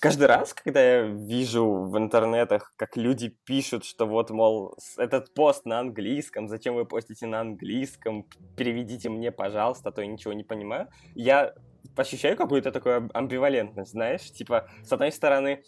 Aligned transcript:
Каждый 0.00 0.26
раз, 0.26 0.54
когда 0.54 0.80
я 0.80 1.02
вижу 1.02 1.66
в 1.66 1.96
интернетах, 1.98 2.72
как 2.76 2.96
люди 2.96 3.36
пишут, 3.44 3.84
что 3.84 4.06
вот, 4.06 4.30
мол, 4.30 4.76
этот 4.96 5.34
пост 5.34 5.64
на 5.66 5.80
английском, 5.80 6.48
зачем 6.48 6.74
вы 6.74 6.84
постите 6.84 7.26
на 7.26 7.40
английском, 7.40 8.26
переведите 8.56 9.08
мне, 9.08 9.32
пожалуйста, 9.32 9.88
а 9.88 9.92
то 9.92 10.02
я 10.02 10.06
ничего 10.06 10.32
не 10.32 10.44
понимаю, 10.44 10.88
я 11.14 11.54
ощущаю 11.96 12.36
какую-то 12.36 12.72
такую 12.72 13.10
амбивалентность, 13.14 13.92
знаешь, 13.92 14.30
типа, 14.30 14.68
с 14.82 14.92
одной 14.92 15.12
стороны, 15.12 15.62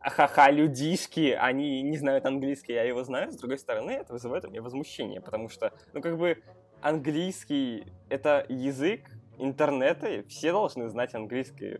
ха-ха, 0.00 0.50
людишки, 0.50 1.36
они 1.38 1.82
не 1.82 1.96
знают 1.96 2.26
английский, 2.26 2.72
я 2.72 2.84
его 2.84 3.04
знаю, 3.04 3.32
с 3.32 3.36
другой 3.36 3.58
стороны, 3.58 3.90
это 3.90 4.12
вызывает 4.12 4.44
у 4.44 4.50
меня 4.50 4.62
возмущение, 4.62 5.20
потому 5.20 5.48
что, 5.48 5.72
ну, 5.92 6.00
как 6.00 6.16
бы, 6.18 6.42
английский— 6.80 7.84
это 8.08 8.46
язык 8.48 9.10
интернета, 9.38 10.24
все 10.28 10.52
должны 10.52 10.88
знать 10.88 11.14
английский. 11.14 11.78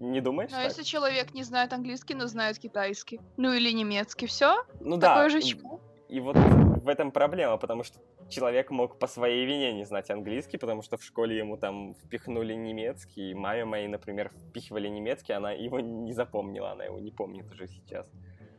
Не 0.00 0.20
думаешь? 0.20 0.50
Но 0.50 0.56
так? 0.58 0.66
если 0.66 0.82
человек 0.82 1.34
не 1.34 1.42
знает 1.42 1.72
английский, 1.72 2.14
но 2.14 2.26
знает 2.26 2.58
китайский, 2.58 3.20
ну 3.36 3.52
или 3.52 3.70
немецкий, 3.72 4.26
все? 4.26 4.64
Ну 4.80 4.98
Такое 4.98 5.24
да. 5.24 5.28
же 5.28 5.38
и- 5.40 5.42
чмо. 5.42 5.80
И 6.08 6.20
вот 6.20 6.36
в 6.36 6.88
этом 6.88 7.10
проблема, 7.10 7.58
потому 7.58 7.82
что 7.84 7.98
человек 8.30 8.70
мог 8.70 8.98
по 8.98 9.06
своей 9.06 9.44
вине 9.44 9.72
не 9.74 9.84
знать 9.84 10.10
английский, 10.10 10.56
потому 10.56 10.82
что 10.82 10.96
в 10.96 11.02
школе 11.04 11.36
ему 11.36 11.56
там 11.58 11.94
впихнули 11.94 12.54
немецкий. 12.54 13.34
Маме 13.34 13.64
моей, 13.64 13.88
например, 13.88 14.30
впихивали 14.48 14.88
немецкий, 14.88 15.34
она 15.34 15.52
его 15.52 15.80
не 15.80 16.12
запомнила, 16.14 16.72
она 16.72 16.84
его 16.84 16.98
не 16.98 17.10
помнит 17.10 17.50
уже 17.52 17.66
сейчас. 17.66 18.10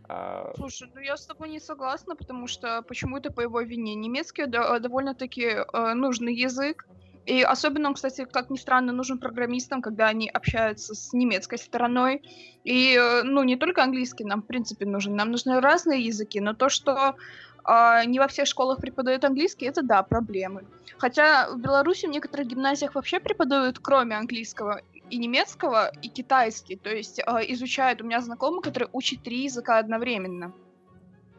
А, 0.08 0.52
Слушай, 0.58 0.92
ну 0.94 1.02
я 1.02 1.16
с 1.18 1.26
тобой 1.26 1.50
не 1.50 1.60
согласна, 1.60 2.16
потому 2.16 2.48
что 2.48 2.82
почему 2.82 3.18
это 3.18 3.32
по 3.32 3.42
его 3.42 3.62
вине? 3.62 3.96
Немецкий 3.96 4.46
да- 4.46 4.80
довольно-таки 4.80 5.44
э, 5.44 5.94
нужный 5.94 6.34
язык. 6.36 6.88
И 7.30 7.44
особенно 7.44 7.94
кстати, 7.94 8.26
как 8.26 8.50
ни 8.50 8.58
странно, 8.58 8.92
нужен 8.92 9.20
программистам, 9.20 9.84
когда 9.84 10.08
они 10.08 10.28
общаются 10.28 10.96
с 10.96 11.14
немецкой 11.14 11.60
стороной. 11.60 12.24
И, 12.64 12.96
э, 12.96 13.22
ну, 13.22 13.44
не 13.44 13.56
только 13.56 13.84
английский 13.84 14.24
нам, 14.24 14.42
в 14.42 14.48
принципе, 14.48 14.88
нужен. 14.88 15.16
Нам 15.16 15.30
нужны 15.30 15.62
разные 15.62 16.02
языки, 16.02 16.40
но 16.40 16.56
то, 16.56 16.70
что 16.70 17.16
а, 17.64 18.04
не 18.06 18.18
во 18.18 18.28
всех 18.28 18.48
школах 18.48 18.80
преподают 18.80 19.24
английский, 19.26 19.68
это, 19.68 19.84
да, 19.84 20.02
проблемы. 20.02 20.64
Хотя 20.98 21.52
в 21.52 21.60
Беларуси 21.60 22.08
в 22.08 22.10
некоторых 22.10 22.48
гимназиях 22.48 22.96
вообще 22.96 23.20
преподают, 23.20 23.78
кроме 23.78 24.18
английского, 24.18 24.82
и 25.12 25.18
немецкого, 25.18 25.92
и 26.02 26.10
китайский. 26.10 26.78
То 26.78 26.90
есть 26.90 27.22
а, 27.28 27.42
изучают. 27.42 28.02
У 28.02 28.06
меня 28.06 28.22
знакомый, 28.22 28.64
который 28.64 28.90
учит 28.92 29.22
три 29.22 29.44
языка 29.44 29.78
одновременно. 29.78 30.52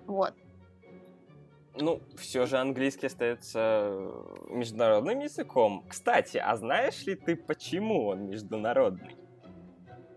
Вот. 0.06 0.34
Ну, 1.74 2.00
все 2.16 2.46
же 2.46 2.58
английский 2.58 3.06
остается 3.06 4.12
международным 4.48 5.20
языком. 5.20 5.84
Кстати, 5.88 6.36
а 6.36 6.56
знаешь 6.56 7.04
ли 7.06 7.14
ты, 7.14 7.36
почему 7.36 8.08
он 8.08 8.28
международный? 8.28 9.16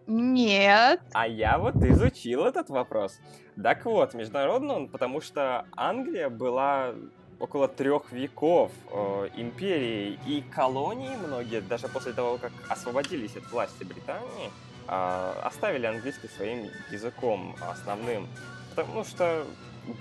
Нет. 0.07 1.01
А 1.13 1.27
я 1.27 1.57
вот 1.57 1.75
изучил 1.75 2.45
этот 2.45 2.69
вопрос. 2.69 3.19
Так 3.61 3.85
вот, 3.85 4.13
международный 4.13 4.75
он, 4.75 4.87
потому 4.89 5.21
что 5.21 5.65
Англия 5.75 6.29
была 6.29 6.93
около 7.39 7.67
трех 7.67 8.11
веков 8.11 8.71
э, 8.91 9.29
империей, 9.35 10.19
и 10.25 10.41
колонии 10.41 11.15
многие, 11.15 11.61
даже 11.61 11.87
после 11.87 12.13
того, 12.13 12.37
как 12.37 12.51
освободились 12.69 13.35
от 13.35 13.49
власти 13.51 13.83
Британии, 13.83 14.51
э, 14.87 15.33
оставили 15.43 15.85
английский 15.85 16.27
своим 16.27 16.69
языком 16.91 17.55
основным. 17.61 18.27
Потому 18.75 19.03
что 19.03 19.45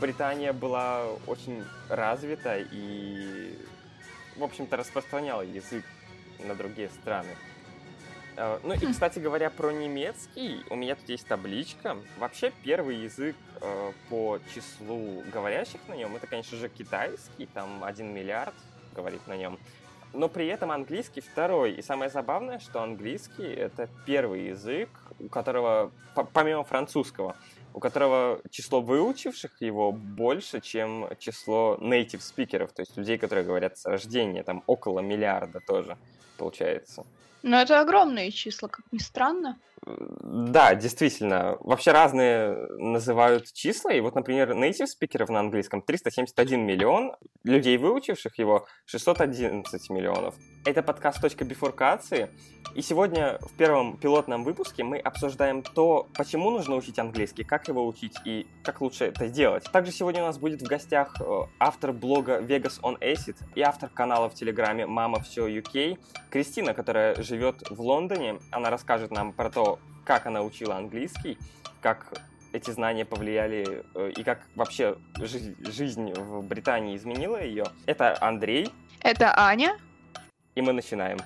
Британия 0.00 0.52
была 0.52 1.06
очень 1.26 1.64
развита 1.88 2.58
и, 2.58 3.58
в 4.36 4.44
общем-то, 4.44 4.76
распространяла 4.76 5.42
язык 5.42 5.84
на 6.38 6.54
другие 6.54 6.88
страны. 6.90 7.30
Э, 8.36 8.58
Ну 8.62 8.74
и, 8.74 8.86
кстати 8.92 9.18
говоря, 9.18 9.50
про 9.50 9.70
немецкий, 9.72 10.62
у 10.70 10.76
меня 10.76 10.94
тут 10.94 11.08
есть 11.08 11.26
табличка. 11.26 11.96
Вообще 12.18 12.52
первый 12.62 12.96
язык 12.96 13.36
э, 13.60 13.92
по 14.08 14.38
числу 14.54 15.22
говорящих 15.32 15.80
на 15.88 15.94
нем, 15.94 16.14
это, 16.16 16.26
конечно 16.26 16.56
же, 16.56 16.68
китайский, 16.68 17.46
там 17.46 17.82
1 17.84 18.06
миллиард 18.14 18.54
говорит 18.94 19.26
на 19.26 19.36
нем. 19.36 19.58
Но 20.14 20.28
при 20.28 20.46
этом 20.46 20.70
английский 20.70 21.22
второй. 21.22 21.72
И 21.72 21.82
самое 21.82 22.10
забавное, 22.10 22.58
что 22.58 22.82
английский 22.82 23.46
это 23.50 23.88
первый 24.06 24.48
язык, 24.48 24.90
у 25.18 25.28
которого, 25.28 25.90
по- 26.14 26.24
помимо 26.24 26.64
французского, 26.64 27.34
у 27.74 27.80
которого 27.80 28.40
число 28.50 28.80
выучивших 28.80 29.60
его 29.60 29.92
больше, 29.92 30.60
чем 30.60 31.08
число 31.18 31.78
native 31.80 32.20
спикеров, 32.20 32.72
то 32.72 32.82
есть 32.82 32.96
людей, 32.96 33.18
которые 33.18 33.44
говорят 33.44 33.78
с 33.78 33.86
рождения, 33.86 34.42
там 34.42 34.62
около 34.66 35.00
миллиарда 35.00 35.60
тоже 35.66 35.96
получается. 36.36 37.04
Но 37.42 37.60
это 37.60 37.80
огромные 37.80 38.30
числа, 38.30 38.68
как 38.68 38.84
ни 38.92 38.98
странно. 38.98 39.58
Да, 39.84 40.74
действительно. 40.76 41.56
Вообще 41.60 41.90
разные 41.90 42.54
называют 42.78 43.52
числа. 43.52 43.92
И 43.92 44.00
вот, 44.00 44.14
например, 44.14 44.52
native 44.52 44.86
спикеров 44.86 45.28
на 45.28 45.40
английском 45.40 45.82
371 45.82 46.60
миллион, 46.64 47.16
людей, 47.42 47.76
выучивших 47.78 48.38
его, 48.38 48.66
611 48.86 49.90
миллионов. 49.90 50.36
Это 50.64 50.84
подкаст 50.84 51.20
«Точка 51.20 51.44
бифуркации». 51.44 52.30
И 52.76 52.80
сегодня 52.80 53.38
в 53.40 53.56
первом 53.56 53.96
пилотном 53.98 54.44
выпуске 54.44 54.84
мы 54.84 54.98
обсуждаем 54.98 55.62
то, 55.62 56.08
почему 56.14 56.50
нужно 56.50 56.76
учить 56.76 56.98
английский, 56.98 57.42
как 57.42 57.66
его 57.68 57.84
учить 57.86 58.14
и 58.24 58.46
как 58.62 58.80
лучше 58.80 59.06
это 59.06 59.28
делать. 59.28 59.64
Также 59.72 59.90
сегодня 59.90 60.22
у 60.22 60.26
нас 60.26 60.38
будет 60.38 60.62
в 60.62 60.66
гостях 60.66 61.20
э, 61.20 61.40
автор 61.58 61.92
блога 61.92 62.38
Vegas 62.38 62.80
on 62.80 62.98
Acid 63.00 63.36
и 63.56 63.60
автор 63.60 63.90
канала 63.90 64.30
в 64.30 64.34
Телеграме 64.34 64.86
«Мама 64.86 65.20
все 65.20 65.48
UK» 65.48 65.98
Кристина, 66.30 66.72
которая 66.72 67.20
живет 67.20 67.68
в 67.68 67.80
Лондоне. 67.80 68.38
Она 68.52 68.70
расскажет 68.70 69.10
нам 69.10 69.32
про 69.32 69.50
то, 69.50 69.71
как 70.04 70.26
она 70.26 70.42
учила 70.42 70.76
английский, 70.76 71.38
как 71.80 72.12
эти 72.52 72.70
знания 72.70 73.04
повлияли 73.04 73.84
э, 73.94 74.10
и 74.16 74.22
как 74.22 74.40
вообще 74.54 74.96
жи- 75.18 75.56
жизнь 75.70 76.12
в 76.12 76.46
Британии 76.46 76.96
изменила 76.96 77.42
ее. 77.42 77.64
Это 77.86 78.16
Андрей, 78.22 78.70
Это 79.00 79.32
Аня. 79.38 79.78
и 80.54 80.60
мы 80.60 80.72
начинаем. 80.72 81.18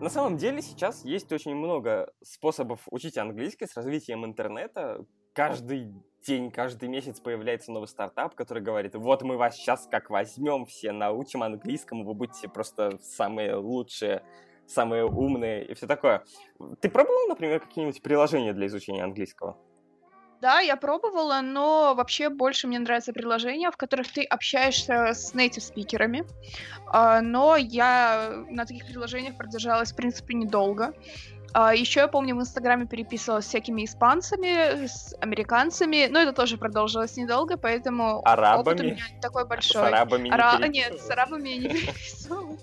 На 0.00 0.08
самом 0.08 0.38
деле 0.38 0.62
сейчас 0.62 1.04
есть 1.04 1.30
очень 1.30 1.54
много 1.54 2.10
способов 2.22 2.80
учить 2.90 3.18
английский 3.18 3.66
с 3.66 3.76
развитием 3.76 4.24
интернета. 4.24 5.04
Каждый 5.34 5.92
день, 6.26 6.50
каждый 6.50 6.88
месяц 6.88 7.20
появляется 7.20 7.72
новый 7.72 7.88
стартап, 7.88 8.34
который 8.34 8.62
говорит, 8.62 8.94
вот 8.94 9.22
мы 9.22 9.36
вас 9.36 9.56
сейчас 9.56 9.88
как 9.90 10.10
возьмем 10.10 10.66
все, 10.66 10.92
научим 10.92 11.42
английскому, 11.42 12.04
вы 12.04 12.14
будете 12.14 12.48
просто 12.48 12.98
самые 13.02 13.54
лучшие, 13.54 14.22
самые 14.66 15.04
умные 15.04 15.64
и 15.64 15.74
все 15.74 15.86
такое. 15.86 16.24
Ты 16.80 16.88
пробовал, 16.88 17.28
например, 17.28 17.60
какие-нибудь 17.60 18.02
приложения 18.02 18.52
для 18.52 18.66
изучения 18.66 19.02
английского? 19.02 19.56
Да, 20.40 20.60
я 20.60 20.76
пробовала, 20.76 21.42
но 21.42 21.94
вообще 21.94 22.30
больше 22.30 22.66
мне 22.66 22.78
нравятся 22.78 23.12
приложения, 23.12 23.70
в 23.70 23.76
которых 23.76 24.10
ты 24.10 24.22
общаешься 24.22 25.12
с 25.12 25.34
native 25.34 25.60
спикерами. 25.60 26.24
А, 26.86 27.20
но 27.20 27.56
я 27.56 28.44
на 28.48 28.64
таких 28.64 28.86
приложениях 28.86 29.36
продержалась, 29.36 29.92
в 29.92 29.96
принципе, 29.96 30.32
недолго. 30.32 30.94
А, 31.52 31.74
еще 31.74 32.00
я 32.00 32.08
помню, 32.08 32.36
в 32.36 32.40
Инстаграме 32.40 32.86
переписывалась 32.86 33.44
с 33.44 33.48
всякими 33.48 33.84
испанцами, 33.84 34.86
с 34.86 35.14
американцами, 35.20 36.06
но 36.08 36.20
это 36.20 36.32
тоже 36.32 36.56
продолжилось 36.58 37.16
недолго, 37.16 37.56
поэтому 37.56 38.18
опыт 38.18 38.26
у 38.26 38.30
Арабами? 38.30 38.82
меня 38.82 39.04
не 39.12 39.20
такой 39.20 39.44
С 39.44 39.46
большой. 39.48 39.88
арабами 39.88 40.28
не 40.28 40.30
Ара- 40.30 40.66
Нет, 40.68 41.00
с 41.00 41.10
арабами 41.10 41.48
я 41.48 41.58
не 41.58 41.68
переписывалась. 41.74 42.60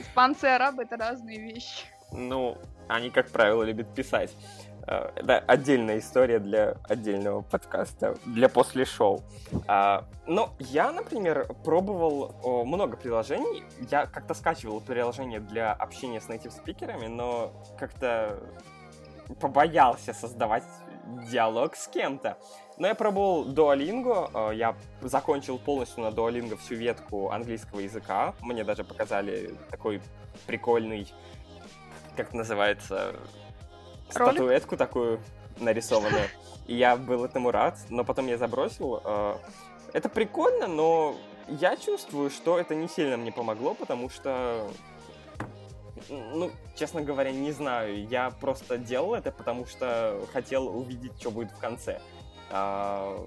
Испанцы 0.00 0.46
и 0.46 0.50
арабы— 0.50 0.82
это 0.84 0.96
разные 0.96 1.40
вещи. 1.40 1.84
Ну, 2.12 2.56
они, 2.88 3.10
как 3.10 3.30
правило, 3.30 3.62
любят 3.64 3.92
писать. 3.94 4.30
Э, 4.90 5.10
Это 5.14 5.38
отдельная 5.38 5.98
история 5.98 6.40
для 6.40 6.74
отдельного 6.88 7.42
подкаста, 7.42 8.16
для 8.26 8.48
после 8.48 8.84
шоу. 8.84 9.22
А, 9.68 10.04
Но 10.26 10.50
я, 10.58 10.90
например, 10.90 11.46
пробовал 11.64 12.64
много 12.64 12.96
приложений. 12.96 13.62
Я 13.90 14.06
как-то 14.06 14.34
скачивал 14.34 14.80
приложение 14.80 15.40
для 15.40 15.72
общения 15.72 16.20
с 16.20 16.28
native 16.28 16.50
спикерами, 16.50 17.06
но 17.06 17.52
как-то 17.78 18.38
побоялся 19.40 20.12
создавать 20.12 20.64
диалог 21.30 21.76
с 21.76 21.86
кем-то. 21.86 22.36
Но 22.78 22.86
я 22.86 22.94
пробовал 22.94 23.46
Duolingo, 23.46 24.50
э, 24.50 24.56
я 24.56 24.74
закончил 25.02 25.58
полностью 25.58 26.02
на 26.02 26.08
Duolingo 26.08 26.56
всю 26.56 26.74
ветку 26.74 27.30
английского 27.30 27.80
языка. 27.80 28.34
Мне 28.40 28.64
даже 28.64 28.84
показали 28.84 29.54
такой 29.70 30.00
прикольный, 30.46 31.12
как 32.16 32.32
называется, 32.32 33.14
Ролик? 34.14 34.34
статуэтку 34.34 34.76
такую 34.76 35.20
нарисованную. 35.58 36.28
И 36.66 36.74
я 36.74 36.96
был 36.96 37.24
этому 37.24 37.50
рад, 37.50 37.78
но 37.88 38.04
потом 38.04 38.26
я 38.26 38.38
забросил. 38.38 39.00
Э, 39.04 39.36
Это 39.92 40.08
прикольно, 40.08 40.66
но 40.66 41.16
я 41.48 41.76
чувствую, 41.76 42.30
что 42.30 42.58
это 42.58 42.74
не 42.74 42.88
сильно 42.88 43.16
мне 43.16 43.32
помогло, 43.32 43.74
потому 43.74 44.08
что 44.08 44.70
ну, 46.08 46.50
честно 46.76 47.02
говоря, 47.02 47.30
не 47.32 47.52
знаю. 47.52 48.06
Я 48.08 48.30
просто 48.30 48.78
делал 48.78 49.14
это, 49.14 49.30
потому 49.32 49.66
что 49.66 50.20
хотел 50.32 50.66
увидеть, 50.68 51.12
что 51.20 51.30
будет 51.30 51.50
в 51.50 51.58
конце. 51.58 52.00
А, 52.50 53.18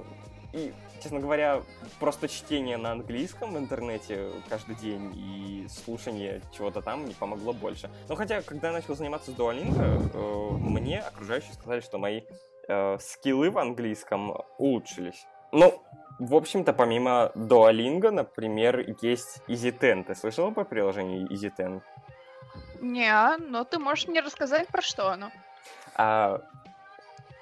И 0.53 0.74
честно 1.03 1.19
говоря, 1.19 1.61
просто 2.00 2.29
чтение 2.29 2.77
на 2.77 2.94
английском 2.94 3.53
в 3.53 3.57
интернете 3.57 4.31
каждый 4.50 4.75
день 4.75 5.11
и 5.13 5.67
слушание 5.67 6.41
чего-то 6.55 6.81
там 6.81 7.05
не 7.05 7.13
помогло 7.13 7.53
больше. 7.53 7.89
Но 8.07 8.15
хотя, 8.15 8.41
когда 8.41 8.67
я 8.67 8.73
начал 8.73 8.95
заниматься 8.95 9.31
с 9.31 9.35
Duolingo, 9.35 10.11
э, 10.13 10.57
мне 10.57 11.00
окружающие 11.00 11.53
сказали, 11.53 11.81
что 11.81 11.97
мои 11.97 12.21
э, 12.67 12.97
скиллы 13.00 13.51
в 13.51 13.57
английском 13.57 14.33
улучшились. 14.57 15.27
Ну, 15.51 15.83
в 16.19 16.35
общем-то, 16.35 16.73
помимо 16.73 17.31
Duolingo, 17.35 18.09
например, 18.09 18.95
есть 19.01 19.41
EasyTen. 19.47 20.05
Ты 20.05 20.15
слышала 20.15 20.51
про 20.51 20.63
приложение 20.63 21.27
EasyTen? 21.27 21.81
Не, 22.81 23.38
но 23.38 23.65
ты 23.65 23.77
можешь 23.77 24.07
мне 24.07 24.21
рассказать, 24.21 24.67
про 24.69 24.81
что 24.81 25.09
оно? 25.09 25.31
А, 25.95 26.41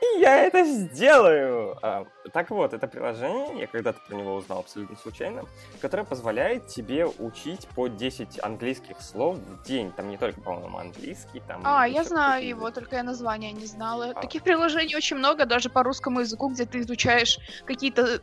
и 0.01 0.19
я 0.19 0.44
это 0.45 0.63
сделаю! 0.63 1.77
А, 1.81 2.06
так 2.33 2.50
вот, 2.50 2.74
это 2.74 2.88
приложение, 2.88 3.62
я 3.62 3.68
когда-то 3.68 4.00
про 4.07 4.15
него 4.15 4.36
узнал 4.36 4.59
абсолютно 4.59 4.95
случайно, 4.98 5.44
которое 5.80 6.03
позволяет 6.03 6.68
тебе 6.68 7.06
учить 7.06 7.68
по 7.75 7.88
10 7.88 8.44
английских 8.44 9.01
слов 9.01 9.38
в 9.38 9.63
день. 9.63 9.92
Там 9.92 10.09
не 10.09 10.18
только, 10.18 10.42
по-моему, 10.42 10.77
английский, 10.77 11.42
там... 11.48 11.62
А, 11.63 11.88
я 11.88 12.03
знаю 12.03 12.48
его, 12.48 12.71
только 12.71 12.95
я 12.95 13.03
название 13.03 13.51
не 13.51 13.65
знала. 13.65 14.12
А. 14.15 14.21
Таких 14.21 14.44
приложений 14.44 14.95
очень 14.95 15.18
много, 15.18 15.45
даже 15.45 15.69
по 15.69 15.83
русскому 15.83 16.21
языку, 16.21 16.50
где 16.50 16.65
ты 16.65 16.80
изучаешь 16.80 17.38
какие-то, 17.65 18.21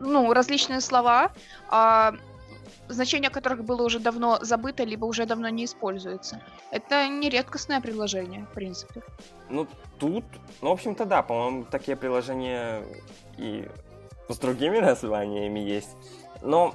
ну, 0.00 0.32
различные 0.32 0.80
слова, 0.80 1.32
а 1.68 2.14
значение 2.88 3.30
которых 3.30 3.64
было 3.64 3.82
уже 3.82 3.98
давно 3.98 4.38
забыто, 4.42 4.84
либо 4.84 5.04
уже 5.06 5.26
давно 5.26 5.48
не 5.48 5.64
используется. 5.64 6.40
Это 6.70 7.08
не 7.08 7.28
редкостное 7.28 7.80
приложение, 7.80 8.46
в 8.50 8.54
принципе. 8.54 9.02
Ну, 9.48 9.66
тут, 9.98 10.24
ну, 10.62 10.70
в 10.70 10.72
общем-то, 10.72 11.04
да, 11.04 11.22
по-моему, 11.22 11.64
такие 11.64 11.96
приложения 11.96 12.82
и 13.36 13.68
с 14.28 14.38
другими 14.38 14.78
названиями 14.80 15.60
есть. 15.60 15.96
Но 16.42 16.74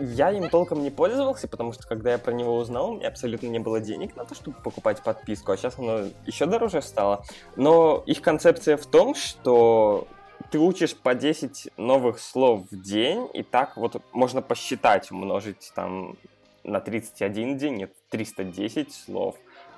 я 0.00 0.30
им 0.30 0.48
толком 0.50 0.82
не 0.82 0.90
пользовался, 0.90 1.48
потому 1.48 1.72
что 1.72 1.86
когда 1.86 2.12
я 2.12 2.18
про 2.18 2.32
него 2.32 2.56
узнал, 2.56 2.90
у 2.90 2.94
меня 2.96 3.08
абсолютно 3.08 3.46
не 3.46 3.58
было 3.58 3.80
денег 3.80 4.16
на 4.16 4.24
то, 4.24 4.34
чтобы 4.34 4.56
покупать 4.62 5.02
подписку, 5.02 5.52
а 5.52 5.56
сейчас 5.56 5.78
оно 5.78 6.08
еще 6.26 6.46
дороже 6.46 6.82
стало. 6.82 7.24
Но 7.56 8.02
их 8.06 8.20
концепция 8.22 8.76
в 8.76 8.86
том, 8.86 9.14
что 9.14 10.06
ты 10.50 10.58
учишь 10.58 10.94
по 10.96 11.14
10 11.14 11.68
новых 11.76 12.18
слов 12.20 12.66
в 12.70 12.80
день, 12.80 13.28
и 13.32 13.42
так 13.42 13.76
вот 13.76 14.00
можно 14.12 14.42
посчитать, 14.42 15.10
умножить 15.10 15.72
там 15.74 16.16
на 16.62 16.80
31 16.80 17.58
день, 17.58 17.74
нет, 17.76 17.92
310 18.10 18.92
слов, 18.92 19.36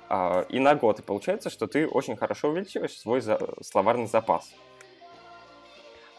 а, 0.09 0.45
и 0.49 0.59
на 0.59 0.75
год. 0.75 0.99
И 0.99 1.01
получается, 1.01 1.49
что 1.49 1.67
ты 1.67 1.87
очень 1.87 2.15
хорошо 2.15 2.49
увеличиваешь 2.49 2.97
свой 2.97 3.21
за- 3.21 3.39
словарный 3.61 4.07
запас. 4.07 4.49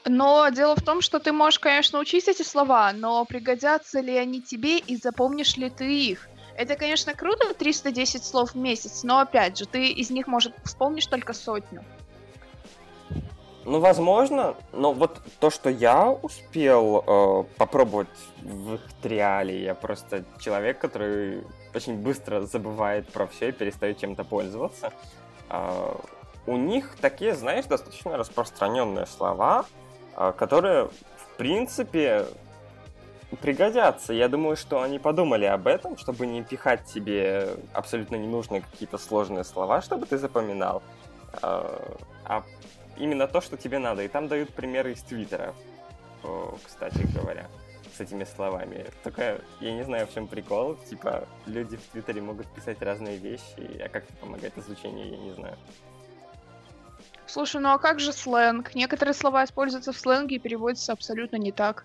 Но 0.04 0.48
дело 0.48 0.74
в 0.74 0.82
том, 0.82 1.02
что 1.02 1.18
ты 1.18 1.32
можешь, 1.32 1.58
конечно, 1.58 1.98
учить 1.98 2.28
эти 2.28 2.42
слова, 2.42 2.92
но 2.92 3.24
пригодятся 3.24 4.00
ли 4.00 4.16
они 4.16 4.40
тебе 4.40 4.78
и 4.78 4.96
запомнишь 4.96 5.56
ли 5.56 5.70
ты 5.70 5.92
их? 5.92 6.28
Это, 6.56 6.76
конечно, 6.76 7.14
круто, 7.14 7.54
310 7.54 8.24
слов 8.24 8.52
в 8.52 8.56
месяц, 8.56 9.04
но 9.04 9.20
опять 9.20 9.58
же, 9.58 9.66
ты 9.66 9.88
из 9.90 10.10
них, 10.10 10.26
может, 10.26 10.54
вспомнишь 10.64 11.06
только 11.06 11.32
сотню. 11.32 11.84
Ну, 13.68 13.80
возможно, 13.80 14.54
но 14.72 14.94
вот 14.94 15.20
то, 15.40 15.50
что 15.50 15.68
я 15.68 16.08
успел 16.08 17.04
э, 17.06 17.44
попробовать 17.58 18.08
в 18.40 18.78
триале, 19.02 19.62
я 19.62 19.74
просто 19.74 20.24
человек, 20.40 20.78
который 20.78 21.44
очень 21.74 21.98
быстро 21.98 22.40
забывает 22.40 23.12
про 23.12 23.26
все 23.26 23.50
и 23.50 23.52
перестает 23.52 23.98
чем-то 23.98 24.24
пользоваться. 24.24 24.90
Э, 25.50 25.94
у 26.46 26.56
них 26.56 26.96
такие, 26.98 27.34
знаешь, 27.34 27.66
достаточно 27.66 28.16
распространенные 28.16 29.04
слова, 29.04 29.66
э, 30.16 30.32
которые, 30.34 30.86
в 30.86 31.36
принципе, 31.36 32.24
пригодятся. 33.42 34.14
Я 34.14 34.28
думаю, 34.28 34.56
что 34.56 34.80
они 34.80 34.98
подумали 34.98 35.44
об 35.44 35.66
этом, 35.66 35.98
чтобы 35.98 36.26
не 36.26 36.42
пихать 36.42 36.88
себе 36.88 37.50
абсолютно 37.74 38.16
ненужные 38.16 38.62
какие-то 38.62 38.96
сложные 38.96 39.44
слова, 39.44 39.82
чтобы 39.82 40.06
ты 40.06 40.16
запоминал. 40.16 40.82
Э, 41.42 41.68
а 42.24 42.44
именно 42.98 43.26
то, 43.26 43.40
что 43.40 43.56
тебе 43.56 43.78
надо. 43.78 44.02
И 44.02 44.08
там 44.08 44.28
дают 44.28 44.50
примеры 44.50 44.92
из 44.92 45.02
Твиттера, 45.02 45.54
кстати 46.64 47.06
говоря, 47.14 47.48
с 47.96 48.00
этими 48.00 48.24
словами. 48.24 48.86
Только 49.02 49.40
я 49.60 49.72
не 49.72 49.84
знаю, 49.84 50.06
в 50.06 50.14
чем 50.14 50.28
прикол. 50.28 50.76
Типа, 50.88 51.26
люди 51.46 51.76
в 51.76 51.82
Твиттере 51.92 52.20
могут 52.20 52.46
писать 52.48 52.82
разные 52.82 53.16
вещи, 53.16 53.80
а 53.82 53.88
как 53.88 54.04
это 54.04 54.14
помогает 54.14 54.56
изучению, 54.58 55.10
я 55.10 55.16
не 55.16 55.32
знаю. 55.32 55.56
Слушай, 57.26 57.60
ну 57.60 57.70
а 57.70 57.78
как 57.78 58.00
же 58.00 58.12
сленг? 58.12 58.74
Некоторые 58.74 59.14
слова 59.14 59.44
используются 59.44 59.92
в 59.92 59.98
сленге 59.98 60.36
и 60.36 60.38
переводятся 60.38 60.92
абсолютно 60.92 61.36
не 61.36 61.52
так. 61.52 61.84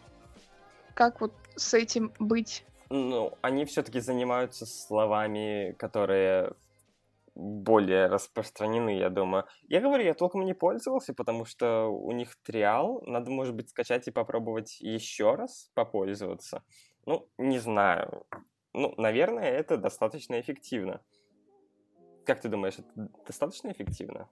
Как 0.94 1.20
вот 1.20 1.34
с 1.56 1.74
этим 1.74 2.14
быть? 2.20 2.64
Ну, 2.90 3.34
они 3.42 3.66
все-таки 3.66 4.00
занимаются 4.00 4.66
словами, 4.66 5.76
которые 5.78 6.54
более 7.36 8.08
распространены, 8.08 8.98
я 8.98 9.10
думаю. 9.10 9.46
Я 9.68 9.82
говорю, 9.82 10.04
я 10.04 10.14
толком 10.14 10.46
не 10.46 10.54
пользовался, 10.54 11.14
потому 11.14 11.46
что 11.46 11.88
у 11.88 12.12
них 12.12 12.36
триал. 12.44 13.02
Надо, 13.06 13.32
может 13.32 13.56
быть, 13.56 13.70
скачать 13.70 14.08
и 14.08 14.12
попробовать 14.12 14.80
еще 14.82 15.36
раз 15.36 15.72
попользоваться. 15.74 16.64
Ну, 17.06 17.28
не 17.38 17.60
знаю. 17.60 18.26
Ну, 18.74 18.94
наверное, 18.98 19.50
это 19.50 19.78
достаточно 19.78 20.40
эффективно. 20.40 21.02
Как 22.26 22.42
ты 22.42 22.50
думаешь, 22.50 22.80
это 22.80 23.10
достаточно 23.26 23.72
эффективно? 23.72 24.30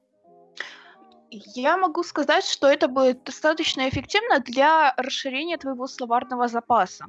Я 1.32 1.78
могу 1.78 2.04
сказать, 2.04 2.46
что 2.46 2.68
это 2.68 2.88
будет 2.88 3.24
достаточно 3.24 3.88
эффективно 3.88 4.40
для 4.40 4.94
расширения 4.98 5.58
твоего 5.58 5.88
словарного 5.88 6.48
запаса. 6.48 7.06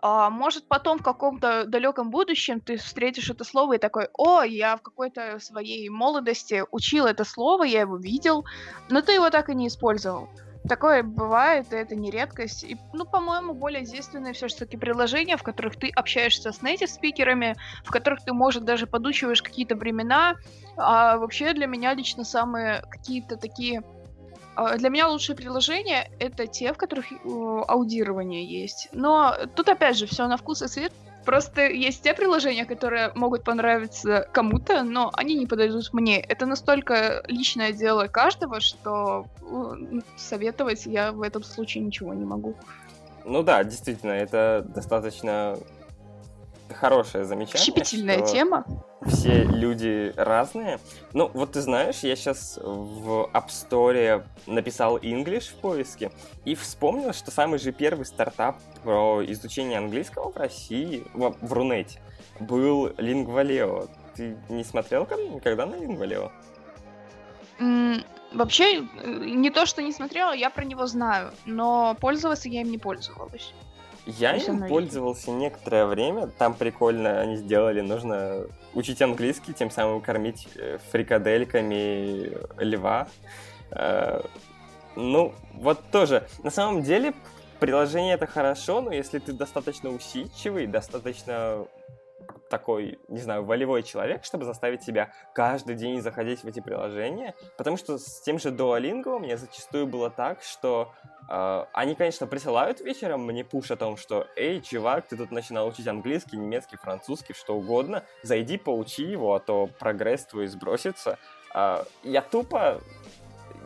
А, 0.00 0.30
может, 0.30 0.68
потом 0.68 0.98
в 0.98 1.02
каком-то 1.02 1.64
далеком 1.64 2.10
будущем 2.10 2.60
ты 2.60 2.76
встретишь 2.76 3.30
это 3.30 3.44
слово 3.44 3.74
и 3.74 3.78
такой, 3.78 4.08
о, 4.14 4.42
я 4.42 4.76
в 4.76 4.82
какой-то 4.82 5.40
своей 5.40 5.88
молодости 5.88 6.64
учил 6.70 7.06
это 7.06 7.24
слово, 7.24 7.64
я 7.64 7.80
его 7.80 7.96
видел, 7.96 8.44
но 8.88 9.02
ты 9.02 9.12
его 9.12 9.30
так 9.30 9.48
и 9.48 9.54
не 9.54 9.66
использовал. 9.66 10.28
Такое 10.68 11.02
бывает, 11.02 11.72
и 11.72 11.76
это 11.76 11.96
не 11.96 12.10
редкость. 12.10 12.64
И, 12.64 12.76
ну, 12.92 13.06
по-моему, 13.06 13.54
более 13.54 13.84
действенные 13.84 14.34
все-таки 14.34 14.76
приложения, 14.76 15.36
в 15.36 15.42
которых 15.42 15.76
ты 15.76 15.88
общаешься 15.88 16.52
с 16.52 16.60
native 16.60 16.88
спикерами, 16.88 17.56
в 17.84 17.90
которых 17.90 18.24
ты, 18.24 18.32
может, 18.32 18.64
даже 18.64 18.86
подучиваешь 18.86 19.42
какие-то 19.42 19.76
времена. 19.76 20.36
А 20.76 21.16
вообще 21.16 21.54
для 21.54 21.66
меня 21.66 21.94
лично 21.94 22.24
самые 22.24 22.82
какие-то 22.90 23.36
такие 23.36 23.82
для 24.76 24.88
меня 24.88 25.08
лучшие 25.08 25.36
приложения 25.36 26.10
это 26.18 26.46
те, 26.46 26.72
в 26.72 26.76
которых 26.76 27.06
аудирование 27.68 28.44
есть. 28.44 28.88
Но 28.92 29.34
тут 29.54 29.68
опять 29.68 29.96
же 29.96 30.06
все 30.06 30.26
на 30.26 30.36
вкус 30.36 30.62
и 30.62 30.66
цвет. 30.66 30.92
Просто 31.24 31.66
есть 31.66 32.02
те 32.02 32.14
приложения, 32.14 32.64
которые 32.64 33.12
могут 33.14 33.44
понравиться 33.44 34.26
кому-то, 34.32 34.82
но 34.82 35.10
они 35.12 35.34
не 35.34 35.46
подойдут 35.46 35.92
мне. 35.92 36.18
Это 36.20 36.46
настолько 36.46 37.22
личное 37.28 37.72
дело 37.72 38.06
каждого, 38.06 38.60
что 38.60 39.26
советовать 40.16 40.86
я 40.86 41.12
в 41.12 41.20
этом 41.20 41.42
случае 41.42 41.84
ничего 41.84 42.14
не 42.14 42.24
могу. 42.24 42.54
Ну 43.26 43.42
да, 43.42 43.62
действительно, 43.62 44.12
это 44.12 44.64
достаточно 44.74 45.58
хорошее 46.70 47.24
замечание. 47.24 47.62
Щепетильная 47.62 48.22
тема. 48.22 48.64
Все 49.08 49.42
люди 49.42 50.12
разные. 50.16 50.78
Ну, 51.14 51.30
вот 51.32 51.52
ты 51.52 51.60
знаешь, 51.62 52.00
я 52.00 52.14
сейчас 52.14 52.58
в 52.62 53.30
App 53.32 53.48
Store 53.48 54.22
написал 54.46 54.98
English 54.98 55.50
в 55.50 55.54
поиске 55.54 56.10
и 56.44 56.54
вспомнил, 56.54 57.12
что 57.12 57.30
самый 57.30 57.58
же 57.58 57.72
первый 57.72 58.04
стартап 58.04 58.58
про 58.84 59.24
изучение 59.24 59.78
английского 59.78 60.30
в 60.30 60.36
России, 60.36 61.04
в, 61.14 61.34
в 61.40 61.52
Рунете, 61.52 62.00
был 62.38 62.88
Lingvaleo. 62.88 63.88
Ты 64.14 64.36
не 64.48 64.62
смотрел 64.64 65.02
никогда 65.34 65.64
на 65.64 65.76
Lingvaleo? 65.76 66.30
Mm, 67.60 68.04
вообще, 68.32 68.80
э, 68.80 68.84
не 69.04 69.50
то, 69.50 69.66
что 69.66 69.82
не 69.82 69.92
смотрела, 69.92 70.32
я 70.32 70.50
про 70.50 70.64
него 70.64 70.86
знаю, 70.86 71.32
но 71.46 71.96
пользоваться 72.00 72.48
я 72.48 72.60
им 72.60 72.70
не 72.70 72.78
пользовалась. 72.78 73.54
Я 74.06 74.36
им 74.36 74.66
пользовался 74.68 75.30
некоторое 75.30 75.84
время. 75.84 76.28
Там 76.28 76.54
прикольно 76.54 77.20
они 77.20 77.36
сделали. 77.36 77.82
Нужно 77.82 78.46
учить 78.74 79.02
английский, 79.02 79.52
тем 79.52 79.70
самым 79.70 80.00
кормить 80.00 80.48
э, 80.56 80.78
фрикадельками 80.90 82.32
льва. 82.58 83.08
Э, 83.70 84.20
ну, 84.96 85.34
вот 85.54 85.80
тоже. 85.90 86.26
На 86.42 86.50
самом 86.50 86.82
деле, 86.82 87.14
приложение 87.60 88.14
это 88.14 88.26
хорошо, 88.26 88.80
но 88.80 88.92
если 88.92 89.18
ты 89.18 89.32
достаточно 89.32 89.90
усидчивый, 89.90 90.66
достаточно 90.66 91.66
такой, 92.48 92.98
не 93.08 93.20
знаю, 93.20 93.44
волевой 93.44 93.82
человек, 93.82 94.24
чтобы 94.24 94.44
заставить 94.44 94.82
себя 94.82 95.12
каждый 95.34 95.76
день 95.76 96.00
заходить 96.00 96.42
в 96.42 96.46
эти 96.46 96.60
приложения. 96.60 97.34
Потому 97.56 97.76
что 97.76 97.98
с 97.98 98.20
тем 98.20 98.38
же 98.38 98.50
Duolingo 98.50 99.16
у 99.16 99.18
меня 99.18 99.36
зачастую 99.36 99.86
было 99.86 100.10
так, 100.10 100.42
что 100.42 100.92
э, 101.28 101.64
они, 101.72 101.94
конечно, 101.94 102.26
присылают 102.26 102.80
вечером 102.80 103.24
мне 103.24 103.44
пуш 103.44 103.70
о 103.70 103.76
том, 103.76 103.96
что 103.96 104.26
«Эй, 104.36 104.60
чувак, 104.60 105.06
ты 105.06 105.16
тут 105.16 105.30
начинал 105.30 105.68
учить 105.68 105.86
английский, 105.86 106.36
немецкий, 106.36 106.76
французский, 106.76 107.34
что 107.34 107.56
угодно, 107.56 108.02
зайди, 108.22 108.56
поучи 108.56 109.02
его, 109.02 109.34
а 109.34 109.40
то 109.40 109.68
прогресс 109.78 110.24
твой 110.24 110.46
сбросится». 110.46 111.18
Э, 111.54 111.84
я 112.02 112.22
тупо 112.22 112.80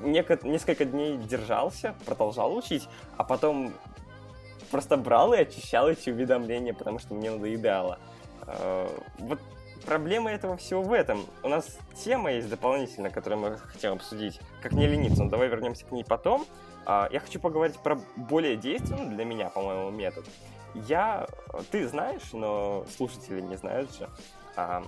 несколько 0.02 0.84
дней 0.84 1.16
держался, 1.16 1.94
продолжал 2.04 2.56
учить, 2.56 2.88
а 3.16 3.24
потом 3.24 3.72
просто 4.70 4.96
брал 4.96 5.34
и 5.34 5.38
очищал 5.38 5.88
эти 5.88 6.10
уведомления, 6.10 6.74
потому 6.74 6.98
что 6.98 7.14
мне 7.14 7.30
надоедало. 7.30 7.98
Э, 8.46 8.88
вот 9.18 9.40
проблема 9.84 10.30
этого 10.30 10.56
всего 10.56 10.82
в 10.82 10.92
этом. 10.92 11.26
У 11.42 11.48
нас 11.48 11.78
тема 11.94 12.32
есть 12.32 12.48
дополнительная, 12.48 13.10
которую 13.10 13.40
мы 13.40 13.58
хотим 13.58 13.92
обсудить, 13.92 14.40
как 14.62 14.72
не 14.72 14.86
лениться, 14.86 15.24
но 15.24 15.30
давай 15.30 15.48
вернемся 15.48 15.84
к 15.84 15.92
ней 15.92 16.04
потом. 16.04 16.46
А, 16.84 17.08
я 17.12 17.20
хочу 17.20 17.40
поговорить 17.40 17.78
про 17.78 17.98
более 18.16 18.56
действенный 18.56 19.14
для 19.14 19.24
меня, 19.24 19.50
по-моему, 19.50 19.90
метод. 19.90 20.24
Я, 20.74 21.26
ты 21.70 21.86
знаешь, 21.86 22.32
но 22.32 22.86
слушатели 22.96 23.40
не 23.40 23.56
знают 23.56 23.94
же, 23.94 24.08
а, 24.56 24.84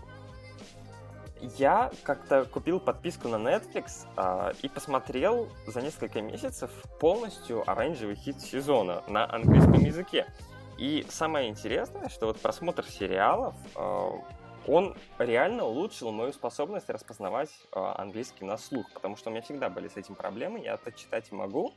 я 1.58 1.90
как-то 2.04 2.46
купил 2.46 2.80
подписку 2.80 3.28
на 3.28 3.36
Netflix 3.36 4.06
а, 4.16 4.52
и 4.62 4.68
посмотрел 4.68 5.48
за 5.66 5.82
несколько 5.82 6.22
месяцев 6.22 6.70
полностью 6.98 7.68
оранжевый 7.68 8.16
хит 8.16 8.40
сезона 8.40 9.02
на 9.08 9.30
английском 9.30 9.74
языке. 9.74 10.26
И 10.78 11.06
самое 11.08 11.48
интересное, 11.48 12.08
что 12.08 12.26
вот 12.26 12.40
просмотр 12.40 12.84
сериалов, 12.84 13.54
а, 13.76 14.12
он 14.66 14.96
реально 15.18 15.64
улучшил 15.64 16.10
мою 16.10 16.32
способность 16.32 16.88
распознавать 16.88 17.50
а, 17.72 18.00
английский 18.00 18.44
на 18.44 18.56
слух, 18.56 18.90
потому 18.92 19.16
что 19.16 19.30
у 19.30 19.32
меня 19.32 19.42
всегда 19.42 19.68
были 19.68 19.88
с 19.88 19.96
этим 19.96 20.14
проблемы, 20.14 20.60
я 20.60 20.74
это 20.74 20.90
читать 20.92 21.30
могу, 21.32 21.74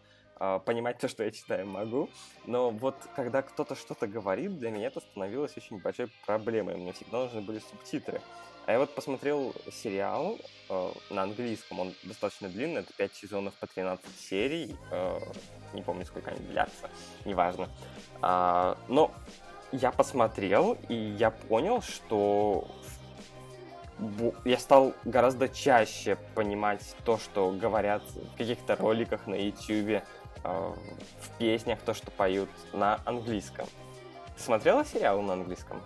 понимать 0.65 0.99
то, 0.99 1.07
что 1.07 1.23
я 1.23 1.31
читаю, 1.31 1.65
могу. 1.67 2.09
Но 2.45 2.71
вот 2.71 2.95
когда 3.15 3.41
кто-то 3.41 3.75
что-то 3.75 4.07
говорит, 4.07 4.57
для 4.57 4.71
меня 4.71 4.87
это 4.87 4.99
становилось 4.99 5.55
очень 5.57 5.79
большой 5.79 6.11
проблемой. 6.25 6.75
Мне 6.75 6.93
всегда 6.93 7.23
нужны 7.23 7.41
были 7.41 7.59
субтитры. 7.59 8.21
А 8.67 8.73
я 8.73 8.79
вот 8.79 8.93
посмотрел 8.93 9.55
сериал 9.71 10.37
э, 10.67 10.91
на 11.09 11.23
английском, 11.23 11.79
он 11.79 11.93
достаточно 12.03 12.49
длинный, 12.49 12.81
это 12.81 12.91
5 12.97 13.13
сезонов 13.15 13.53
по 13.53 13.65
13 13.65 14.05
серий, 14.19 14.75
э, 14.91 15.19
не 15.73 15.81
помню, 15.81 16.05
сколько 16.05 16.31
они 16.31 16.39
длятся, 16.47 16.89
неважно. 17.23 17.69
А, 18.21 18.77
но 18.89 19.13
я 19.71 19.93
посмотрел, 19.93 20.77
и 20.89 20.95
я 20.95 21.31
понял, 21.31 21.81
что 21.81 22.67
я 24.43 24.57
стал 24.57 24.93
гораздо 25.05 25.47
чаще 25.47 26.17
понимать 26.35 26.95
то, 27.05 27.17
что 27.17 27.49
говорят 27.51 28.03
в 28.11 28.37
каких-то 28.37 28.75
роликах 28.75 29.27
на 29.27 29.35
YouTube, 29.35 30.03
в 30.43 31.29
песнях, 31.37 31.79
то, 31.81 31.93
что 31.93 32.11
поют 32.11 32.49
на 32.73 32.99
английском. 33.05 33.67
Ты 34.35 34.43
смотрела 34.43 34.85
сериалы 34.85 35.23
на 35.23 35.33
английском? 35.33 35.81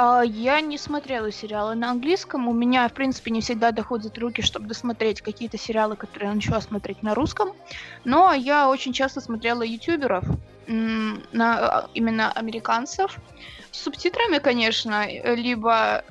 А, 0.00 0.22
я 0.22 0.60
не 0.60 0.78
смотрела 0.78 1.32
сериалы 1.32 1.74
на 1.74 1.90
английском. 1.90 2.46
У 2.46 2.52
меня, 2.52 2.88
в 2.88 2.92
принципе, 2.92 3.32
не 3.32 3.40
всегда 3.40 3.72
доходят 3.72 4.16
руки, 4.16 4.42
чтобы 4.42 4.68
досмотреть 4.68 5.22
какие-то 5.22 5.58
сериалы, 5.58 5.96
которые 5.96 6.28
я 6.28 6.34
начала 6.36 6.60
смотреть 6.60 7.02
на 7.02 7.16
русском. 7.16 7.52
Но 8.04 8.32
я 8.32 8.68
очень 8.68 8.92
часто 8.92 9.20
смотрела 9.20 9.62
ютуберов, 9.62 10.24
а, 10.68 11.88
именно 11.94 12.30
американцев. 12.30 13.16
С 13.72 13.82
субтитрами, 13.82 14.38
конечно, 14.38 15.04
либо 15.34 16.04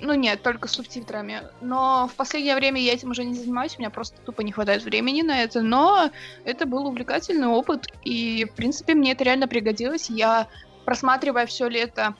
ну 0.00 0.14
нет, 0.14 0.42
только 0.42 0.68
с 0.68 0.72
субтитрами. 0.72 1.42
Но 1.60 2.08
в 2.12 2.14
последнее 2.14 2.56
время 2.56 2.80
я 2.80 2.92
этим 2.92 3.10
уже 3.10 3.24
не 3.24 3.34
занимаюсь, 3.34 3.76
у 3.76 3.80
меня 3.80 3.90
просто 3.90 4.20
тупо 4.20 4.42
не 4.42 4.52
хватает 4.52 4.82
времени 4.82 5.22
на 5.22 5.42
это. 5.42 5.62
Но 5.62 6.10
это 6.44 6.66
был 6.66 6.86
увлекательный 6.86 7.48
опыт, 7.48 7.86
и, 8.04 8.44
в 8.44 8.54
принципе, 8.54 8.94
мне 8.94 9.12
это 9.12 9.24
реально 9.24 9.48
пригодилось. 9.48 10.10
Я, 10.10 10.48
просматривая 10.84 11.46
все 11.46 11.68
лето 11.68 12.14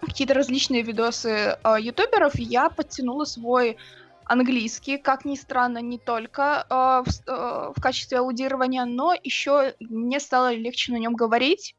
какие-то 0.00 0.34
различные 0.34 0.82
видосы 0.82 1.58
э, 1.62 1.76
ютуберов, 1.78 2.34
я 2.36 2.70
подтянула 2.70 3.24
свой 3.26 3.76
английский, 4.24 4.96
как 4.96 5.24
ни 5.24 5.34
странно, 5.34 5.78
не 5.78 5.98
только 5.98 6.64
э, 6.70 6.74
в, 6.74 7.28
э, 7.28 7.72
в 7.76 7.80
качестве 7.80 8.18
аудирования, 8.18 8.84
но 8.84 9.14
еще 9.22 9.74
мне 9.80 10.20
стало 10.20 10.54
легче 10.54 10.92
на 10.92 10.96
нем 10.96 11.14
говорить, 11.14 11.76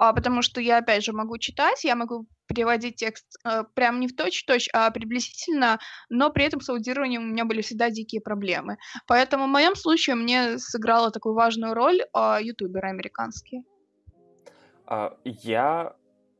э, 0.00 0.12
потому 0.14 0.42
что 0.42 0.60
я, 0.60 0.78
опять 0.78 1.04
же, 1.04 1.12
могу 1.12 1.38
читать, 1.38 1.84
я 1.84 1.96
могу 1.96 2.26
переводить 2.46 2.96
текст 2.96 3.26
э, 3.44 3.64
прям 3.74 4.00
не 4.00 4.08
в 4.08 4.16
точь-точь, 4.16 4.68
а 4.72 4.90
приблизительно, 4.90 5.78
но 6.08 6.30
при 6.30 6.44
этом 6.44 6.60
с 6.60 6.68
аудированием 6.68 7.22
у 7.22 7.26
меня 7.26 7.44
были 7.44 7.60
всегда 7.62 7.90
дикие 7.90 8.20
проблемы. 8.20 8.78
Поэтому 9.06 9.44
в 9.44 9.48
моем 9.48 9.74
случае 9.74 10.16
мне 10.16 10.58
сыграла 10.58 11.10
такую 11.10 11.34
важную 11.34 11.74
роль 11.74 12.00
э, 12.00 12.38
ютуберы 12.42 12.88
американские. 12.88 13.62
Uh, 14.88 15.16
я 15.24 15.96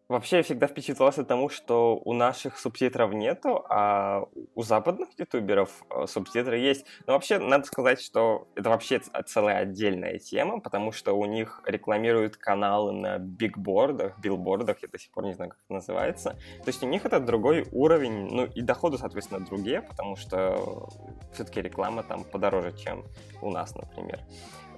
Вообще, 0.08 0.36
я 0.36 0.42
всегда 0.44 0.68
впечатлялся 0.68 1.24
тому, 1.24 1.48
что 1.48 2.00
у 2.04 2.12
наших 2.12 2.58
субтитров 2.58 3.12
нету, 3.12 3.64
а 3.68 4.28
у 4.54 4.62
западных 4.62 5.08
ютуберов 5.18 5.82
э, 5.90 6.06
субтитры 6.06 6.58
есть. 6.58 6.86
Но 7.08 7.14
вообще, 7.14 7.40
надо 7.40 7.64
сказать, 7.64 8.00
что 8.00 8.46
это 8.54 8.70
вообще 8.70 9.00
целая 9.26 9.58
отдельная 9.58 10.18
тема, 10.18 10.60
потому 10.60 10.92
что 10.92 11.14
у 11.14 11.24
них 11.24 11.60
рекламируют 11.66 12.36
каналы 12.36 12.92
на 12.92 13.18
бигбордах, 13.18 14.16
билбордах, 14.20 14.80
я 14.82 14.88
до 14.88 14.96
сих 14.96 15.10
пор 15.10 15.24
не 15.24 15.34
знаю, 15.34 15.50
как 15.50 15.58
это 15.64 15.74
называется. 15.74 16.30
То 16.62 16.68
есть 16.68 16.84
у 16.84 16.86
них 16.86 17.04
это 17.04 17.18
другой 17.18 17.66
уровень, 17.72 18.28
ну 18.30 18.44
и 18.44 18.62
доходы, 18.62 18.98
соответственно, 18.98 19.44
другие, 19.44 19.82
потому 19.82 20.14
что 20.14 20.88
все-таки 21.32 21.60
реклама 21.60 22.04
там 22.04 22.22
подороже, 22.22 22.72
чем 22.78 23.04
у 23.42 23.50
нас, 23.50 23.74
например. 23.74 24.20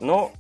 Но 0.01 0.33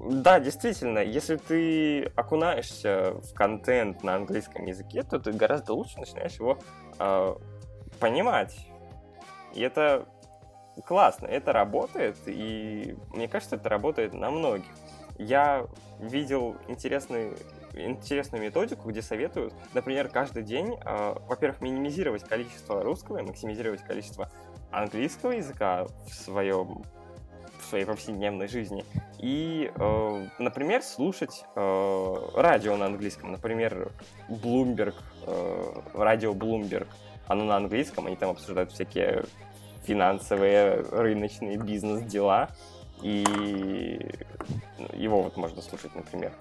да, 0.00 0.38
действительно, 0.38 1.00
если 1.00 1.36
ты 1.36 2.04
окунаешься 2.14 3.14
в 3.14 3.34
контент 3.34 4.04
на 4.04 4.14
английском 4.14 4.64
языке, 4.64 5.02
то 5.02 5.18
ты 5.18 5.32
гораздо 5.32 5.72
лучше 5.72 5.98
начинаешь 5.98 6.34
его 6.34 6.58
э, 6.98 7.34
понимать. 7.98 8.56
И 9.54 9.60
это 9.60 10.06
классно, 10.86 11.26
это 11.26 11.52
работает, 11.52 12.16
и 12.26 12.96
мне 13.10 13.26
кажется, 13.26 13.56
это 13.56 13.68
работает 13.68 14.14
на 14.14 14.30
многих. 14.30 14.70
Я 15.18 15.66
видел 15.98 16.56
интересный, 16.68 17.32
интересную 17.74 18.44
методику, 18.44 18.88
где 18.88 19.02
советуют, 19.02 19.52
например, 19.74 20.08
каждый 20.10 20.44
день, 20.44 20.78
э, 20.84 21.14
во-первых, 21.26 21.60
минимизировать 21.60 22.22
количество 22.22 22.84
русского 22.84 23.18
и 23.18 23.22
максимизировать 23.22 23.82
количество 23.82 24.30
английского 24.70 25.32
языка 25.32 25.86
в 26.06 26.14
своем 26.14 26.84
своей 27.68 27.84
повседневной 27.84 28.48
жизни. 28.48 28.84
И, 29.18 29.70
э, 29.74 30.26
например, 30.38 30.82
слушать 30.82 31.44
э, 31.54 32.14
радио 32.34 32.76
на 32.76 32.86
английском. 32.86 33.32
Например, 33.32 33.90
Bloomberg, 34.28 34.94
э, 35.26 35.80
радио 35.94 36.32
Bloomberg. 36.32 36.86
Оно 37.26 37.44
на 37.44 37.56
английском, 37.56 38.06
они 38.06 38.16
там 38.16 38.30
обсуждают 38.30 38.72
всякие 38.72 39.24
финансовые, 39.84 40.82
рыночные 40.90 41.56
бизнес-дела. 41.58 42.48
И 43.02 43.24
его 44.92 45.22
вот 45.22 45.36
можно 45.36 45.62
слушать, 45.62 45.94
например. 45.94 46.32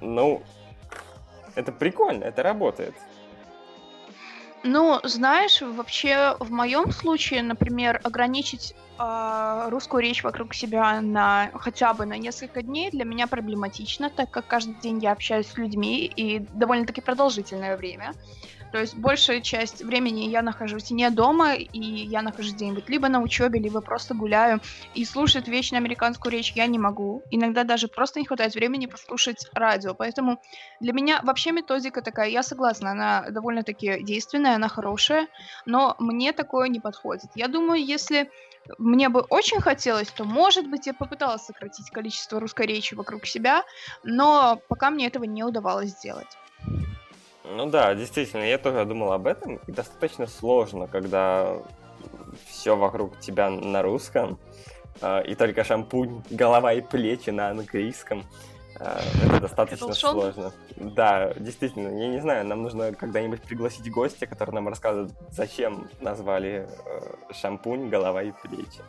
Ну, 0.00 0.42
это 1.54 1.72
прикольно, 1.72 2.24
это 2.24 2.42
работает. 2.42 2.94
Ну, 4.62 5.00
знаешь, 5.04 5.62
вообще 5.62 6.36
в 6.38 6.50
моем 6.50 6.92
случае, 6.92 7.42
например, 7.42 7.98
ограничить 8.04 8.74
э, 8.98 9.66
русскую 9.70 10.02
речь 10.02 10.22
вокруг 10.22 10.52
себя 10.52 11.00
на 11.00 11.50
хотя 11.54 11.94
бы 11.94 12.04
на 12.04 12.18
несколько 12.18 12.60
дней 12.60 12.90
для 12.90 13.04
меня 13.06 13.26
проблематично, 13.26 14.10
так 14.10 14.30
как 14.30 14.46
каждый 14.46 14.74
день 14.74 14.98
я 14.98 15.12
общаюсь 15.12 15.46
с 15.48 15.56
людьми 15.56 16.04
и 16.04 16.40
довольно-таки 16.52 17.00
продолжительное 17.00 17.76
время. 17.78 18.12
То 18.72 18.78
есть 18.78 18.96
большая 18.96 19.40
часть 19.40 19.82
времени 19.82 20.28
я 20.28 20.42
нахожусь 20.42 20.90
не 20.90 21.10
дома, 21.10 21.54
и 21.54 21.80
я 21.80 22.22
нахожусь 22.22 22.54
где-нибудь 22.54 22.88
либо 22.88 23.08
на 23.08 23.20
учебе, 23.20 23.58
либо 23.58 23.80
просто 23.80 24.14
гуляю. 24.14 24.60
И 24.94 25.04
слушать 25.04 25.48
вечно 25.48 25.78
американскую 25.78 26.32
речь 26.32 26.52
я 26.52 26.66
не 26.66 26.78
могу. 26.78 27.24
Иногда 27.30 27.64
даже 27.64 27.88
просто 27.88 28.20
не 28.20 28.26
хватает 28.26 28.54
времени 28.54 28.86
послушать 28.86 29.48
радио. 29.54 29.94
Поэтому 29.94 30.40
для 30.80 30.92
меня 30.92 31.20
вообще 31.22 31.52
методика 31.52 32.00
такая, 32.02 32.28
я 32.28 32.42
согласна, 32.42 32.92
она 32.92 33.26
довольно-таки 33.30 34.02
действенная, 34.02 34.54
она 34.54 34.68
хорошая, 34.68 35.26
но 35.66 35.96
мне 35.98 36.32
такое 36.32 36.68
не 36.68 36.80
подходит. 36.80 37.30
Я 37.34 37.48
думаю, 37.48 37.84
если 37.84 38.30
мне 38.78 39.08
бы 39.08 39.20
очень 39.30 39.60
хотелось, 39.60 40.10
то, 40.10 40.24
может 40.24 40.68
быть, 40.68 40.86
я 40.86 40.94
попыталась 40.94 41.44
сократить 41.44 41.90
количество 41.90 42.38
русской 42.38 42.66
речи 42.66 42.94
вокруг 42.94 43.26
себя, 43.26 43.64
но 44.04 44.60
пока 44.68 44.90
мне 44.90 45.06
этого 45.06 45.24
не 45.24 45.42
удавалось 45.42 45.90
сделать. 45.90 46.28
Ну 47.50 47.66
да, 47.66 47.94
действительно, 47.94 48.44
я 48.44 48.58
тоже 48.58 48.84
думал 48.84 49.12
об 49.12 49.26
этом. 49.26 49.56
И 49.66 49.72
достаточно 49.72 50.26
сложно, 50.26 50.86
когда 50.86 51.56
все 52.48 52.76
вокруг 52.76 53.18
тебя 53.20 53.50
на 53.50 53.82
русском, 53.82 54.38
э, 55.00 55.24
и 55.26 55.34
только 55.34 55.64
шампунь, 55.64 56.22
голова 56.30 56.72
и 56.72 56.80
плечи 56.80 57.30
на 57.30 57.50
английском. 57.50 58.24
Э, 58.78 59.00
это 59.24 59.40
достаточно 59.40 59.92
сложно. 59.92 60.52
Да, 60.76 61.34
действительно, 61.34 61.88
я 61.98 62.08
не 62.08 62.20
знаю, 62.20 62.46
нам 62.46 62.62
нужно 62.62 62.92
когда-нибудь 62.94 63.42
пригласить 63.42 63.90
гостя, 63.90 64.26
который 64.26 64.52
нам 64.52 64.68
расскажет, 64.68 65.10
зачем 65.30 65.88
назвали 66.00 66.68
э, 66.86 67.32
шампунь, 67.32 67.88
голова 67.88 68.22
и 68.22 68.32
плечи. 68.32 68.80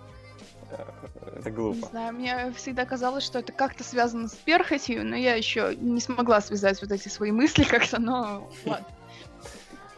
Это 1.37 1.51
глупо. 1.51 1.77
Не 1.77 1.83
знаю, 1.83 2.13
мне 2.13 2.51
всегда 2.55 2.85
казалось, 2.85 3.23
что 3.23 3.39
это 3.39 3.51
как-то 3.51 3.83
связано 3.83 4.27
с 4.27 4.33
перхотью, 4.33 5.05
но 5.05 5.15
я 5.15 5.35
еще 5.35 5.75
не 5.75 5.99
смогла 5.99 6.41
связать 6.41 6.81
вот 6.81 6.91
эти 6.91 7.07
свои 7.07 7.31
мысли 7.31 7.63
как-то, 7.63 7.99
но 7.99 8.49
ладно. 8.65 8.87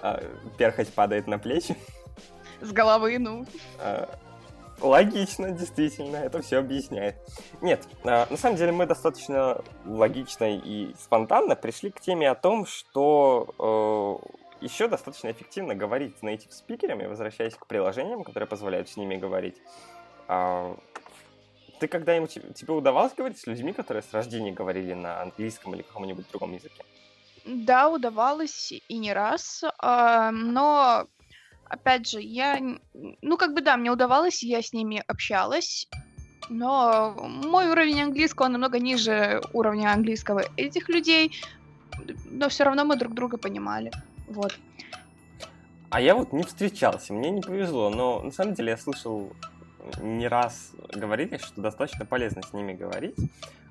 А, 0.01 0.21
перхоть 0.57 0.91
падает 0.93 1.27
на 1.27 1.37
плечи? 1.37 1.77
С 2.61 2.71
головы, 2.71 3.17
ну. 3.19 3.45
А, 3.79 4.09
Логично, 4.81 5.51
действительно, 5.51 6.17
это 6.17 6.41
все 6.41 6.57
объясняет. 6.57 7.15
Нет, 7.61 7.87
а, 8.03 8.27
на 8.29 8.37
самом 8.37 8.57
деле 8.57 8.73
мы 8.73 8.85
достаточно 8.85 9.61
логично 9.85 10.57
и 10.57 10.93
спонтанно 10.99 11.55
пришли 11.55 11.89
к 11.89 12.01
теме 12.01 12.29
о 12.29 12.35
том, 12.35 12.65
что 12.65 14.19
э, 14.61 14.65
еще 14.65 14.89
достаточно 14.89 15.31
эффективно 15.31 15.75
говорить 15.75 16.17
с 16.19 16.23
native 16.23 16.51
спикерами, 16.51 17.05
возвращаясь 17.05 17.55
к 17.55 17.65
приложениям, 17.65 18.23
которые 18.23 18.47
позволяют 18.47 18.89
с 18.89 18.97
ними 18.97 19.15
говорить. 19.15 19.55
А, 20.33 20.75
ты 21.79 21.87
когда-нибудь 21.87 22.39
тебе 22.55 22.73
удавалось 22.73 23.13
говорить 23.13 23.37
с 23.37 23.45
людьми, 23.45 23.71
которые 23.71 24.01
с 24.01 24.11
рождения 24.11 24.51
говорили 24.51 24.93
на 24.93 25.21
английском 25.21 25.75
или 25.75 25.83
каком-нибудь 25.83 26.27
другом 26.29 26.53
языке? 26.53 26.83
Да, 27.45 27.89
удавалось 27.89 28.71
и 28.71 28.97
не 28.97 29.13
раз, 29.13 29.63
а, 29.77 30.31
но 30.31 31.07
опять 31.65 32.09
же, 32.09 32.19
я, 32.19 32.59
ну 33.21 33.37
как 33.37 33.53
бы 33.53 33.61
да, 33.61 33.77
мне 33.77 33.91
удавалось, 33.91 34.41
я 34.43 34.61
с 34.61 34.73
ними 34.73 35.03
общалась, 35.07 35.87
но 36.49 37.13
мой 37.19 37.69
уровень 37.69 38.01
английского 38.01 38.47
намного 38.47 38.79
ниже 38.79 39.41
уровня 39.53 39.91
английского 39.91 40.45
этих 40.57 40.89
людей, 40.89 41.35
но 42.25 42.49
все 42.49 42.63
равно 42.63 42.85
мы 42.85 42.95
друг 42.95 43.13
друга 43.13 43.37
понимали, 43.37 43.91
вот. 44.27 44.57
А 45.93 46.01
я 46.01 46.15
вот 46.15 46.33
не 46.33 46.41
встречался, 46.41 47.13
мне 47.13 47.29
не 47.29 47.41
повезло, 47.41 47.91
но 47.91 48.21
на 48.21 48.31
самом 48.31 48.55
деле 48.55 48.71
я 48.71 48.77
слышал 48.77 49.31
не 50.01 50.27
раз 50.27 50.71
говорили, 50.93 51.37
что 51.37 51.61
достаточно 51.61 52.05
полезно 52.05 52.41
с 52.41 52.53
ними 52.53 52.73
говорить. 52.73 53.15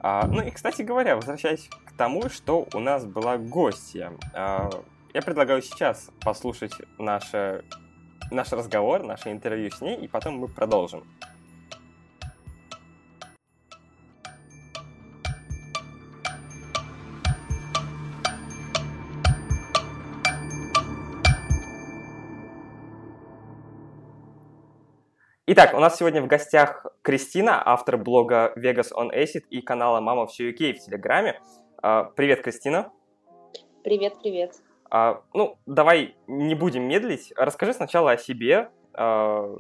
А, 0.01 0.27
ну 0.27 0.43
и, 0.43 0.51
кстати 0.51 0.83
говоря, 0.83 1.17
возвращаясь 1.17 1.69
к 1.85 1.93
тому, 1.93 2.29
что 2.29 2.67
у 2.75 2.79
нас 2.79 3.05
была 3.05 3.39
гостья, 3.39 4.13
а, 4.35 4.71
я 5.15 5.23
предлагаю 5.23 5.63
сейчас 5.63 6.11
послушать 6.21 6.73
наше, 6.99 7.65
наш 8.31 8.51
разговор, 8.53 9.03
наше 9.03 9.31
интервью 9.31 9.71
с 9.71 9.81
ней, 9.81 9.97
и 9.97 10.09
потом 10.09 10.39
мы 10.39 10.49
продолжим. 10.49 11.05
Итак, 25.55 25.75
у 25.75 25.81
нас 25.81 25.99
сегодня 25.99 26.23
в 26.23 26.27
гостях 26.27 26.87
Кристина, 27.03 27.63
автор 27.63 27.99
блога 27.99 28.55
Vegas 28.57 28.91
on 28.91 29.15
Acid 29.15 29.43
и 29.51 29.61
канала 29.61 30.01
Мама 30.01 30.27
все 30.27 30.51
UK 30.51 30.73
в 30.73 30.79
Телеграме. 30.79 31.39
А, 31.83 32.05
привет, 32.05 32.41
Кристина. 32.41 32.91
Привет, 33.85 34.15
привет. 34.23 34.55
А, 34.89 35.21
ну, 35.35 35.59
давай 35.67 36.17
не 36.27 36.55
будем 36.55 36.85
медлить. 36.85 37.35
Расскажи 37.37 37.75
сначала 37.75 38.13
о 38.13 38.17
себе. 38.17 38.71
А, 38.95 39.55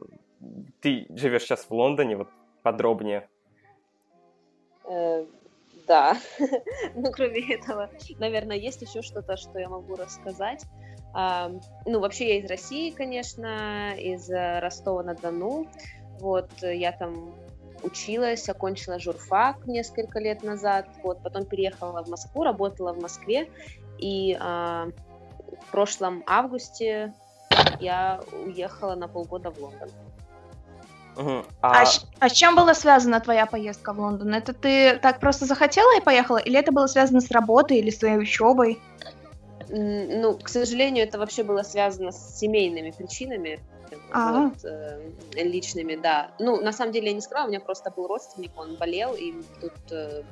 ты 0.80 1.04
живешь 1.10 1.42
сейчас 1.42 1.66
в 1.66 1.70
Лондоне, 1.72 2.16
вот 2.16 2.28
подробнее. 2.62 3.28
Э, 4.88 5.26
да. 5.86 6.16
ну, 6.94 7.12
кроме 7.12 7.54
этого, 7.54 7.90
наверное, 8.18 8.56
есть 8.56 8.80
еще 8.80 9.02
что-то, 9.02 9.36
что 9.36 9.58
я 9.58 9.68
могу 9.68 9.96
рассказать. 9.96 10.64
Ну, 11.14 12.00
вообще 12.00 12.36
я 12.36 12.40
из 12.40 12.48
России, 12.48 12.90
конечно, 12.90 13.94
из 13.98 14.30
э, 14.30 14.60
Ростова-на-Дону. 14.60 15.66
Вот, 16.20 16.50
я 16.62 16.92
там 16.92 17.34
училась, 17.82 18.48
окончила 18.48 18.98
журфак 18.98 19.66
несколько 19.66 20.20
лет 20.20 20.42
назад, 20.42 20.86
вот, 21.02 21.22
потом 21.22 21.44
переехала 21.44 22.02
в 22.02 22.08
Москву, 22.08 22.44
работала 22.44 22.92
в 22.92 23.00
Москве, 23.00 23.48
и 23.98 24.36
а, 24.40 24.88
в 25.66 25.70
прошлом 25.70 26.22
августе 26.26 27.12
я 27.80 28.20
уехала 28.44 28.94
на 28.94 29.08
полгода 29.08 29.50
в 29.50 29.58
Лондон. 29.58 29.90
Угу. 31.16 31.44
А... 31.60 31.82
А, 31.82 31.84
а 32.20 32.28
с 32.28 32.32
чем 32.32 32.56
была 32.56 32.74
связана 32.74 33.20
твоя 33.20 33.46
поездка 33.46 33.92
в 33.92 34.00
Лондон? 34.00 34.34
Это 34.34 34.54
ты 34.54 34.98
так 34.98 35.20
просто 35.20 35.44
захотела 35.44 35.96
и 35.98 36.00
поехала, 36.00 36.38
или 36.38 36.58
это 36.58 36.72
было 36.72 36.86
связано 36.86 37.20
с 37.20 37.30
работой 37.30 37.78
или 37.78 37.90
с 37.90 37.98
твоей 37.98 38.18
учебой? 38.18 38.80
Ну, 39.74 40.36
к 40.36 40.50
сожалению, 40.50 41.04
это 41.04 41.18
вообще 41.18 41.44
было 41.44 41.62
связано 41.62 42.12
с 42.12 42.38
семейными 42.38 42.90
причинами, 42.90 43.58
а. 44.10 44.32
вот, 44.32 44.64
э, 44.64 45.10
личными, 45.34 45.96
да. 45.96 46.30
Ну, 46.38 46.60
на 46.60 46.72
самом 46.72 46.92
деле 46.92 47.08
я 47.08 47.14
не 47.14 47.22
сказала, 47.22 47.46
у 47.46 47.48
меня 47.48 47.60
просто 47.60 47.90
был 47.90 48.06
родственник, 48.06 48.50
он 48.54 48.76
болел, 48.76 49.14
и 49.14 49.32
тут 49.62 49.72
э, 49.90 50.24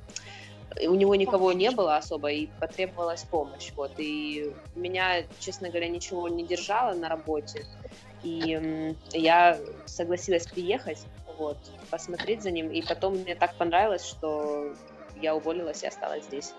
у 0.86 0.94
него 0.94 1.14
никого 1.14 1.52
не 1.52 1.70
было 1.70 1.96
особо, 1.96 2.30
и 2.30 2.48
потребовалась 2.60 3.22
помощь, 3.22 3.72
вот. 3.76 3.92
И 3.96 4.52
меня, 4.74 5.22
честно 5.38 5.70
говоря, 5.70 5.88
ничего 5.88 6.28
не 6.28 6.44
держало 6.44 6.92
на 6.92 7.08
работе, 7.08 7.64
и 8.22 8.58
э, 8.60 8.94
я 9.16 9.58
согласилась 9.86 10.46
приехать, 10.46 10.98
вот, 11.38 11.56
посмотреть 11.90 12.42
за 12.42 12.50
ним, 12.50 12.70
и 12.70 12.82
потом 12.82 13.14
мне 13.14 13.34
так 13.34 13.54
понравилось, 13.54 14.04
что 14.04 14.74
я 15.22 15.34
уволилась 15.34 15.82
и 15.82 15.86
осталась 15.86 16.24
здесь. 16.24 16.52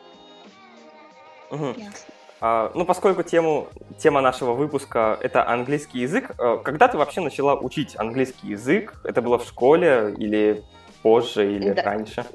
Угу. 1.51 1.75
Ясно. 1.77 2.13
А, 2.43 2.71
ну, 2.73 2.85
поскольку 2.85 3.21
тему, 3.21 3.67
тема 3.99 4.19
нашего 4.19 4.53
выпуска— 4.53 5.15
это 5.21 5.47
английский 5.47 5.99
язык, 5.99 6.31
э, 6.39 6.57
когда 6.63 6.87
ты 6.87 6.97
вообще 6.97 7.21
начала 7.21 7.55
учить 7.55 7.95
английский 7.99 8.47
язык? 8.47 8.99
Это 9.03 9.21
было 9.21 9.37
в 9.37 9.45
школе 9.45 10.15
или 10.17 10.63
позже, 11.03 11.53
или 11.55 11.71
да. 11.71 11.83
раньше? 11.83 12.25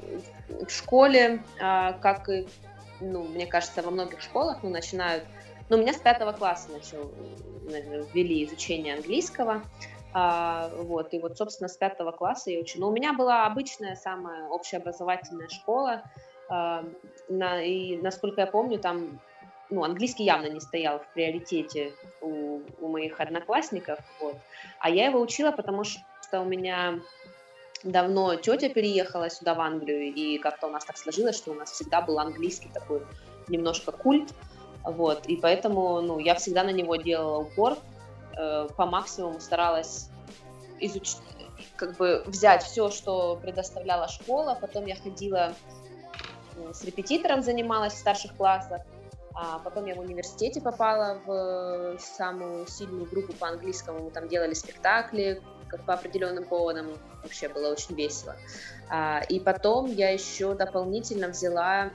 В 0.47 0.69
школе, 0.69 1.43
а, 1.59 1.91
как 1.91 2.29
и, 2.29 2.47
ну, 3.01 3.25
мне 3.25 3.45
кажется, 3.47 3.81
во 3.81 3.91
многих 3.91 4.21
школах, 4.21 4.63
ну, 4.63 4.69
начинают... 4.69 5.25
Ну, 5.67 5.75
у 5.75 5.81
меня 5.81 5.91
с 5.91 5.97
пятого 5.97 6.31
класса 6.31 6.69
начал, 6.71 7.11
ввели 8.13 8.45
изучение 8.45 8.95
английского, 8.95 9.61
а, 10.13 10.71
вот, 10.83 11.13
и 11.13 11.19
вот, 11.19 11.37
собственно, 11.37 11.67
с 11.67 11.75
пятого 11.75 12.11
класса 12.11 12.49
я 12.49 12.61
учу. 12.61 12.79
Но 12.79 12.87
у 12.87 12.93
меня 12.93 13.11
была 13.11 13.45
обычная 13.45 13.95
самая 13.95 14.47
общеобразовательная 14.47 15.49
школа, 15.49 16.03
на, 16.47 17.61
и, 17.61 17.97
насколько 17.97 18.39
я 18.39 18.47
помню, 18.47 18.79
там 18.79 19.19
ну, 19.69 19.83
английский 19.83 20.23
явно 20.23 20.47
не 20.47 20.59
стоял 20.59 20.99
в 20.99 21.13
приоритете 21.13 21.93
у, 22.21 22.61
у 22.79 22.87
моих 22.87 23.19
одноклассников, 23.19 23.99
вот. 24.19 24.37
А 24.79 24.89
я 24.89 25.07
его 25.07 25.19
учила, 25.19 25.51
потому 25.51 25.83
что 25.83 26.41
у 26.41 26.45
меня 26.45 26.99
давно 27.83 28.35
тетя 28.35 28.69
переехала 28.69 29.29
сюда, 29.29 29.53
в 29.53 29.61
Англию, 29.61 30.13
и 30.13 30.37
как-то 30.37 30.67
у 30.67 30.71
нас 30.71 30.85
так 30.85 30.97
сложилось, 30.97 31.37
что 31.37 31.51
у 31.51 31.53
нас 31.53 31.71
всегда 31.71 32.01
был 32.01 32.19
английский 32.19 32.69
такой 32.73 33.01
немножко 33.47 33.91
культ, 33.91 34.33
вот, 34.83 35.25
и 35.25 35.35
поэтому, 35.37 36.01
ну, 36.01 36.19
я 36.19 36.35
всегда 36.35 36.63
на 36.63 36.71
него 36.71 36.95
делала 36.95 37.39
упор, 37.39 37.77
э, 38.37 38.67
по 38.75 38.85
максимуму 38.85 39.39
старалась 39.39 40.09
изучить, 40.79 41.17
как 41.75 41.97
бы 41.97 42.23
взять 42.25 42.63
все, 42.63 42.89
что 42.89 43.35
предоставляла 43.35 44.07
школа, 44.07 44.57
потом 44.59 44.85
я 44.85 44.95
ходила 44.95 45.53
э, 46.55 46.73
с 46.73 46.83
репетитором 46.83 47.41
занималась 47.41 47.93
в 47.93 47.97
старших 47.97 48.35
классах, 48.35 48.81
а 49.39 49.59
потом 49.59 49.85
я 49.85 49.93
в 49.93 49.99
университете 49.99 50.59
попала 50.59 51.21
в 51.23 51.99
самую 51.99 52.65
сильную 52.65 53.05
группу 53.05 53.33
по 53.33 53.49
английскому. 53.49 54.05
Мы 54.05 54.09
там 54.09 54.27
делали 54.27 54.55
спектакли 54.55 55.43
по 55.85 55.93
определенным 55.93 56.43
поводам. 56.43 56.87
Вообще 57.21 57.47
было 57.47 57.71
очень 57.71 57.93
весело. 57.93 58.35
А, 58.89 59.21
и 59.29 59.39
потом 59.39 59.85
я 59.85 60.09
еще 60.09 60.55
дополнительно 60.55 61.27
взяла 61.27 61.91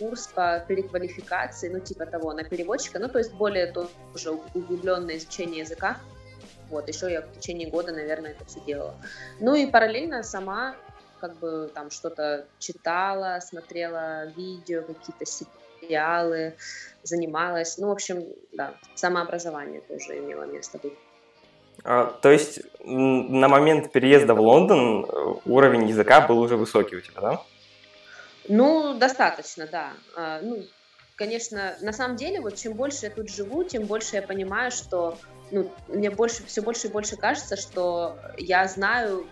курс 0.00 0.26
по 0.26 0.64
переквалификации, 0.66 1.68
ну 1.68 1.78
типа 1.78 2.04
того, 2.06 2.32
на 2.32 2.42
переводчика. 2.42 2.98
Ну 2.98 3.08
то 3.08 3.18
есть 3.18 3.32
более 3.34 3.66
тоже 3.68 4.32
углубленное 4.52 5.18
изучение 5.18 5.60
языка. 5.60 5.98
Вот, 6.68 6.88
еще 6.88 7.12
я 7.12 7.22
в 7.22 7.30
течение 7.32 7.70
года, 7.70 7.92
наверное, 7.92 8.32
это 8.32 8.44
все 8.46 8.58
делала. 8.60 8.96
Ну 9.38 9.54
и 9.54 9.66
параллельно 9.66 10.24
сама 10.24 10.74
как 11.20 11.36
бы 11.36 11.70
там 11.72 11.92
что-то 11.92 12.46
читала, 12.58 13.38
смотрела 13.38 14.26
видео, 14.26 14.82
какие-то 14.82 15.24
сериалы, 15.82 16.54
занималась. 17.02 17.78
Ну, 17.78 17.88
в 17.88 17.92
общем, 17.92 18.24
да, 18.52 18.74
самообразование 18.94 19.80
тоже 19.80 20.18
имело 20.18 20.44
место 20.44 20.78
быть. 20.78 20.94
А, 21.84 22.06
то 22.22 22.30
есть 22.30 22.60
на 22.84 23.48
момент 23.48 23.92
переезда 23.92 24.34
в 24.34 24.40
Лондон 24.40 25.04
э, 25.04 25.34
уровень 25.46 25.88
языка 25.88 26.20
был 26.20 26.38
уже 26.38 26.56
высокий 26.56 26.96
у 26.96 27.00
тебя, 27.00 27.20
да? 27.20 27.42
Ну, 28.48 28.94
достаточно, 28.94 29.66
да. 29.66 29.92
А, 30.16 30.40
ну, 30.42 30.62
конечно, 31.16 31.76
на 31.80 31.92
самом 31.92 32.16
деле, 32.16 32.40
вот 32.40 32.56
чем 32.56 32.74
больше 32.74 33.06
я 33.06 33.10
тут 33.10 33.30
живу, 33.30 33.64
тем 33.64 33.86
больше 33.86 34.16
я 34.16 34.22
понимаю, 34.22 34.70
что 34.70 35.16
ну, 35.50 35.70
мне 35.88 36.10
больше, 36.10 36.44
все 36.46 36.62
больше 36.62 36.86
и 36.86 36.90
больше 36.90 37.16
кажется, 37.16 37.56
что 37.56 38.16
я 38.38 38.66
знаю 38.68 39.26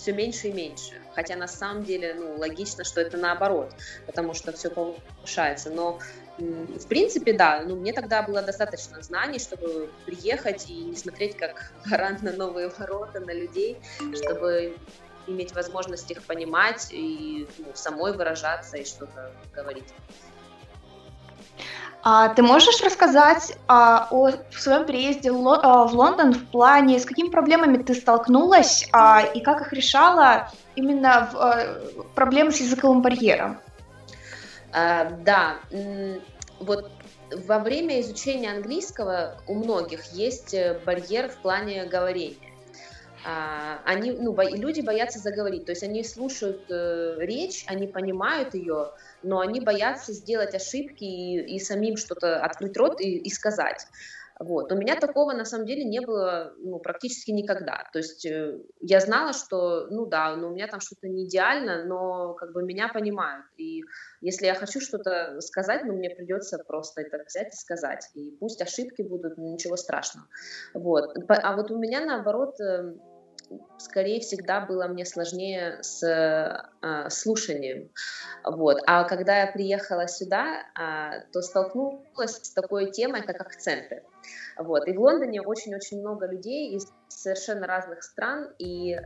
все 0.00 0.12
меньше 0.12 0.48
и 0.48 0.52
меньше. 0.52 0.94
Хотя 1.14 1.36
на 1.36 1.46
самом 1.46 1.84
деле, 1.84 2.14
ну, 2.14 2.38
логично, 2.38 2.84
что 2.84 3.00
это 3.00 3.16
наоборот, 3.18 3.74
потому 4.06 4.34
что 4.34 4.52
все 4.52 4.70
повышается. 4.70 5.70
Но 5.70 5.98
в 6.38 6.86
принципе, 6.88 7.34
да, 7.34 7.62
ну, 7.66 7.76
мне 7.76 7.92
тогда 7.92 8.22
было 8.22 8.40
достаточно 8.40 9.02
знаний, 9.02 9.38
чтобы 9.38 9.90
приехать 10.06 10.70
и 10.70 10.84
не 10.84 10.96
смотреть 10.96 11.36
как 11.36 11.72
гарант 11.86 12.22
на 12.22 12.32
новые 12.32 12.68
ворота, 12.68 13.20
на 13.20 13.32
людей, 13.32 13.78
чтобы 14.14 14.74
иметь 15.26 15.54
возможность 15.54 16.10
их 16.10 16.22
понимать 16.24 16.88
и 16.90 17.46
ну, 17.58 17.66
самой 17.74 18.14
выражаться 18.14 18.78
и 18.78 18.84
что-то 18.84 19.32
говорить. 19.54 19.92
А 22.02 22.30
ты 22.30 22.42
можешь 22.42 22.80
рассказать 22.82 23.56
а, 23.68 24.08
о 24.10 24.30
своем 24.52 24.86
приезде 24.86 25.30
а, 25.30 25.84
в 25.86 25.94
Лондон 25.94 26.32
в 26.32 26.46
плане, 26.50 26.98
с 26.98 27.04
какими 27.04 27.28
проблемами 27.28 27.82
ты 27.82 27.94
столкнулась 27.94 28.88
а, 28.92 29.22
и 29.22 29.40
как 29.40 29.60
их 29.60 29.72
решала 29.72 30.50
именно 30.76 31.28
в, 31.30 31.36
а, 31.36 31.80
проблемы 32.14 32.52
с 32.52 32.60
языковым 32.60 33.02
барьером? 33.02 33.60
А, 34.72 35.10
да, 35.24 35.56
вот 36.58 36.90
во 37.30 37.58
время 37.58 38.00
изучения 38.00 38.50
английского 38.50 39.36
у 39.46 39.54
многих 39.54 40.04
есть 40.12 40.54
э, 40.54 40.80
барьер 40.84 41.28
в 41.28 41.36
плане 41.36 41.84
говорения. 41.84 42.36
А, 43.24 43.78
они, 43.84 44.10
ну, 44.12 44.36
люди 44.52 44.80
боятся 44.80 45.18
заговорить, 45.18 45.66
то 45.66 45.72
есть 45.72 45.82
они 45.82 46.02
слушают 46.02 46.64
э, 46.70 47.16
речь, 47.18 47.64
они 47.66 47.86
понимают 47.86 48.54
ее, 48.54 48.92
но 49.22 49.40
они 49.40 49.60
боятся 49.60 50.12
сделать 50.12 50.54
ошибки 50.54 51.04
и, 51.04 51.56
и 51.56 51.58
самим 51.58 51.96
что-то 51.96 52.42
открыть 52.42 52.76
рот 52.76 53.00
и, 53.00 53.18
и 53.18 53.30
сказать. 53.30 53.86
Вот. 54.40 54.72
У 54.72 54.74
меня 54.74 54.96
такого 54.96 55.34
на 55.34 55.44
самом 55.44 55.66
деле 55.66 55.84
не 55.84 56.00
было 56.00 56.54
ну, 56.56 56.78
практически 56.78 57.30
никогда. 57.30 57.86
То 57.92 57.98
есть 57.98 58.24
э, 58.24 58.58
я 58.80 59.00
знала, 59.00 59.34
что, 59.34 59.86
ну 59.90 60.06
да, 60.06 60.34
ну, 60.34 60.48
у 60.48 60.52
меня 60.52 60.66
там 60.66 60.80
что-то 60.80 61.08
не 61.08 61.26
идеально, 61.26 61.84
но 61.84 62.32
как 62.32 62.52
бы 62.54 62.62
меня 62.62 62.88
понимают. 62.88 63.44
И 63.58 63.82
если 64.22 64.46
я 64.46 64.54
хочу 64.54 64.80
что-то 64.80 65.38
сказать, 65.42 65.84
ну 65.84 65.92
мне 65.92 66.08
придется 66.08 66.56
просто 66.66 67.02
это 67.02 67.22
взять 67.26 67.52
и 67.52 67.56
сказать. 67.56 68.08
И 68.14 68.30
пусть 68.40 68.62
ошибки 68.62 69.02
будут, 69.02 69.36
ничего 69.36 69.76
страшного. 69.76 70.26
Вот. 70.72 71.18
А 71.28 71.54
вот 71.54 71.70
у 71.70 71.76
меня 71.76 72.02
наоборот 72.02 72.58
эм, 72.60 72.98
скорее 73.78 74.20
всегда 74.20 74.60
было 74.60 74.86
мне 74.86 75.04
сложнее 75.04 75.82
с 75.82 76.02
э, 76.02 77.10
слушанием. 77.10 77.90
Вот. 78.44 78.78
А 78.86 79.04
когда 79.04 79.40
я 79.40 79.46
приехала 79.46 80.06
сюда, 80.06 80.62
э, 80.78 81.24
то 81.32 81.42
столкнулась 81.42 82.36
с 82.42 82.50
такой 82.50 82.90
темой, 82.90 83.22
как 83.22 83.40
акценты. 83.40 84.04
Вот. 84.56 84.86
И 84.86 84.92
в 84.92 85.00
Лондоне 85.00 85.42
очень-очень 85.42 86.00
много 86.00 86.26
людей 86.26 86.76
из 86.76 86.86
совершенно 87.08 87.66
разных 87.66 88.02
стран, 88.02 88.50
и 88.58 88.94
э, 88.94 89.00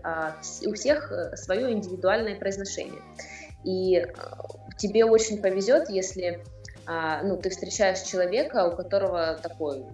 у 0.67 0.75
всех 0.75 1.13
свое 1.37 1.73
индивидуальное 1.73 2.39
произношение. 2.39 3.03
И 3.65 3.97
э, 3.97 4.07
тебе 4.77 5.05
очень 5.05 5.41
повезет, 5.41 5.89
если 5.89 6.45
э, 6.87 7.23
ну, 7.23 7.37
ты 7.39 7.51
встречаешь 7.51 8.01
человека, 8.03 8.67
у 8.67 8.77
которого 8.77 9.39
такой 9.43 9.87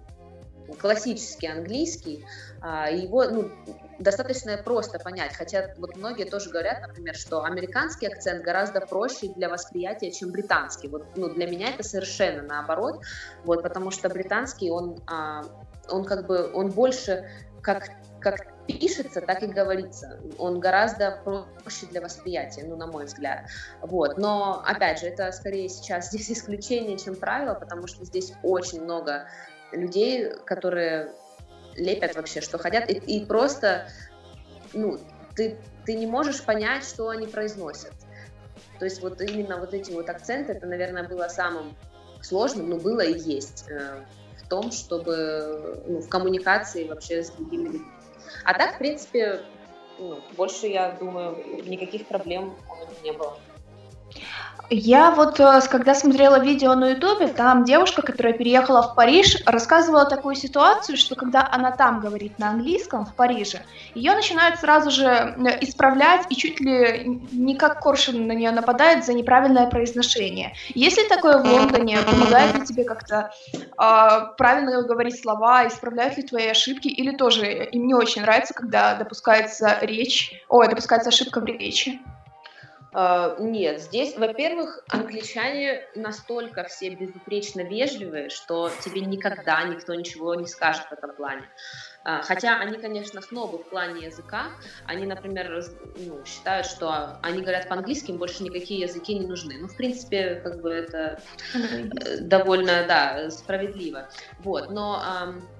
классический 0.79 1.47
английский, 1.47 2.25
а, 2.61 2.89
его 2.89 3.23
ну, 3.25 3.51
достаточно 3.99 4.57
просто 4.57 4.99
понять, 4.99 5.33
хотя 5.33 5.73
вот 5.77 5.95
многие 5.95 6.25
тоже 6.25 6.49
говорят, 6.49 6.81
например, 6.81 7.15
что 7.15 7.43
американский 7.43 8.07
акцент 8.07 8.43
гораздо 8.43 8.81
проще 8.81 9.29
для 9.35 9.49
восприятия, 9.49 10.11
чем 10.11 10.31
британский. 10.31 10.87
Вот 10.87 11.05
ну, 11.15 11.29
для 11.29 11.47
меня 11.47 11.69
это 11.69 11.83
совершенно 11.83 12.43
наоборот, 12.43 13.01
вот, 13.43 13.63
потому 13.63 13.91
что 13.91 14.09
британский, 14.09 14.69
он, 14.69 15.01
а, 15.07 15.43
он 15.89 16.05
как 16.05 16.27
бы, 16.27 16.51
он 16.53 16.69
больше 16.69 17.29
как, 17.61 17.89
как 18.19 18.51
пишется, 18.67 19.21
так 19.21 19.43
и 19.43 19.47
говорится. 19.47 20.19
Он 20.37 20.59
гораздо 20.59 21.19
проще 21.23 21.85
для 21.87 22.01
восприятия, 22.01 22.63
ну, 22.63 22.75
на 22.75 22.87
мой 22.87 23.05
взгляд. 23.05 23.47
Вот. 23.81 24.17
Но, 24.17 24.63
опять 24.65 24.99
же, 24.99 25.07
это 25.07 25.31
скорее 25.31 25.69
сейчас 25.69 26.07
здесь 26.11 26.31
исключение, 26.31 26.97
чем 26.97 27.15
правило, 27.15 27.55
потому 27.55 27.87
что 27.87 28.05
здесь 28.05 28.33
очень 28.43 28.83
много 28.83 29.27
людей, 29.71 30.31
которые 30.45 31.11
лепят 31.75 32.15
вообще, 32.15 32.41
что 32.41 32.57
хотят, 32.57 32.89
и, 32.89 32.93
и 32.93 33.25
просто, 33.25 33.87
ну, 34.73 34.99
ты, 35.35 35.57
ты 35.85 35.93
не 35.95 36.07
можешь 36.07 36.43
понять, 36.43 36.83
что 36.83 37.09
они 37.09 37.27
произносят. 37.27 37.93
То 38.79 38.85
есть 38.85 39.01
вот 39.01 39.21
именно 39.21 39.57
вот 39.57 39.73
эти 39.73 39.91
вот 39.91 40.09
акценты, 40.09 40.53
это, 40.53 40.65
наверное, 40.65 41.07
было 41.07 41.27
самым 41.27 41.75
сложным, 42.21 42.69
но 42.69 42.77
было 42.77 43.01
и 43.01 43.17
есть 43.17 43.65
э, 43.69 44.03
в 44.43 44.47
том, 44.47 44.71
чтобы, 44.71 45.81
ну, 45.87 45.99
в 45.99 46.09
коммуникации 46.09 46.87
вообще 46.87 47.23
с 47.23 47.29
другими 47.31 47.65
людьми. 47.65 47.85
А 48.43 48.53
так, 48.53 48.75
в 48.75 48.77
принципе, 48.79 49.41
ну, 49.99 50.19
больше, 50.35 50.67
я 50.67 50.91
думаю, 50.91 51.37
никаких 51.65 52.07
проблем 52.07 52.55
не 53.03 53.11
было. 53.11 53.37
Я 54.73 55.11
вот, 55.11 55.37
э, 55.41 55.59
когда 55.69 55.93
смотрела 55.93 56.39
видео 56.39 56.75
на 56.75 56.91
Ютубе, 56.91 57.27
там 57.27 57.65
девушка, 57.65 58.01
которая 58.01 58.31
переехала 58.31 58.81
в 58.81 58.95
Париж, 58.95 59.35
рассказывала 59.45 60.05
такую 60.05 60.35
ситуацию, 60.35 60.95
что 60.95 61.15
когда 61.15 61.45
она 61.51 61.71
там 61.71 61.99
говорит 61.99 62.39
на 62.39 62.51
английском, 62.51 63.05
в 63.05 63.13
Париже, 63.13 63.65
ее 63.95 64.13
начинают 64.13 64.61
сразу 64.61 64.89
же 64.89 65.05
э, 65.05 65.57
исправлять 65.59 66.25
и 66.29 66.37
чуть 66.37 66.61
ли 66.61 67.21
не 67.33 67.57
как 67.57 67.81
коршун 67.81 68.27
на 68.27 68.31
нее 68.31 68.51
нападает 68.51 69.03
за 69.03 69.13
неправильное 69.13 69.67
произношение. 69.67 70.53
Если 70.73 71.05
такое 71.09 71.39
в 71.39 71.45
Лондоне, 71.45 71.97
помогает 72.09 72.55
ли 72.55 72.65
тебе 72.65 72.85
как-то 72.85 73.29
э, 73.53 74.35
правильно 74.37 74.83
говорить 74.83 75.19
слова, 75.21 75.67
исправляют 75.67 76.15
ли 76.15 76.23
твои 76.23 76.47
ошибки, 76.47 76.87
или 76.87 77.13
тоже 77.13 77.65
им 77.65 77.87
не 77.87 77.93
очень 77.93 78.21
нравится, 78.21 78.53
когда 78.53 78.95
допускается 78.95 79.79
речь, 79.81 80.31
ой, 80.47 80.69
допускается 80.69 81.09
ошибка 81.09 81.41
в 81.41 81.45
речи? 81.45 81.99
Uh, 82.93 83.41
нет, 83.41 83.79
здесь, 83.79 84.17
во-первых, 84.17 84.83
англичане 84.89 85.85
настолько 85.95 86.65
все 86.65 86.89
безупречно 86.89 87.61
вежливые, 87.61 88.27
что 88.27 88.69
тебе 88.83 88.99
никогда 88.99 89.63
никто 89.63 89.93
ничего 89.93 90.35
не 90.35 90.45
скажет 90.45 90.87
в 90.87 90.91
этом 90.91 91.15
плане. 91.15 91.43
Uh, 92.03 92.23
хотя 92.23 92.57
они, 92.57 92.79
конечно, 92.79 93.21
снобы 93.21 93.59
в 93.59 93.69
плане 93.69 94.05
языка. 94.05 94.47
Они, 94.85 95.05
например, 95.05 95.63
ну, 95.97 96.25
считают, 96.25 96.65
что 96.65 97.19
они 97.21 97.41
говорят 97.41 97.69
по-английски, 97.69 98.09
им 98.09 98.17
больше 98.17 98.41
никакие 98.41 98.79
языки 98.79 99.13
не 99.13 99.27
нужны. 99.27 99.55
Ну, 99.59 99.67
в 99.67 99.75
принципе, 99.77 100.41
как 100.43 100.61
бы 100.61 100.71
это 100.71 101.21
э, 101.53 102.17
довольно, 102.21 102.85
да, 102.87 103.29
справедливо. 103.29 104.09
Вот, 104.39 104.71
но 104.71 105.03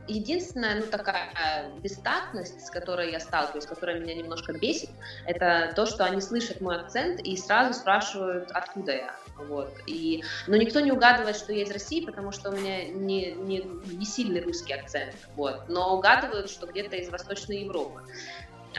единственная, 0.08 0.82
ну, 0.82 0.88
такая 0.88 1.71
бестактность, 1.82 2.65
с 2.65 2.71
которой 2.71 3.12
я 3.12 3.19
сталкиваюсь, 3.19 3.65
которая 3.65 3.99
меня 3.99 4.15
немножко 4.15 4.54
бесит, 4.54 4.89
это 5.25 5.71
то, 5.75 5.86
что 5.86 6.06
они 6.06 6.21
слышат 6.21 6.60
мой 6.60 6.77
акцент 6.77 7.19
и 7.21 7.38
сразу 7.38 7.73
спрашивают, 7.73 8.49
откуда 8.51 8.93
я. 8.93 9.15
Вот. 9.47 9.73
И, 9.88 10.23
но 10.47 10.56
никто 10.56 10.80
не 10.80 10.91
угадывает, 10.91 11.36
что 11.36 11.54
я 11.54 11.63
из 11.63 11.71
России, 11.71 12.06
потому 12.06 12.32
что 12.32 12.49
у 12.49 12.56
меня 12.56 12.86
не, 12.86 13.32
не, 13.32 13.63
не 13.86 14.06
сильный 14.06 14.41
русский 14.41 14.73
акцент. 14.73 15.15
Вот. 15.36 15.67
Но 15.67 15.95
угадывают, 15.95 16.49
что 16.49 16.67
где-то 16.67 16.95
из 16.95 17.10
Восточной 17.10 17.63
Европы. 17.63 18.01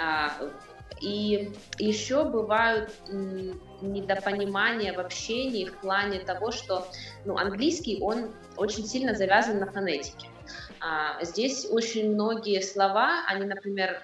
А, 0.00 0.32
и 1.00 1.52
еще 1.78 2.24
бывают 2.24 2.90
недопонимания 3.80 4.92
в 4.92 5.00
общении 5.00 5.66
в 5.66 5.76
плане 5.78 6.20
того, 6.20 6.52
что 6.52 6.86
ну, 7.24 7.36
английский, 7.36 7.98
он 8.00 8.32
очень 8.56 8.86
сильно 8.86 9.14
завязан 9.14 9.58
на 9.58 9.66
фонетике. 9.70 10.28
А, 10.80 11.22
здесь 11.24 11.66
очень 11.68 12.12
многие 12.12 12.60
слова, 12.60 13.24
они, 13.26 13.44
например, 13.44 14.02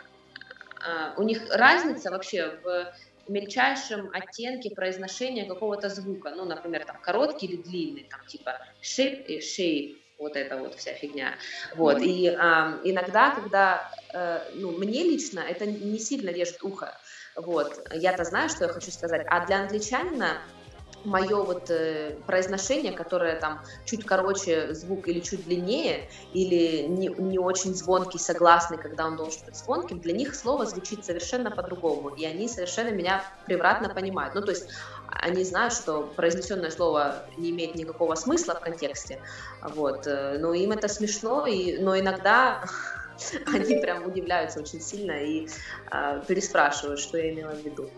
а, 0.81 1.15
у 1.17 1.23
них 1.23 1.43
разница 1.51 2.11
вообще 2.11 2.59
в 2.63 2.93
мельчайшем 3.29 4.11
оттенке 4.13 4.71
произношения 4.75 5.47
какого-то 5.47 5.89
звука, 5.89 6.31
ну, 6.35 6.45
например, 6.45 6.85
там 6.85 6.97
короткий 7.03 7.47
или 7.47 7.63
длинный, 7.63 8.09
там 8.11 8.21
типа 8.27 8.59
shape 8.83 9.25
и 9.27 9.39
shape, 9.41 9.97
вот 10.19 10.37
эта 10.37 10.57
вот 10.57 10.75
вся 10.75 10.93
фигня. 10.95 11.35
Вот, 11.77 12.01
и 12.01 12.27
а, 12.29 12.81
иногда, 12.85 13.31
когда, 13.31 13.89
э, 14.13 14.51
ну, 14.55 14.77
мне 14.77 15.05
лично 15.05 15.41
это 15.41 15.67
не 15.67 15.99
сильно 15.99 16.31
режет 16.31 16.63
ухо, 16.63 16.99
вот, 17.37 17.87
я-то 17.93 18.25
знаю, 18.25 18.49
что 18.49 18.65
я 18.65 18.73
хочу 18.73 18.91
сказать, 18.91 19.25
а 19.29 19.47
для 19.47 19.61
англичанина 19.63 20.43
мое 21.05 21.43
вот 21.43 21.71
э, 21.71 22.19
произношение, 22.27 22.93
которое 22.93 23.39
там 23.39 23.61
чуть 23.85 24.05
короче 24.05 24.75
звук 24.75 25.09
или 25.09 25.21
чуть 25.21 25.45
длиннее, 25.45 26.09
или 26.33 26.87
не, 26.87 27.09
не 27.09 27.39
очень 27.39 27.75
звонкий, 27.75 28.19
согласный, 28.19 28.79
когда 28.79 29.07
он 29.07 29.17
должен 29.17 29.45
быть 29.45 29.57
звонким, 29.57 30.01
для 30.01 30.13
них 30.13 30.35
слово 30.35 30.67
звучит 30.67 31.05
совершенно 31.05 31.51
по-другому, 31.51 32.11
и 32.11 32.25
они 32.25 32.49
совершенно 32.49 32.91
меня 32.91 33.25
превратно 33.47 33.89
понимают. 33.89 34.35
Ну, 34.35 34.43
то 34.43 34.51
есть 34.51 34.69
они 35.07 35.45
знают, 35.45 35.73
что 35.73 36.03
произнесенное 36.03 36.71
слово 36.71 37.29
не 37.37 37.51
имеет 37.51 37.75
никакого 37.75 38.15
смысла 38.15 38.55
в 38.55 38.61
контексте, 38.61 39.21
вот, 39.63 40.07
э, 40.07 40.39
но 40.39 40.53
им 40.53 40.73
это 40.73 40.89
смешно, 40.89 41.47
и, 41.47 41.79
но 41.79 41.99
иногда 41.99 42.63
они 43.47 43.77
прям 43.77 44.07
удивляются 44.07 44.61
очень 44.61 44.81
сильно 44.81 45.13
и 45.13 45.49
э, 45.93 46.23
переспрашивают, 46.27 47.01
что 47.01 47.19
я 47.19 47.33
имела 47.33 47.53
в 47.53 47.65
виду. 47.65 47.91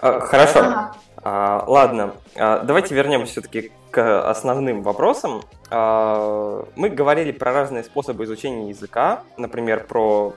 А, 0.00 0.20
хорошо. 0.20 0.92
А, 1.22 1.64
ладно, 1.66 2.14
а, 2.36 2.60
давайте 2.60 2.94
вернемся 2.94 3.32
все-таки 3.32 3.72
к 3.90 4.28
основным 4.28 4.82
вопросам. 4.82 5.42
А, 5.70 6.64
мы 6.76 6.88
говорили 6.88 7.32
про 7.32 7.52
разные 7.52 7.84
способы 7.84 8.24
изучения 8.24 8.70
языка, 8.70 9.22
например, 9.36 9.86
про 9.86 10.34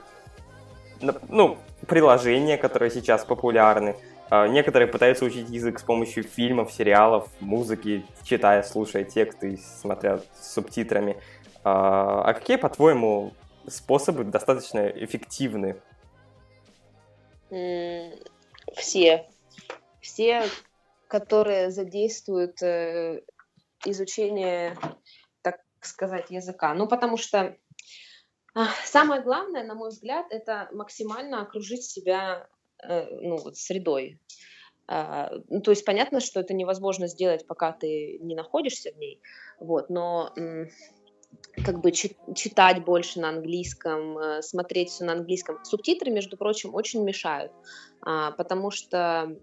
ну, 1.28 1.58
приложения, 1.86 2.56
которые 2.56 2.90
сейчас 2.90 3.24
популярны. 3.24 3.96
А, 4.30 4.48
некоторые 4.48 4.88
пытаются 4.88 5.24
учить 5.24 5.48
язык 5.50 5.78
с 5.78 5.82
помощью 5.82 6.24
фильмов, 6.24 6.72
сериалов, 6.72 7.28
музыки, 7.40 8.04
читая, 8.24 8.62
слушая 8.62 9.04
тексты, 9.04 9.58
смотря 9.80 10.18
с 10.40 10.54
субтитрами. 10.54 11.16
А, 11.62 12.22
а 12.24 12.34
какие, 12.34 12.56
по-твоему, 12.56 13.32
способы 13.68 14.24
достаточно 14.24 14.86
эффективны? 14.86 15.76
Все. 18.76 19.28
Все, 20.00 20.44
которые 21.08 21.70
задействуют 21.70 22.62
э, 22.62 23.22
изучение, 23.84 24.76
так 25.42 25.60
сказать, 25.80 26.30
языка? 26.30 26.74
Ну, 26.74 26.86
потому 26.86 27.16
что 27.16 27.56
а, 28.54 28.68
самое 28.84 29.22
главное, 29.22 29.64
на 29.64 29.74
мой 29.74 29.88
взгляд, 29.88 30.26
это 30.30 30.68
максимально 30.72 31.42
окружить 31.42 31.84
себя 31.84 32.46
э, 32.82 33.06
ну, 33.20 33.36
вот, 33.38 33.56
средой. 33.56 34.20
А, 34.86 35.32
ну, 35.48 35.60
то 35.60 35.70
есть 35.70 35.84
понятно, 35.84 36.20
что 36.20 36.40
это 36.40 36.54
невозможно 36.54 37.08
сделать, 37.08 37.46
пока 37.46 37.72
ты 37.72 38.18
не 38.20 38.34
находишься 38.34 38.92
в 38.92 38.98
ней, 38.98 39.20
вот, 39.58 39.88
но 39.88 40.32
как 41.64 41.80
бы 41.80 41.92
читать 41.92 42.84
больше 42.84 43.20
на 43.20 43.28
английском, 43.28 44.18
э, 44.18 44.42
смотреть 44.42 44.90
все 44.90 45.04
на 45.04 45.12
английском. 45.12 45.58
Субтитры, 45.64 46.10
между 46.10 46.36
прочим, 46.36 46.74
очень 46.74 47.02
мешают, 47.04 47.52
а, 48.00 48.32
потому 48.32 48.70
что 48.70 49.36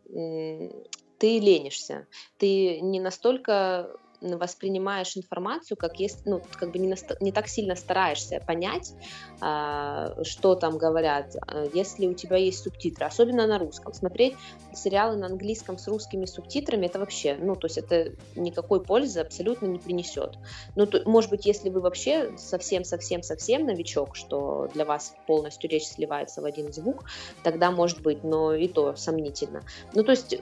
ты 1.22 1.40
ленишься, 1.40 2.08
ты 2.38 2.82
не 2.82 3.00
настолько 3.00 3.96
воспринимаешь 4.22 5.18
информацию, 5.18 5.78
как 5.78 6.00
есть, 6.00 6.20
ну, 6.26 6.42
как 6.58 6.72
бы 6.72 6.80
не, 6.80 6.88
наста- 6.88 7.18
не 7.20 7.32
так 7.32 7.48
сильно 7.48 7.76
стараешься 7.76 8.40
понять, 8.46 8.94
а, 9.42 10.14
что 10.24 10.56
там 10.56 10.78
говорят, 10.78 11.34
а, 11.48 11.66
если 11.74 12.08
у 12.08 12.14
тебя 12.14 12.38
есть 12.38 12.64
субтитры, 12.64 13.06
особенно 13.06 13.48
на 13.48 13.58
русском. 13.58 13.94
Смотреть 13.94 14.36
сериалы 14.74 15.18
на 15.18 15.28
английском 15.28 15.78
с 15.78 15.88
русскими 15.88 16.26
субтитрами, 16.26 16.86
это 16.86 17.00
вообще, 17.00 17.36
ну, 17.40 17.56
то 17.56 17.66
есть 17.66 17.78
это 17.78 18.12
никакой 18.36 18.84
пользы 18.84 19.22
абсолютно 19.22 19.66
не 19.66 19.80
принесет. 19.80 20.38
Ну, 20.76 20.86
то, 20.86 21.02
может 21.06 21.32
быть, 21.32 21.46
если 21.46 21.70
вы 21.70 21.82
вообще 21.82 22.38
совсем-совсем-совсем 22.38 23.66
новичок, 23.66 24.16
что 24.16 24.68
для 24.74 24.86
вас 24.86 25.14
полностью 25.26 25.70
речь 25.70 25.88
сливается 25.88 26.42
в 26.42 26.46
один 26.46 26.72
звук, 26.72 27.06
тогда 27.44 27.72
может 27.72 28.02
быть, 28.02 28.24
но 28.24 28.54
и 28.54 28.68
то 28.68 28.96
сомнительно. 28.96 29.64
Ну, 29.94 30.04
то 30.04 30.12
есть 30.12 30.36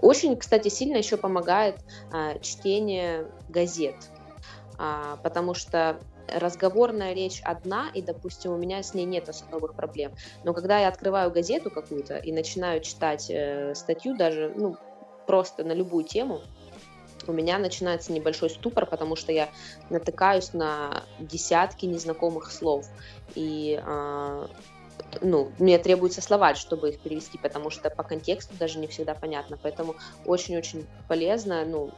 очень, 0.00 0.36
кстати, 0.36 0.68
сильно 0.68 0.96
еще 0.96 1.16
помогает 1.16 1.76
а, 2.12 2.38
чтение 2.38 3.26
газет, 3.48 3.96
а, 4.78 5.16
потому 5.22 5.54
что 5.54 5.98
разговорная 6.28 7.14
речь 7.14 7.40
одна, 7.42 7.90
и, 7.94 8.02
допустим, 8.02 8.52
у 8.52 8.56
меня 8.56 8.82
с 8.82 8.94
ней 8.94 9.04
нет 9.04 9.28
особых 9.28 9.74
проблем. 9.74 10.12
Но 10.44 10.52
когда 10.52 10.78
я 10.78 10.88
открываю 10.88 11.30
газету 11.30 11.70
какую-то 11.70 12.16
и 12.18 12.32
начинаю 12.32 12.80
читать 12.80 13.30
э, 13.30 13.74
статью, 13.74 14.14
даже, 14.14 14.52
ну, 14.54 14.76
просто 15.26 15.64
на 15.64 15.72
любую 15.72 16.04
тему, 16.04 16.40
у 17.26 17.32
меня 17.32 17.58
начинается 17.58 18.12
небольшой 18.12 18.50
ступор, 18.50 18.86
потому 18.86 19.16
что 19.16 19.32
я 19.32 19.48
натыкаюсь 19.90 20.52
на 20.52 21.04
десятки 21.18 21.86
незнакомых 21.86 22.50
слов. 22.50 22.86
И 23.34 23.80
э, 23.82 24.46
ну, 25.20 25.52
мне 25.58 25.78
требуется 25.78 26.20
словарь, 26.20 26.56
чтобы 26.56 26.90
их 26.90 27.00
перевести, 27.00 27.38
потому 27.38 27.70
что 27.70 27.90
по 27.90 28.02
контексту 28.02 28.54
даже 28.56 28.78
не 28.78 28.86
всегда 28.86 29.14
понятно. 29.14 29.58
Поэтому 29.62 29.96
очень-очень 30.24 30.86
полезно. 31.06 31.64
Ну, 31.64 31.90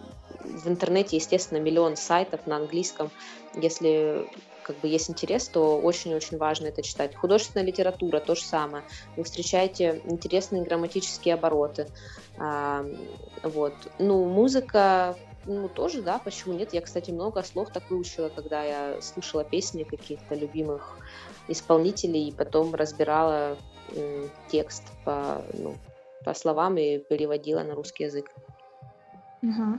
в 0.45 0.69
интернете, 0.69 1.17
естественно, 1.17 1.59
миллион 1.59 1.97
сайтов 1.97 2.47
на 2.47 2.57
английском. 2.57 3.11
Если 3.55 4.27
как 4.63 4.79
бы 4.79 4.89
есть 4.89 5.11
интерес, 5.11 5.49
то 5.49 5.81
очень-очень 5.81 6.39
важно 6.39 6.67
это 6.67 6.83
читать. 6.83 7.15
Художественная 7.17 7.67
литература 7.67 8.21
то 8.21 8.35
же 8.35 8.43
самое. 8.43 8.85
Вы 9.17 9.25
встречаете 9.25 10.01
интересные 10.05 10.63
грамматические 10.63 11.35
обороты. 11.35 11.89
А, 12.39 12.85
вот. 13.43 13.75
Ну, 13.99 14.25
музыка, 14.27 15.17
ну, 15.45 15.69
тоже, 15.69 16.03
да, 16.03 16.19
почему 16.19 16.55
нет? 16.55 16.73
Я, 16.73 16.83
кстати, 16.83 17.11
много 17.11 17.43
слов 17.43 17.71
так 17.73 17.91
выучила, 17.91 18.29
когда 18.29 18.63
я 18.63 19.01
слушала 19.01 19.43
песни 19.43 19.83
каких-то 19.85 20.35
любимых 20.35 20.99
исполнителей 21.51 22.29
и 22.29 22.33
потом 22.33 22.75
разбирала 22.75 23.57
э, 23.95 24.29
текст 24.49 24.85
по, 25.05 25.43
ну, 25.53 25.75
по 26.25 26.35
словам 26.35 26.77
и 26.79 26.99
переводила 26.99 27.63
на 27.63 27.75
русский 27.75 28.05
язык. 28.05 28.31
Угу. 29.43 29.79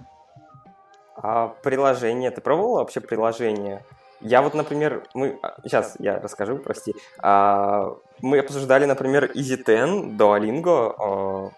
А 1.15 1.47
приложение, 1.63 2.31
ты 2.31 2.41
пробовала 2.41 2.79
вообще 2.79 2.99
приложение? 2.99 3.83
Я 4.21 4.41
вот, 4.41 4.53
например, 4.53 5.03
мы... 5.13 5.39
Сейчас 5.63 5.95
а, 5.99 6.03
я 6.03 6.19
расскажу, 6.19 6.57
прости. 6.57 6.93
А, 7.19 7.95
мы 8.21 8.39
обсуждали, 8.39 8.85
например, 8.85 9.31
EasyTen, 9.33 10.15
Duolingo 10.15 10.95
а, 10.97 11.51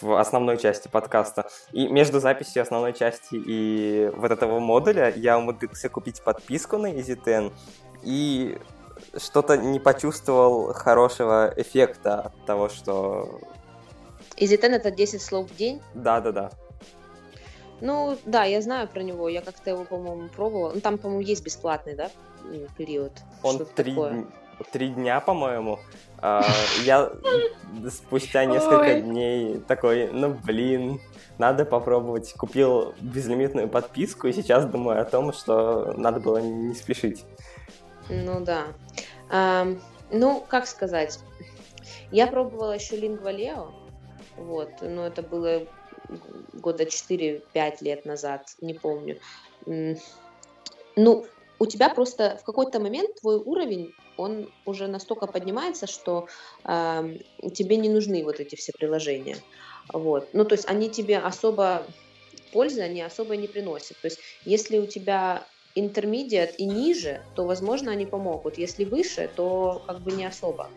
в 0.00 0.18
основной 0.18 0.56
части 0.56 0.88
подкаста. 0.88 1.48
И 1.72 1.88
между 1.88 2.20
записью 2.20 2.62
основной 2.62 2.94
части 2.94 3.34
и 3.34 4.10
вот 4.16 4.30
этого 4.30 4.60
модуля 4.60 5.12
я 5.14 5.38
умудрился 5.38 5.88
купить 5.88 6.22
подписку 6.22 6.78
на 6.78 6.92
EasyTen. 6.92 7.52
И 8.02 8.58
что-то 9.18 9.56
не 9.56 9.80
почувствовал 9.80 10.72
хорошего 10.72 11.52
эффекта 11.56 12.20
от 12.20 12.46
того, 12.46 12.68
что... 12.68 13.40
EasyTen 14.36 14.70
это 14.70 14.90
10 14.90 15.20
слов 15.20 15.50
в 15.50 15.56
день? 15.56 15.80
Да-да-да. 15.94 16.50
Ну, 17.80 18.18
да, 18.24 18.44
я 18.44 18.60
знаю 18.60 18.88
про 18.88 19.02
него, 19.02 19.28
я 19.28 19.40
как-то 19.40 19.70
его, 19.70 19.84
по-моему, 19.84 20.28
пробовала. 20.28 20.72
Ну, 20.74 20.80
там, 20.80 20.98
по-моему, 20.98 21.22
есть 21.22 21.44
бесплатный, 21.44 21.94
да, 21.94 22.10
период? 22.76 23.12
Он 23.42 23.64
три, 23.76 23.96
три 24.72 24.88
дня, 24.88 25.20
по-моему. 25.20 25.78
А, 26.20 26.44
я 26.84 27.12
спустя 27.90 28.44
несколько 28.44 29.00
дней 29.00 29.60
такой, 29.60 30.10
ну, 30.10 30.36
блин, 30.44 31.00
надо 31.38 31.64
попробовать. 31.64 32.32
Купил 32.34 32.94
безлимитную 33.00 33.68
подписку 33.68 34.26
и 34.26 34.32
сейчас 34.32 34.66
думаю 34.66 35.00
о 35.00 35.04
том, 35.04 35.32
что 35.32 35.94
надо 35.96 36.18
было 36.18 36.38
не 36.38 36.74
спешить. 36.74 37.24
Ну 38.08 38.44
да. 38.44 38.74
А, 39.28 39.66
ну, 40.10 40.40
как 40.48 40.66
сказать, 40.66 41.18
я 42.10 42.26
пробовала 42.26 42.72
еще 42.72 42.96
Lingua 42.96 43.72
вот, 44.36 44.70
но 44.80 45.06
это 45.06 45.22
было 45.22 45.66
года 46.52 46.84
4-5 46.84 47.82
лет 47.82 48.06
назад, 48.06 48.46
не 48.60 48.74
помню. 48.74 49.18
Ну, 50.96 51.26
у 51.58 51.66
тебя 51.66 51.88
просто 51.88 52.38
в 52.40 52.44
какой-то 52.44 52.80
момент 52.80 53.16
твой 53.20 53.36
уровень, 53.36 53.92
он 54.16 54.50
уже 54.64 54.86
настолько 54.86 55.26
поднимается, 55.26 55.86
что 55.86 56.28
э, 56.64 57.18
тебе 57.54 57.76
не 57.76 57.88
нужны 57.88 58.24
вот 58.24 58.40
эти 58.40 58.54
все 58.56 58.72
приложения. 58.72 59.36
Вот. 59.92 60.28
Ну, 60.34 60.44
то 60.44 60.54
есть 60.54 60.68
они 60.68 60.88
тебе 60.88 61.18
особо 61.18 61.86
пользы, 62.52 62.80
они 62.80 63.02
особо 63.02 63.36
не 63.36 63.48
приносят. 63.48 64.00
То 64.00 64.06
есть 64.06 64.18
если 64.44 64.78
у 64.78 64.86
тебя 64.86 65.46
intermediate 65.78 66.54
и 66.56 66.66
ниже, 66.66 67.22
то, 67.34 67.44
возможно, 67.44 67.92
они 67.92 68.06
помогут. 68.06 68.58
Если 68.58 68.84
выше, 68.84 69.30
то 69.34 69.82
как 69.86 70.00
бы 70.00 70.12
не 70.12 70.24
особо. 70.24 70.68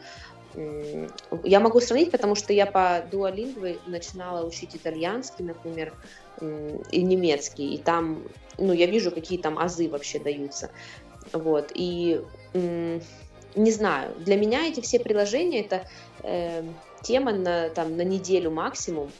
Я 1.43 1.59
могу 1.59 1.79
сравнить, 1.79 2.11
потому 2.11 2.35
что 2.35 2.51
я 2.53 2.65
по 2.65 3.03
дуалингве 3.09 3.77
начинала 3.87 4.45
учить 4.45 4.75
итальянский, 4.75 5.45
например, 5.45 5.93
и 6.91 7.01
немецкий, 7.01 7.75
и 7.75 7.77
там, 7.77 8.23
ну, 8.57 8.73
я 8.73 8.85
вижу, 8.85 9.11
какие 9.11 9.37
там 9.37 9.57
азы 9.57 9.87
вообще 9.87 10.19
даются. 10.19 10.71
Вот, 11.31 11.71
и 11.73 12.21
не 13.55 13.71
знаю, 13.71 14.15
для 14.17 14.37
меня 14.37 14.67
эти 14.67 14.81
все 14.81 14.99
приложения 14.99 15.61
это 15.61 15.85
э, 16.23 16.63
тема 17.01 17.33
на, 17.33 17.69
там, 17.69 17.97
на 17.97 18.03
неделю 18.03 18.51
максимум, 18.51 19.11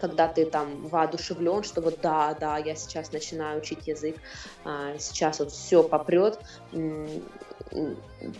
когда 0.00 0.28
ты 0.28 0.44
там 0.46 0.86
воодушевлен, 0.88 1.62
что 1.62 1.80
вот 1.80 2.00
да, 2.02 2.34
да, 2.38 2.58
я 2.58 2.74
сейчас 2.74 3.12
начинаю 3.12 3.60
учить 3.60 3.86
язык, 3.86 4.16
а, 4.64 4.98
сейчас 4.98 5.38
вот 5.38 5.52
все 5.52 5.82
попрет. 5.82 6.38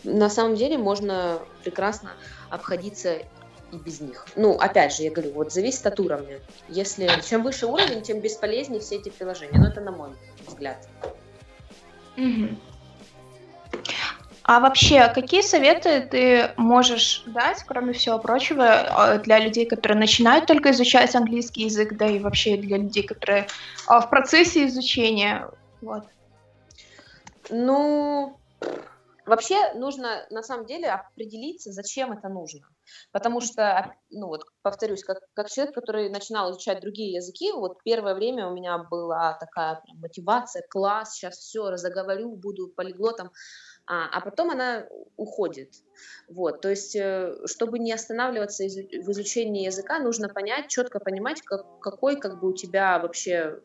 На 0.05 0.31
самом 0.31 0.57
деле 0.57 0.79
можно 0.79 1.40
прекрасно 1.64 2.12
обходиться 2.51 3.19
и 3.73 3.77
без 3.77 4.01
них. 4.01 4.27
Ну, 4.37 4.57
опять 4.57 4.95
же, 4.95 5.03
я 5.03 5.11
говорю, 5.11 5.33
вот 5.33 5.53
зависит 5.53 5.87
от 5.87 5.99
уровня. 5.99 6.40
Если 6.69 7.09
чем 7.29 7.42
выше 7.42 7.66
уровень, 7.66 8.03
тем 8.03 8.21
бесполезнее 8.21 8.81
все 8.81 8.97
эти 8.97 9.09
приложения. 9.09 9.59
Но 9.59 9.69
это 9.69 9.81
на 9.81 9.90
мой 9.90 10.11
взгляд. 10.47 10.88
Угу. 12.16 12.57
А 14.49 14.61
вообще, 14.61 15.09
какие 15.09 15.41
советы 15.41 16.03
ты 16.09 16.53
можешь 16.57 17.25
дать, 17.27 17.65
кроме 17.65 17.93
всего 17.93 18.21
прочего, 18.21 18.65
а, 18.65 19.19
для 19.19 19.41
людей, 19.41 19.67
которые 19.67 19.99
начинают 19.99 20.47
только 20.47 20.71
изучать 20.71 21.17
английский 21.17 21.65
язык, 21.65 21.97
да 21.97 22.07
и 22.07 22.21
вообще 22.21 22.57
для 22.57 22.77
людей, 22.77 23.03
которые 23.03 23.49
а, 23.89 24.01
в 24.01 24.09
процессе 24.09 24.67
изучения? 24.67 25.51
Вот. 25.81 26.05
Ну, 27.51 28.39
вообще 29.27 29.73
нужно 29.75 30.25
на 30.31 30.45
самом 30.45 30.67
деле 30.67 30.91
определиться, 30.91 31.73
зачем 31.73 32.13
это 32.13 32.29
нужно. 32.29 32.61
Потому 33.11 33.41
что, 33.41 33.97
ну 34.11 34.29
вот, 34.29 34.45
повторюсь, 34.63 35.03
как, 35.03 35.19
как 35.35 35.51
человек, 35.51 35.75
который 35.75 36.09
начинал 36.09 36.53
изучать 36.53 36.81
другие 36.81 37.15
языки, 37.15 37.51
вот 37.51 37.83
первое 37.83 38.15
время 38.15 38.47
у 38.47 38.55
меня 38.55 38.79
была 38.79 39.33
такая 39.41 39.81
прям 39.85 39.99
мотивация, 39.99 40.63
класс, 40.71 41.15
сейчас 41.15 41.35
все, 41.39 41.69
разоговорю, 41.69 42.37
буду 42.37 42.69
полиглотом 42.69 43.33
а, 43.87 44.09
а 44.12 44.20
потом 44.20 44.51
она 44.51 44.87
уходит. 45.16 45.75
Вот, 46.29 46.61
то 46.61 46.68
есть, 46.68 46.96
э, 46.96 47.37
чтобы 47.46 47.79
не 47.79 47.92
останавливаться 47.92 48.64
в 48.64 49.11
изучении 49.12 49.64
языка, 49.64 49.99
нужно 50.01 50.29
понять, 50.29 50.68
четко 50.68 50.99
понимать, 50.99 51.40
как, 51.42 51.79
какой 51.81 52.16
как 52.16 52.40
бы 52.40 52.51
у 52.51 52.53
тебя 52.53 52.99
вообще 52.99 53.61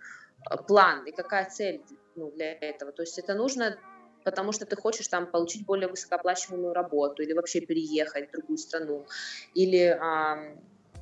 э, 0.50 0.58
план 0.68 1.06
и 1.06 1.12
какая 1.12 1.50
цель 1.50 1.82
ну, 2.16 2.32
для 2.32 2.54
этого. 2.54 2.92
То 2.92 3.02
есть 3.02 3.18
это 3.18 3.34
нужно 3.34 3.78
потому 4.24 4.52
что 4.52 4.68
ты 4.68 4.76
хочешь 4.76 5.08
там 5.08 5.26
получить 5.26 5.66
более 5.66 5.88
высокооплачиваемую 5.88 6.76
работу 6.76 7.24
или 7.24 7.34
вообще 7.34 7.60
переехать 7.62 8.30
в 8.30 8.32
другую 8.34 8.60
страну, 8.60 9.08
или, 9.56 9.98
а, 10.00 10.38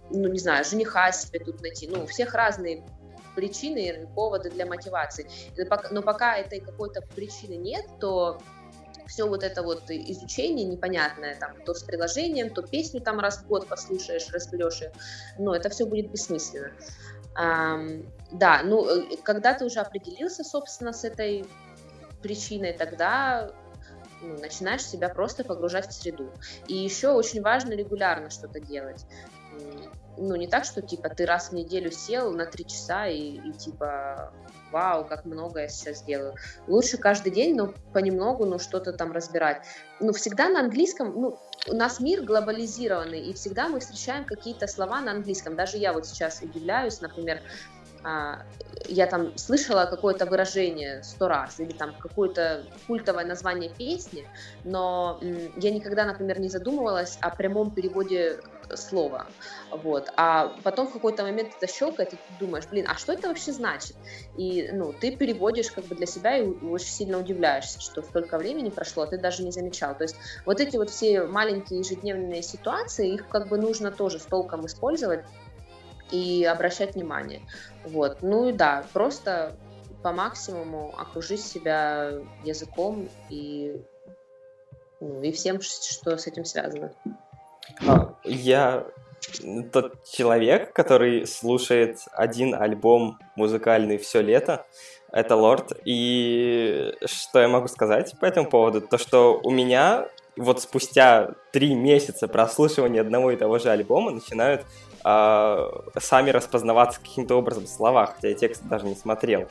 ну, 0.09 0.29
не 0.29 0.39
знаю, 0.39 0.63
жениха 0.63 1.11
себе 1.11 1.39
тут 1.39 1.61
найти. 1.61 1.89
Ну, 1.89 2.03
у 2.03 2.05
всех 2.05 2.33
разные 2.33 2.85
причины, 3.35 4.07
поводы 4.15 4.49
для 4.49 4.65
мотивации. 4.65 5.29
Но 5.91 6.01
пока 6.01 6.37
этой 6.37 6.59
какой-то 6.59 7.01
причины 7.15 7.55
нет, 7.55 7.85
то 7.99 8.39
все 9.09 9.27
вот 9.27 9.43
это 9.43 9.63
вот 9.63 9.83
изучение 9.89 10.65
непонятное, 10.65 11.35
там, 11.35 11.55
то 11.65 11.73
с 11.73 11.83
приложением, 11.83 12.51
то 12.51 12.61
песню 12.61 13.01
там 13.01 13.19
раз 13.19 13.39
в 13.39 13.47
год 13.47 13.67
послушаешь, 13.67 14.29
разберешь 14.31 14.81
ее, 14.81 14.91
но 15.37 15.55
это 15.55 15.69
все 15.69 15.85
будет 15.85 16.11
бессмысленно. 16.11 16.71
Um, 17.39 18.07
да, 18.31 18.61
ну, 18.63 18.85
э, 18.87 19.17
когда 19.23 19.53
ты 19.53 19.65
уже 19.65 19.79
определился, 19.79 20.43
собственно, 20.43 20.93
с 20.93 21.03
этой 21.03 21.45
причиной, 22.21 22.73
тогда 22.73 23.51
ну, 24.21 24.37
начинаешь 24.39 24.85
себя 24.85 25.09
просто 25.09 25.43
погружать 25.43 25.87
в 25.87 25.93
среду. 25.93 26.29
И 26.67 26.75
еще 26.75 27.09
очень 27.09 27.41
важно 27.41 27.73
регулярно 27.73 28.29
что-то 28.29 28.59
делать. 28.59 29.05
Ну, 30.21 30.35
не 30.35 30.47
так, 30.47 30.65
что, 30.65 30.81
типа, 30.81 31.09
ты 31.09 31.25
раз 31.25 31.49
в 31.49 31.53
неделю 31.53 31.91
сел 31.91 32.31
на 32.31 32.45
три 32.45 32.65
часа 32.65 33.07
и, 33.07 33.37
и 33.37 33.53
типа, 33.53 34.33
вау, 34.71 35.05
как 35.05 35.25
много 35.25 35.61
я 35.61 35.69
сейчас 35.69 36.03
делаю. 36.03 36.35
Лучше 36.67 36.97
каждый 36.97 37.31
день, 37.31 37.55
но 37.55 37.73
понемногу, 37.93 38.45
ну, 38.45 38.59
что-то 38.59 38.91
там 38.93 39.11
разбирать. 39.11 39.63
Ну, 39.99 40.11
всегда 40.11 40.49
на 40.49 40.59
английском, 40.59 41.13
ну, 41.19 41.39
у 41.67 41.73
нас 41.73 41.99
мир 41.99 42.23
глобализированный, 42.23 43.21
и 43.21 43.33
всегда 43.33 43.69
мы 43.69 43.79
встречаем 43.79 44.25
какие-то 44.25 44.67
слова 44.67 45.01
на 45.01 45.11
английском. 45.11 45.55
Даже 45.55 45.77
я 45.77 45.93
вот 45.93 46.05
сейчас 46.05 46.41
удивляюсь, 46.41 47.01
например, 47.01 47.41
а, 48.03 48.43
я 48.87 49.07
там 49.07 49.35
слышала 49.37 49.85
какое-то 49.85 50.25
выражение 50.25 51.03
сто 51.03 51.27
раз 51.27 51.59
или 51.59 51.73
там 51.73 51.95
какое-то 51.97 52.67
культовое 52.87 53.25
название 53.25 53.73
песни, 53.75 54.29
но 54.63 55.19
я 55.55 55.71
никогда, 55.71 56.05
например, 56.05 56.39
не 56.39 56.49
задумывалась 56.49 57.17
о 57.21 57.29
прямом 57.31 57.73
переводе 57.73 58.41
слова, 58.75 59.33
вот, 59.71 60.09
а 60.17 60.49
потом 60.63 60.87
в 60.87 60.93
какой-то 60.93 61.23
момент 61.23 61.53
это 61.59 61.71
щелкает, 61.71 62.13
и 62.13 62.17
ты 62.17 62.23
думаешь, 62.27 62.67
блин, 62.69 62.85
а 62.87 62.95
что 62.95 63.13
это 63.13 63.27
вообще 63.27 63.51
значит? 63.51 63.97
И, 64.33 64.71
ну, 64.71 64.93
ты 64.93 65.17
переводишь 65.17 65.71
как 65.71 65.87
бы 65.87 65.95
для 65.95 66.05
себя 66.05 66.37
и 66.37 66.47
очень 66.61 66.91
сильно 66.91 67.17
удивляешься, 67.19 67.79
что 67.81 68.03
столько 68.03 68.37
времени 68.37 68.69
прошло, 68.69 69.03
а 69.03 69.07
ты 69.07 69.17
даже 69.17 69.43
не 69.43 69.51
замечал, 69.51 69.97
то 69.97 70.03
есть 70.03 70.19
вот 70.45 70.59
эти 70.61 70.77
вот 70.77 70.89
все 70.91 71.23
маленькие 71.25 71.79
ежедневные 71.79 72.43
ситуации, 72.43 73.13
их 73.13 73.27
как 73.27 73.49
бы 73.49 73.57
нужно 73.57 73.91
тоже 73.91 74.19
с 74.19 74.27
толком 74.27 74.65
использовать, 74.67 75.21
и 76.11 76.43
обращать 76.45 76.95
внимание. 76.95 77.41
Вот. 77.85 78.21
Ну 78.21 78.49
и 78.49 78.51
да, 78.53 78.85
просто 78.93 79.55
по 80.03 80.11
максимуму 80.11 80.93
окружить 80.97 81.43
себя 81.43 82.13
языком 82.43 83.09
и, 83.29 83.81
ну, 84.99 85.21
и 85.21 85.31
всем, 85.31 85.61
что 85.61 86.17
с 86.17 86.27
этим 86.27 86.45
связано. 86.45 86.93
А, 87.85 88.15
я 88.23 88.85
тот 89.71 90.03
человек, 90.05 90.73
который 90.73 91.27
слушает 91.27 91.99
один 92.13 92.55
альбом 92.55 93.19
музыкальный 93.35 93.97
все 93.97 94.21
лето, 94.21 94.65
это 95.11 95.35
Лорд. 95.35 95.73
И 95.85 96.93
что 97.05 97.39
я 97.39 97.47
могу 97.47 97.67
сказать 97.67 98.15
по 98.19 98.25
этому 98.25 98.49
поводу? 98.49 98.81
То, 98.81 98.97
что 98.97 99.39
у 99.43 99.51
меня 99.51 100.07
вот 100.37 100.61
спустя 100.61 101.31
три 101.51 101.73
месяца 101.75 102.27
прослушивания 102.27 103.01
одного 103.01 103.31
и 103.31 103.35
того 103.35 103.59
же 103.59 103.69
альбома 103.69 104.11
начинают 104.11 104.65
сами 105.03 106.29
распознаваться 106.29 106.99
каким-то 106.99 107.35
образом 107.35 107.65
в 107.65 107.69
словах, 107.69 108.15
хотя 108.15 108.29
я 108.29 108.35
текст 108.35 108.63
даже 108.63 108.85
не 108.85 108.95
смотрел. 108.95 109.47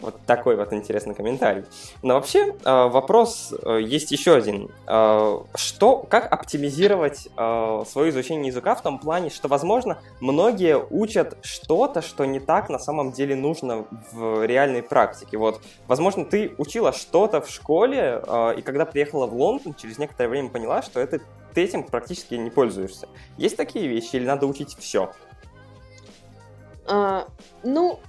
Вот 0.00 0.16
такой 0.26 0.56
вот 0.56 0.72
интересный 0.72 1.14
комментарий. 1.14 1.64
Но 2.02 2.14
вообще 2.14 2.48
э, 2.48 2.88
вопрос 2.88 3.54
э, 3.62 3.80
есть 3.80 4.10
еще 4.10 4.34
один. 4.34 4.70
Э, 4.86 5.38
что, 5.54 5.98
как 5.98 6.32
оптимизировать 6.32 7.28
свое 7.86 8.10
изучение 8.10 8.48
языка 8.48 8.74
в 8.74 8.82
том 8.82 8.98
плане, 8.98 9.30
что, 9.30 9.48
возможно, 9.48 9.98
многие 10.20 10.78
учат 10.90 11.36
что-то, 11.42 12.02
что 12.02 12.24
не 12.24 12.40
так 12.40 12.68
на 12.68 12.78
самом 12.78 13.12
деле 13.12 13.36
нужно 13.36 13.86
в 14.12 14.44
реальной 14.44 14.82
практике. 14.82 15.36
Вот, 15.38 15.60
возможно, 15.86 16.24
ты 16.24 16.54
учила 16.58 16.92
что-то 16.92 17.40
в 17.40 17.48
школе, 17.48 18.22
и 18.56 18.62
когда 18.62 18.84
приехала 18.84 19.26
в 19.26 19.34
Лондон, 19.34 19.74
через 19.74 19.98
некоторое 19.98 20.28
время 20.28 20.50
поняла, 20.50 20.82
что 20.82 21.00
это 21.00 21.20
ты 21.54 21.62
этим 21.62 21.84
практически 21.84 22.34
не 22.34 22.50
пользуешься. 22.50 23.08
Есть 23.38 23.56
такие 23.56 23.86
вещи 23.86 24.16
или 24.16 24.26
надо 24.26 24.46
учить 24.46 24.76
все? 24.78 25.12
А, 26.86 27.28
ну, 27.62 28.00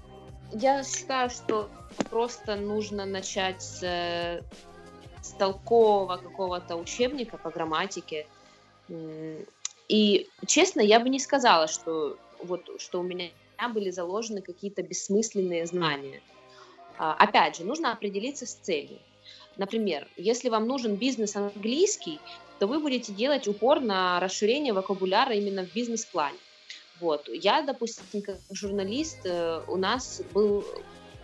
я 0.51 0.84
считаю, 0.84 1.29
что 1.29 1.69
просто 2.10 2.55
нужно 2.55 3.05
начать 3.05 3.62
с, 3.62 3.79
с 5.21 5.29
толкового 5.38 6.17
какого-то 6.17 6.75
учебника 6.75 7.38
по 7.38 7.49
грамматике. 7.51 8.27
И, 9.88 10.27
честно, 10.45 10.81
я 10.81 10.99
бы 10.99 11.10
не 11.10 11.19
сказала, 11.19 11.67
что, 11.67 12.17
вот, 12.43 12.69
что 12.79 12.99
у 12.99 13.03
меня 13.03 13.29
были 13.73 13.91
заложены 13.91 14.41
какие-то 14.41 14.81
бессмысленные 14.81 15.65
знания. 15.65 16.21
А, 16.97 17.13
опять 17.13 17.58
же, 17.58 17.63
нужно 17.63 17.91
определиться 17.91 18.45
с 18.45 18.53
целью. 18.55 18.99
Например, 19.58 20.08
если 20.18 20.50
вам 20.50 20.68
нужен 20.68 20.96
бизнес 20.96 21.36
английский, 21.36 22.20
то 22.60 22.68
вы 22.68 22.80
будете 22.80 23.13
делать 23.13 23.48
упор 23.48 23.80
на 23.80 24.20
расширение 24.20 24.74
вокабуляра 24.74 25.34
именно 25.34 25.65
в 25.65 25.74
бизнес-плане. 25.74 26.38
Вот. 27.00 27.28
Я, 27.28 27.62
допустим, 27.62 28.22
как 28.22 28.38
журналист, 28.52 29.20
э, 29.26 29.62
у 29.68 29.76
нас 29.76 30.22
был 30.34 30.65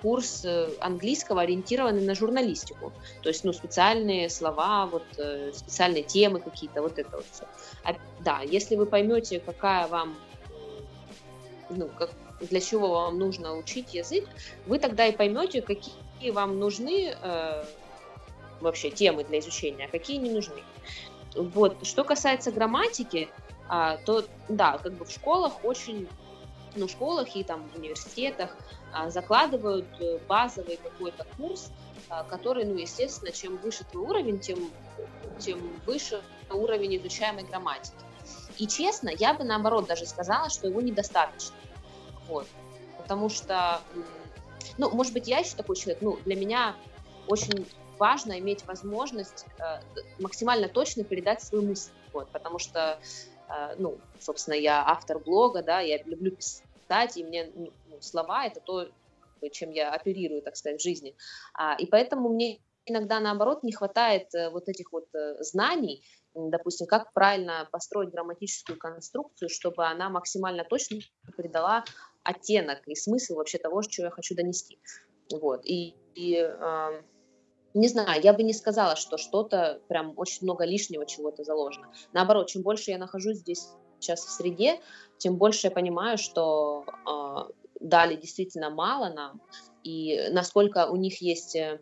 курс 0.01 0.43
э, 0.43 0.69
английского, 0.79 1.41
ориентированный 1.41 2.01
на 2.01 2.15
журналистику. 2.15 2.91
То 3.21 3.29
есть, 3.29 3.43
ну, 3.43 3.53
специальные 3.53 4.29
слова, 4.29 4.87
вот, 4.87 5.05
э, 5.17 5.51
специальные 5.53 6.03
темы 6.03 6.39
какие-то, 6.39 6.81
вот 6.81 6.97
это 6.99 7.17
вот 7.17 7.25
все. 7.31 7.45
А, 7.83 7.95
да, 8.19 8.41
если 8.41 8.75
вы 8.75 8.85
поймете, 8.85 9.39
какая 9.39 9.87
вам, 9.87 10.17
ну, 11.69 11.89
как, 11.97 12.09
для 12.41 12.59
чего 12.59 12.89
вам 12.89 13.19
нужно 13.19 13.55
учить 13.55 13.93
язык, 13.93 14.27
вы 14.65 14.79
тогда 14.79 15.05
и 15.05 15.15
поймете, 15.15 15.61
какие 15.61 16.31
вам 16.31 16.59
нужны 16.59 17.13
э, 17.21 17.63
вообще 18.61 18.91
темы 18.91 19.23
для 19.23 19.39
изучения, 19.39 19.85
а 19.85 19.89
какие 19.89 20.17
не 20.17 20.29
нужны. 20.29 20.63
Вот. 21.35 21.85
Что 21.85 22.03
касается 22.03 22.51
грамматики, 22.51 23.29
а, 23.67 23.97
то 23.97 24.25
да, 24.49 24.77
как 24.77 24.93
бы 24.93 25.05
в 25.05 25.11
школах 25.11 25.63
очень, 25.63 26.07
ну, 26.75 26.87
в 26.87 26.91
школах 26.91 27.35
и 27.35 27.43
там 27.43 27.69
в 27.69 27.77
университетах 27.77 28.55
а, 28.93 29.09
закладывают 29.09 29.87
э, 29.99 30.19
базовый 30.27 30.77
какой-то 30.77 31.25
курс, 31.37 31.71
а, 32.09 32.23
который, 32.23 32.65
ну, 32.65 32.75
естественно, 32.75 33.31
чем 33.31 33.57
выше 33.57 33.85
твой 33.85 34.03
уровень, 34.03 34.39
тем, 34.39 34.69
тем 35.39 35.79
выше 35.85 36.21
уровень 36.49 36.97
изучаемой 36.97 37.43
грамматики. 37.43 37.95
И 38.57 38.67
честно, 38.67 39.09
я 39.09 39.33
бы 39.33 39.45
наоборот 39.45 39.87
даже 39.87 40.05
сказала, 40.05 40.49
что 40.49 40.67
его 40.67 40.81
недостаточно. 40.81 41.55
Вот. 42.27 42.47
Потому 42.97 43.29
что, 43.29 43.81
ну, 44.77 44.89
может 44.89 45.13
быть, 45.13 45.27
я 45.27 45.39
еще 45.39 45.55
такой 45.55 45.77
человек, 45.77 46.01
ну, 46.01 46.19
для 46.25 46.35
меня 46.35 46.75
очень 47.27 47.65
важно 48.01 48.39
иметь 48.39 48.65
возможность 48.65 49.45
э, 49.59 49.79
максимально 50.19 50.67
точно 50.67 51.03
передать 51.03 51.43
свою 51.43 51.63
мысль, 51.63 51.91
вот, 52.13 52.27
потому 52.31 52.57
что, 52.57 52.99
э, 53.47 53.75
ну, 53.77 53.99
собственно, 54.19 54.55
я 54.55 54.83
автор 54.87 55.19
блога, 55.19 55.61
да, 55.61 55.81
я 55.81 56.01
люблю 56.03 56.31
писать, 56.31 57.15
и 57.15 57.23
мне 57.23 57.51
ну, 57.55 57.71
слова— 57.99 58.45
это 58.47 58.59
то, 58.59 58.89
чем 59.51 59.69
я 59.69 59.93
оперирую, 59.93 60.41
так 60.41 60.55
сказать, 60.55 60.79
в 60.79 60.83
жизни. 60.83 61.15
А, 61.53 61.75
и 61.75 61.85
поэтому 61.85 62.29
мне 62.29 62.59
иногда, 62.87 63.19
наоборот, 63.19 63.61
не 63.61 63.71
хватает 63.71 64.33
э, 64.33 64.49
вот 64.49 64.67
этих 64.67 64.91
вот 64.91 65.07
знаний, 65.39 66.03
допустим, 66.33 66.87
как 66.87 67.13
правильно 67.13 67.69
построить 67.71 68.09
грамматическую 68.09 68.79
конструкцию, 68.79 69.49
чтобы 69.49 69.85
она 69.85 70.09
максимально 70.09 70.63
точно 70.63 71.01
передала 71.37 71.83
оттенок 72.23 72.79
и 72.87 72.95
смысл 72.95 73.35
вообще 73.35 73.59
того, 73.59 73.83
что 73.83 74.01
я 74.01 74.09
хочу 74.09 74.33
донести. 74.33 74.79
Вот. 75.31 75.61
И, 75.65 75.93
и 76.15 76.35
э, 76.35 77.01
не 77.73 77.87
знаю, 77.87 78.21
я 78.21 78.33
бы 78.33 78.43
не 78.43 78.53
сказала, 78.53 78.95
что 78.95 79.17
что-то 79.17 79.81
прям 79.87 80.13
очень 80.17 80.43
много 80.43 80.65
лишнего 80.65 81.05
чего-то 81.05 81.43
заложено. 81.43 81.91
Наоборот, 82.13 82.47
чем 82.47 82.61
больше 82.61 82.91
я 82.91 82.97
нахожусь 82.97 83.37
здесь 83.37 83.69
сейчас 83.99 84.25
в 84.25 84.29
среде, 84.29 84.79
тем 85.17 85.37
больше 85.37 85.67
я 85.67 85.71
понимаю, 85.71 86.17
что 86.17 86.85
э, 86.87 87.51
дали 87.79 88.15
действительно 88.15 88.69
мало 88.69 89.09
нам, 89.09 89.41
и 89.83 90.27
насколько 90.31 90.87
у 90.87 90.95
них 90.95 91.21
есть 91.21 91.55
э, 91.55 91.79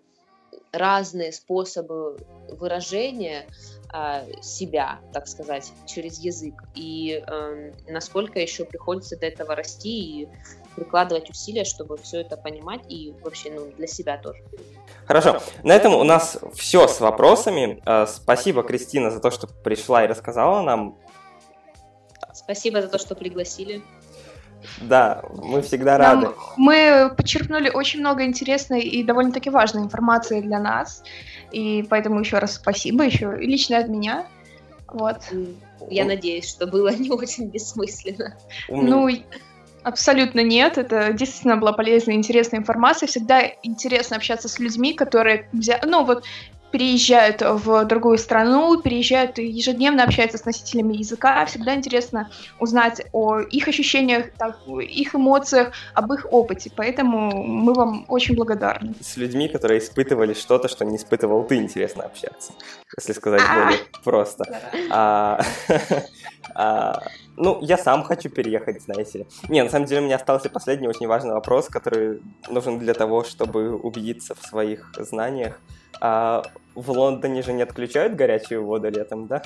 разные 0.71 1.31
способы 1.31 2.17
выражения 2.49 3.47
э, 3.93 4.41
себя, 4.41 4.99
так 5.13 5.27
сказать, 5.27 5.71
через 5.87 6.19
язык, 6.19 6.53
и 6.75 7.23
э, 7.25 7.71
насколько 7.87 8.39
еще 8.39 8.65
приходится 8.65 9.17
до 9.17 9.25
этого 9.25 9.55
расти 9.55 10.21
и 10.23 10.29
прикладывать 10.75 11.29
усилия, 11.29 11.63
чтобы 11.63 11.97
все 11.97 12.21
это 12.21 12.37
понимать 12.37 12.81
и 12.89 13.13
вообще 13.21 13.51
ну, 13.51 13.71
для 13.71 13.87
себя 13.87 14.17
тоже. 14.17 14.43
Хорошо. 15.09 15.41
На 15.63 15.73
этом 15.73 15.95
у 15.95 16.03
нас 16.03 16.37
все 16.53 16.87
с 16.87 16.99
вопросами. 16.99 17.81
Э, 17.83 18.05
спасибо, 18.07 18.61
Кристина, 18.61 19.09
за 19.09 19.19
то, 19.19 19.31
что 19.31 19.47
пришла 19.47 20.03
и 20.05 20.07
рассказала 20.07 20.61
нам. 20.61 20.97
Спасибо 22.31 22.79
за 22.79 22.89
то, 22.89 22.99
что 22.99 23.15
пригласили. 23.15 23.81
Да, 24.81 25.23
мы 25.33 25.63
всегда 25.63 25.97
рады. 25.97 26.27
Нам, 26.27 26.35
мы 26.57 27.11
подчеркнули 27.17 27.71
очень 27.71 28.01
много 28.01 28.23
интересной 28.23 28.81
и 28.81 29.03
довольно-таки 29.03 29.49
важной 29.49 29.81
информации 29.81 30.41
для 30.41 30.59
нас. 30.59 31.01
И 31.51 31.83
поэтому 31.89 32.19
еще 32.19 32.37
раз 32.37 32.53
спасибо, 32.53 33.03
еще 33.03 33.35
лично 33.35 33.79
от 33.79 33.87
меня. 33.87 34.27
Вот. 34.87 35.21
Я 35.89 36.05
надеюсь, 36.05 36.47
что 36.47 36.67
было 36.67 36.89
не 36.89 37.09
очень 37.09 37.47
бессмысленно. 37.47 38.37
Ну, 38.67 39.09
Абсолютно 39.83 40.41
нет. 40.41 40.77
Это 40.77 41.13
действительно 41.13 41.57
была 41.57 41.73
полезная, 41.73 42.15
интересная 42.15 42.59
информация. 42.59 43.07
Всегда 43.07 43.41
интересно 43.63 44.17
общаться 44.17 44.47
с 44.47 44.59
людьми, 44.59 44.93
которые, 44.93 45.49
ну 45.85 46.03
вот, 46.03 46.25
переезжают 46.71 47.41
в 47.41 47.85
другую 47.85 48.17
страну, 48.17 48.81
переезжают 48.81 49.39
и 49.39 49.45
ежедневно 49.45 50.03
общаются 50.03 50.37
с 50.37 50.45
носителями 50.45 50.97
языка. 50.97 51.45
Всегда 51.45 51.75
интересно 51.75 52.29
узнать 52.59 53.01
о 53.11 53.39
их 53.39 53.67
ощущениях, 53.67 54.31
так, 54.37 54.59
их 54.67 55.15
эмоциях, 55.15 55.73
об 55.93 56.13
их 56.13 56.27
опыте. 56.31 56.71
Поэтому 56.75 57.43
мы 57.43 57.73
вам 57.73 58.05
очень 58.07 58.35
благодарны. 58.35 58.93
С 59.01 59.17
людьми, 59.17 59.47
которые 59.47 59.79
испытывали 59.79 60.33
что-то, 60.33 60.67
что 60.67 60.85
не 60.85 60.97
испытывал 60.97 61.43
ты, 61.43 61.55
интересно 61.57 62.03
общаться. 62.03 62.53
Если 62.97 63.13
сказать 63.13 63.41
а! 63.47 63.63
более 63.63 63.79
просто. 64.03 64.45
А, 66.53 66.91
а, 66.91 67.03
ну, 67.37 67.59
я 67.61 67.77
сам 67.77 68.03
хочу 68.03 68.29
переехать, 68.29 68.81
знаете. 68.81 69.25
Не, 69.47 69.63
на 69.63 69.69
самом 69.69 69.85
деле 69.85 70.01
у 70.01 70.05
меня 70.05 70.15
остался 70.15 70.49
последний 70.49 70.87
очень 70.87 71.07
важный 71.07 71.33
вопрос, 71.33 71.67
который 71.67 72.21
нужен 72.49 72.79
для 72.79 72.93
того, 72.93 73.23
чтобы 73.23 73.75
убедиться 73.75 74.35
в 74.35 74.41
своих 74.45 74.91
знаниях. 74.97 75.59
А 76.01 76.43
в 76.75 76.91
Лондоне 76.91 77.41
же 77.41 77.53
не 77.53 77.63
отключают 77.63 78.15
горячую 78.15 78.65
воду 78.65 78.89
летом, 78.89 79.27
да? 79.27 79.41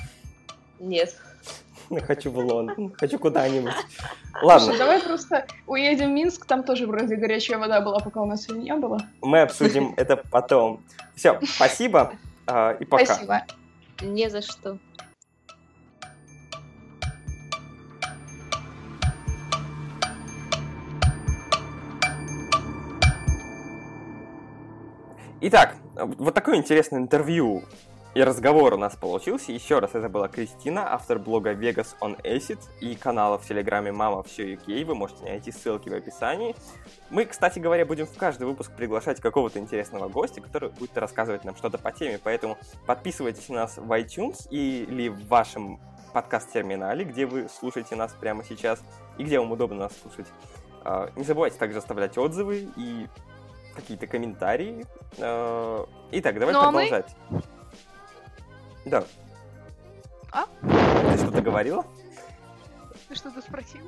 Нет. 0.78 1.14
Хочу 2.06 2.30
в 2.30 2.38
Лондон, 2.38 2.92
хочу 2.96 3.18
куда-нибудь. 3.18 3.74
Ладно. 4.42 4.66
Слушай, 4.66 4.78
давай 4.78 5.02
просто 5.02 5.46
уедем 5.66 6.10
в 6.10 6.12
Минск, 6.12 6.46
там 6.46 6.62
тоже 6.62 6.86
вроде 6.86 7.16
горячая 7.16 7.58
вода 7.58 7.80
была, 7.80 8.00
пока 8.00 8.22
у 8.22 8.26
нас 8.26 8.48
ее 8.48 8.58
не 8.58 8.74
было. 8.74 9.00
Мы 9.20 9.42
обсудим 9.42 9.92
это 9.96 10.16
потом. 10.16 10.82
Все, 11.14 11.38
спасибо 11.44 12.14
э, 12.46 12.76
и 12.80 12.84
пока. 12.86 13.04
Спасибо. 13.04 13.42
Не 14.00 14.30
за 14.30 14.40
что. 14.40 14.78
Итак, 25.46 25.76
вот 25.94 26.32
такое 26.32 26.56
интересное 26.56 27.00
интервью 27.00 27.64
и 28.14 28.22
разговор 28.22 28.72
у 28.72 28.78
нас 28.78 28.96
получился. 28.96 29.52
Еще 29.52 29.78
раз, 29.78 29.90
это 29.92 30.08
была 30.08 30.26
Кристина, 30.26 30.94
автор 30.94 31.18
блога 31.18 31.52
Vegas 31.52 31.88
on 32.00 32.18
Acid 32.22 32.60
и 32.80 32.94
канала 32.94 33.36
в 33.36 33.46
Телеграме 33.46 33.92
Мама 33.92 34.22
Все 34.22 34.54
UK. 34.54 34.86
Вы 34.86 34.94
можете 34.94 35.24
найти 35.24 35.52
ссылки 35.52 35.90
в 35.90 35.92
описании. 35.92 36.56
Мы, 37.10 37.26
кстати 37.26 37.58
говоря, 37.58 37.84
будем 37.84 38.06
в 38.06 38.16
каждый 38.16 38.46
выпуск 38.46 38.72
приглашать 38.74 39.20
какого-то 39.20 39.58
интересного 39.58 40.08
гостя, 40.08 40.40
который 40.40 40.70
будет 40.70 40.96
рассказывать 40.96 41.44
нам 41.44 41.54
что-то 41.56 41.76
по 41.76 41.92
теме. 41.92 42.18
Поэтому 42.24 42.56
подписывайтесь 42.86 43.50
на 43.50 43.56
нас 43.56 43.76
в 43.76 43.92
iTunes 43.92 44.48
или 44.48 45.08
в 45.10 45.28
вашем 45.28 45.78
подкаст-терминале, 46.14 47.04
где 47.04 47.26
вы 47.26 47.50
слушаете 47.50 47.96
нас 47.96 48.16
прямо 48.18 48.44
сейчас 48.44 48.80
и 49.18 49.24
где 49.24 49.38
вам 49.38 49.52
удобно 49.52 49.76
нас 49.76 49.92
слушать. 50.00 50.26
А, 50.84 51.10
не 51.16 51.24
забывайте 51.24 51.58
также 51.58 51.76
оставлять 51.76 52.16
отзывы 52.16 52.70
и 52.76 53.08
какие-то 53.74 54.06
комментарии. 54.06 54.86
Э, 55.18 55.84
итак, 56.12 56.38
давай 56.38 56.54
ну, 56.54 56.62
продолжать. 56.62 57.16
А 57.30 57.34
мы... 57.34 57.42
Да. 58.86 59.04
А? 60.32 60.46
Ты 61.10 61.18
что-то 61.18 61.42
говорила? 61.42 61.84
Ты 63.08 63.14
что-то 63.14 63.40
спросил? 63.40 63.82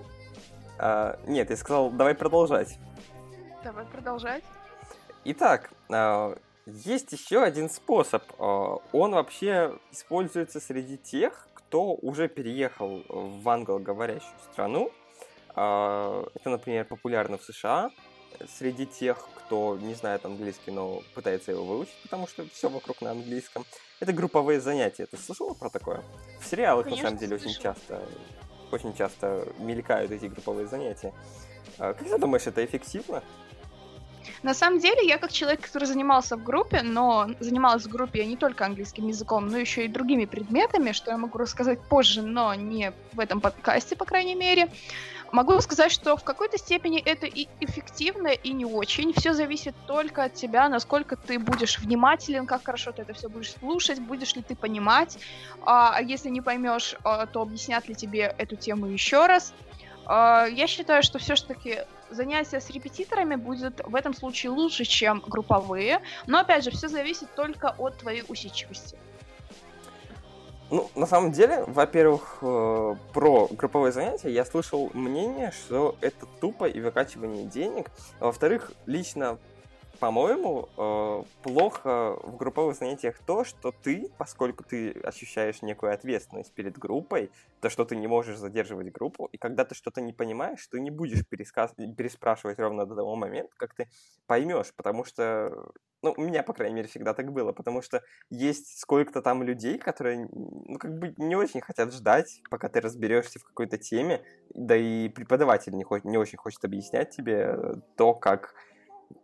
А, 0.78 1.18
нет, 1.26 1.51
я 1.51 1.57
сказал, 1.57 1.91
давай 1.91 2.14
продолжать. 2.14 2.78
Давай 3.64 3.84
продолжать. 3.87 4.45
Итак, 5.24 5.70
а, 5.91 6.37
есть 6.66 7.12
еще 7.12 7.43
один 7.43 7.68
способ. 7.70 8.22
Он 8.39 9.12
вообще 9.12 9.78
используется 9.91 10.61
среди 10.61 10.99
тех, 10.99 11.49
кто 11.55 11.95
уже 11.95 12.28
переехал 12.28 13.03
в 13.09 13.49
англоговорящую 13.49 14.39
страну. 14.53 14.91
Это, 15.53 16.30
например, 16.45 16.84
популярно 16.84 17.39
в 17.39 17.43
США 17.43 17.91
среди 18.59 18.87
тех, 18.87 19.18
кто 19.37 19.76
не 19.80 19.95
знает 19.95 20.24
английский, 20.24 20.70
но 20.70 21.03
пытается 21.14 21.53
его 21.53 21.64
выучить, 21.64 21.95
потому 22.03 22.26
что 22.26 22.45
все 22.53 22.68
вокруг 22.68 23.01
на 23.01 23.12
английском. 23.12 23.64
Это 24.01 24.12
групповые 24.12 24.61
занятия. 24.61 25.07
Ты 25.07 25.16
слышала 25.16 25.55
про 25.55 25.70
такое? 25.70 26.03
В 26.41 26.47
сериалах, 26.47 26.84
Конечно, 26.84 27.05
на 27.05 27.09
самом 27.11 27.20
деле, 27.20 27.39
слышала. 27.39 27.51
очень 27.51 27.62
часто, 27.62 28.09
очень 28.72 28.95
часто 28.97 29.49
мелькают 29.59 30.11
эти 30.11 30.26
групповые 30.26 30.66
занятия. 30.66 31.12
А, 31.78 31.95
как 31.95 32.09
ты 32.09 32.18
думаешь, 32.18 32.47
это 32.47 32.64
эффективно? 32.64 33.22
На 34.43 34.55
самом 34.55 34.80
деле, 34.80 35.07
я 35.07 35.18
как 35.18 35.32
человек, 35.32 35.61
который 35.61 35.84
занимался 35.84 36.37
в 36.37 36.43
группе, 36.43 36.82
но 36.82 37.28
занималась 37.41 37.84
в 37.84 37.89
группе 37.89 38.24
не 38.26 38.37
только 38.37 38.64
английским 38.64 39.07
языком, 39.09 39.49
но 39.49 39.57
еще 39.57 39.84
и 39.84 39.89
другими 39.89 40.24
предметами, 40.24 40.93
что 40.93 41.11
я 41.11 41.16
могу 41.16 41.39
рассказать 41.39 41.80
позже, 41.80 42.22
но 42.22 42.55
не 42.55 42.93
в 43.12 43.20
этом 43.20 43.41
подкасте, 43.41 43.97
по 43.97 44.05
крайней 44.05 44.34
мере. 44.34 44.68
Могу 45.33 45.61
сказать, 45.61 45.91
что 45.91 46.16
в 46.16 46.24
какой-то 46.24 46.57
степени 46.57 47.01
это 47.01 47.27
и 47.27 47.49
эффективно, 47.61 48.29
и 48.29 48.53
не 48.53 48.64
очень. 48.64 49.12
Все 49.12 49.33
зависит 49.33 49.74
только 49.87 50.24
от 50.24 50.35
тебя, 50.35 50.68
насколько 50.68 51.16
ты 51.16 51.39
будешь 51.39 51.79
внимателен, 51.79 52.47
как 52.47 52.64
хорошо 52.64 52.93
ты 52.93 53.03
это 53.03 53.12
все 53.12 53.29
будешь 53.29 53.53
слушать, 53.53 54.01
будешь 54.01 54.35
ли 54.37 54.43
ты 54.43 54.55
понимать. 54.55 55.18
А 55.64 56.01
если 56.01 56.29
не 56.29 56.41
поймешь, 56.41 56.95
а, 57.03 57.27
то 57.27 57.43
объяснят 57.43 57.89
ли 57.89 57.95
тебе 57.95 58.35
эту 58.39 58.57
тему 58.57 58.87
еще 58.87 59.27
раз. 59.27 59.53
А, 60.07 60.47
я 60.47 60.66
считаю, 60.66 61.03
что 61.03 61.18
все-таки 61.18 61.81
занятия 62.11 62.61
с 62.61 62.70
репетиторами 62.70 63.35
будет 63.35 63.81
в 63.85 63.95
этом 63.95 64.14
случае 64.14 64.51
лучше, 64.51 64.85
чем 64.85 65.22
групповые. 65.27 66.01
Но 66.27 66.39
опять 66.39 66.64
же, 66.64 66.70
все 66.70 66.89
зависит 66.89 67.35
только 67.35 67.74
от 67.79 67.99
твоей 67.99 68.22
усидчивости. 68.29 68.97
Ну, 70.68 70.90
на 70.96 71.06
самом 71.06 71.30
деле, 71.30 71.62
во-первых, 71.66 72.38
э, 72.42 72.94
про 73.12 73.48
групповые 73.52 73.92
занятия 73.92 74.32
я 74.32 74.44
слышал 74.44 74.90
мнение, 74.94 75.52
что 75.52 75.94
это 76.00 76.26
тупо 76.40 76.64
и 76.64 76.80
выкачивание 76.80 77.44
денег. 77.44 77.90
А 78.18 78.26
во-вторых, 78.26 78.72
лично 78.84 79.38
по-моему, 79.99 80.68
э, 80.76 81.22
плохо 81.42 82.18
в 82.22 82.36
групповых 82.36 82.76
занятиях 82.76 83.18
то, 83.26 83.44
что 83.44 83.72
ты, 83.72 84.11
поскольку 84.18 84.64
ты 84.64 84.92
ощущаешь 85.03 85.62
некую 85.62 85.92
ответственность 85.92 86.53
перед 86.53 86.78
группой, 86.78 87.30
то, 87.61 87.70
что 87.70 87.84
ты 87.84 87.97
не 87.97 88.07
можешь 88.07 88.38
задерживать 88.38 88.92
группу, 88.92 89.26
и 89.32 89.38
когда 89.38 89.64
ты 89.64 89.74
что-то 89.74 90.01
не 90.01 90.12
понимаешь, 90.12 90.66
ты 90.66 90.80
не 90.80 90.90
будешь 90.90 91.26
пересказ... 91.26 91.72
переспрашивать 91.97 92.59
ровно 92.59 92.86
до 92.86 92.94
того 92.94 93.16
момента, 93.16 93.53
как 93.57 93.74
ты 93.74 93.88
поймешь, 94.26 94.72
потому 94.76 95.05
что, 95.05 95.72
ну, 96.03 96.14
у 96.16 96.20
меня, 96.20 96.42
по 96.42 96.53
крайней 96.53 96.76
мере, 96.76 96.88
всегда 96.88 97.14
так 97.14 97.32
было, 97.32 97.53
потому 97.53 97.82
что 97.82 98.03
есть 98.30 98.78
сколько-то 98.78 99.22
там 99.22 99.42
людей, 99.42 99.78
которые, 99.78 100.28
ну, 100.30 100.78
как 100.78 100.99
бы 100.99 101.14
не 101.16 101.36
очень 101.36 101.61
хотят 101.61 101.92
ждать, 101.92 102.40
пока 102.51 102.68
ты 102.68 102.80
разберешься 102.80 103.38
в 103.38 103.44
какой-то 103.44 103.78
теме, 103.78 104.22
да 104.55 104.76
и 104.76 105.09
преподаватель 105.09 105.74
не, 105.74 105.84
хочет, 105.84 106.05
не 106.05 106.18
очень 106.18 106.38
хочет 106.38 106.64
объяснять 106.64 107.11
тебе 107.11 107.57
то, 107.97 108.14
как 108.14 108.55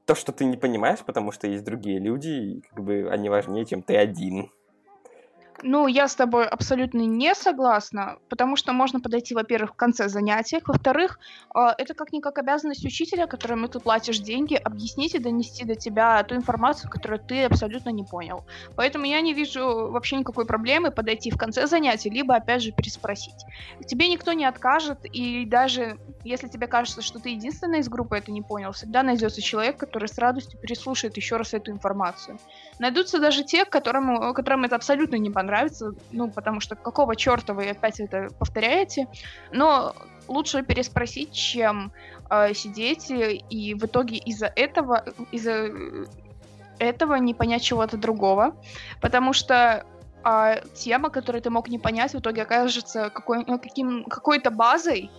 то, 0.05 0.15
что 0.15 0.33
ты 0.33 0.45
не 0.45 0.57
понимаешь, 0.57 1.01
потому 1.01 1.33
что 1.33 1.47
есть 1.47 1.65
другие 1.65 1.99
люди, 1.99 2.29
и 2.29 2.61
как 2.63 2.85
бы 2.85 3.09
они 3.11 3.29
важнее, 3.29 3.65
чем 3.65 3.83
ты 3.83 3.97
один. 3.97 4.51
Ну, 5.63 5.87
я 5.87 6.09
с 6.09 6.15
тобой 6.15 6.47
абсолютно 6.47 7.01
не 7.01 7.35
согласна, 7.35 8.19
потому 8.29 8.57
что 8.57 8.73
можно 8.73 9.01
подойти, 9.01 9.35
во-первых, 9.35 9.73
в 9.73 9.77
конце 9.77 10.09
занятия, 10.09 10.61
во-вторых, 10.67 11.19
а, 11.55 11.75
это 11.77 11.95
как-никак 11.95 12.39
обязанность 12.39 12.85
учителя, 12.85 13.27
которому 13.27 13.69
ты 13.69 13.79
платишь 13.79 14.19
деньги, 14.19 14.55
объяснить 14.55 15.15
и 15.15 15.19
донести 15.19 15.65
до 15.65 15.75
тебя 15.75 16.23
ту 16.25 16.35
информацию, 16.35 16.91
которую 16.91 17.21
ты 17.21 17.45
абсолютно 17.45 17.91
не 17.91 18.05
понял. 18.05 18.45
Поэтому 18.77 19.05
я 19.05 19.21
не 19.21 19.35
вижу 19.35 19.91
вообще 19.91 20.17
никакой 20.17 20.47
проблемы 20.47 20.91
подойти 20.91 21.31
в 21.31 21.39
конце 21.39 21.67
занятия, 21.67 22.11
либо, 22.11 22.35
опять 22.35 22.63
же, 22.63 22.73
переспросить. 22.73 23.45
Тебе 23.87 24.09
никто 24.09 24.33
не 24.33 24.45
откажет, 24.45 25.05
и 25.05 25.45
даже 25.47 25.99
если 26.25 26.49
тебе 26.49 26.67
кажется, 26.67 27.03
что 27.03 27.19
ты 27.19 27.31
единственный 27.31 27.81
из 27.81 27.89
группы 27.89 28.17
это 28.17 28.33
не 28.33 28.43
понял, 28.43 28.73
всегда 28.73 29.03
найдется 29.03 29.41
человек, 29.43 29.77
который 29.77 30.09
с 30.09 30.19
радостью 30.19 30.59
переслушает 30.59 31.17
еще 31.17 31.37
раз 31.37 31.55
эту 31.55 31.71
информацию. 31.71 32.39
Найдутся 32.79 33.21
даже 33.21 33.45
те, 33.45 33.65
которым, 33.65 34.35
которым 34.35 34.65
это 34.65 34.77
абсолютно 34.77 35.17
не 35.17 35.31
понравится, 35.31 35.41
нравится, 35.43 35.93
ну, 36.11 36.30
потому 36.30 36.61
что 36.61 36.76
какого 36.76 37.16
черта 37.16 37.55
вы 37.55 37.70
опять 37.70 38.01
это 38.01 38.28
повторяете, 38.38 39.09
но 39.53 39.95
лучше 40.28 40.62
переспросить, 40.62 41.32
чем 41.32 41.93
э, 42.30 42.55
сидеть 42.55 43.11
и 43.11 43.74
в 43.74 43.84
итоге 43.84 44.16
из-за 44.16 44.47
этого, 44.47 45.05
из-за 45.30 45.70
этого 46.78 47.14
не 47.16 47.34
понять 47.34 47.62
чего-то 47.62 47.97
другого, 47.97 48.57
потому 49.01 49.32
что 49.32 49.86
а 50.24 50.61
тема, 50.74 51.11
которую 51.11 51.43
ты 51.43 51.51
мог 51.51 51.68
не 51.68 51.78
понять, 51.78 52.14
в 52.14 52.20
итоге 52.20 52.43
окажется 52.43 53.11
какой, 53.11 53.45
ну, 53.45 53.59
каким, 53.59 54.05
какой-то 54.05 54.51
базой, 54.51 55.11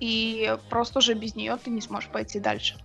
и 0.00 0.56
просто 0.68 0.98
уже 0.98 1.14
без 1.14 1.36
нее 1.36 1.56
ты 1.62 1.70
не 1.70 1.80
сможешь 1.80 2.10
пойти 2.10 2.40
дальше. 2.40 2.76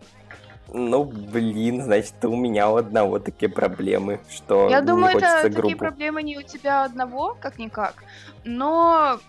Ну, 0.73 1.03
блин, 1.03 1.81
значит, 1.81 2.23
у 2.25 2.35
меня 2.35 2.69
у 2.69 2.75
одного 2.75 3.19
такие 3.19 3.49
проблемы, 3.49 4.19
что 4.29 4.69
Я 4.69 4.81
думаю, 4.81 5.17
это 5.17 5.49
группу. 5.49 5.61
такие 5.61 5.77
проблемы 5.77 6.23
не 6.23 6.37
у 6.37 6.41
тебя 6.41 6.83
одного, 6.83 7.37
как-никак, 7.39 8.03
но 8.43 9.19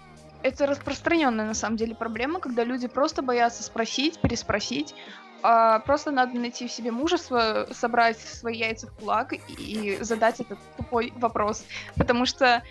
это 0.43 0.66
распространенная 0.66 1.47
на 1.47 1.55
самом 1.55 1.76
деле 1.76 1.95
проблема, 1.95 2.41
когда 2.41 2.64
люди 2.64 2.89
просто 2.89 3.22
боятся 3.22 3.62
спросить, 3.62 4.18
переспросить, 4.20 4.95
а 5.43 5.78
просто 5.80 6.11
надо 6.11 6.36
найти 6.36 6.66
в 6.66 6.72
себе 6.72 6.91
мужество, 6.91 7.68
собрать 7.72 8.18
свои 8.18 8.57
яйца 8.57 8.89
в 8.89 8.95
кулак 8.95 9.34
и 9.59 9.99
задать 10.01 10.41
этот 10.41 10.59
тупой 10.76 11.12
вопрос. 11.16 11.64
Потому 11.97 12.26
что 12.26 12.62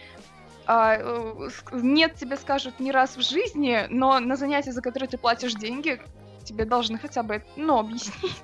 а, 0.66 0.98
э, 1.00 1.50
нет 1.72 2.16
тебе 2.16 2.36
скажут 2.36 2.80
не 2.80 2.92
раз 2.92 3.16
в 3.16 3.22
жизни, 3.22 3.86
но 3.90 4.20
на 4.20 4.36
занятия, 4.36 4.74
за 4.74 4.82
которые 4.82 5.08
ты 5.08 5.18
платишь 5.18 5.54
деньги, 5.54 6.02
тебе 6.44 6.66
должны 6.66 6.98
хотя 6.98 7.24
бы, 7.24 7.42
ну, 7.56 7.80
объяснить. 7.80 8.36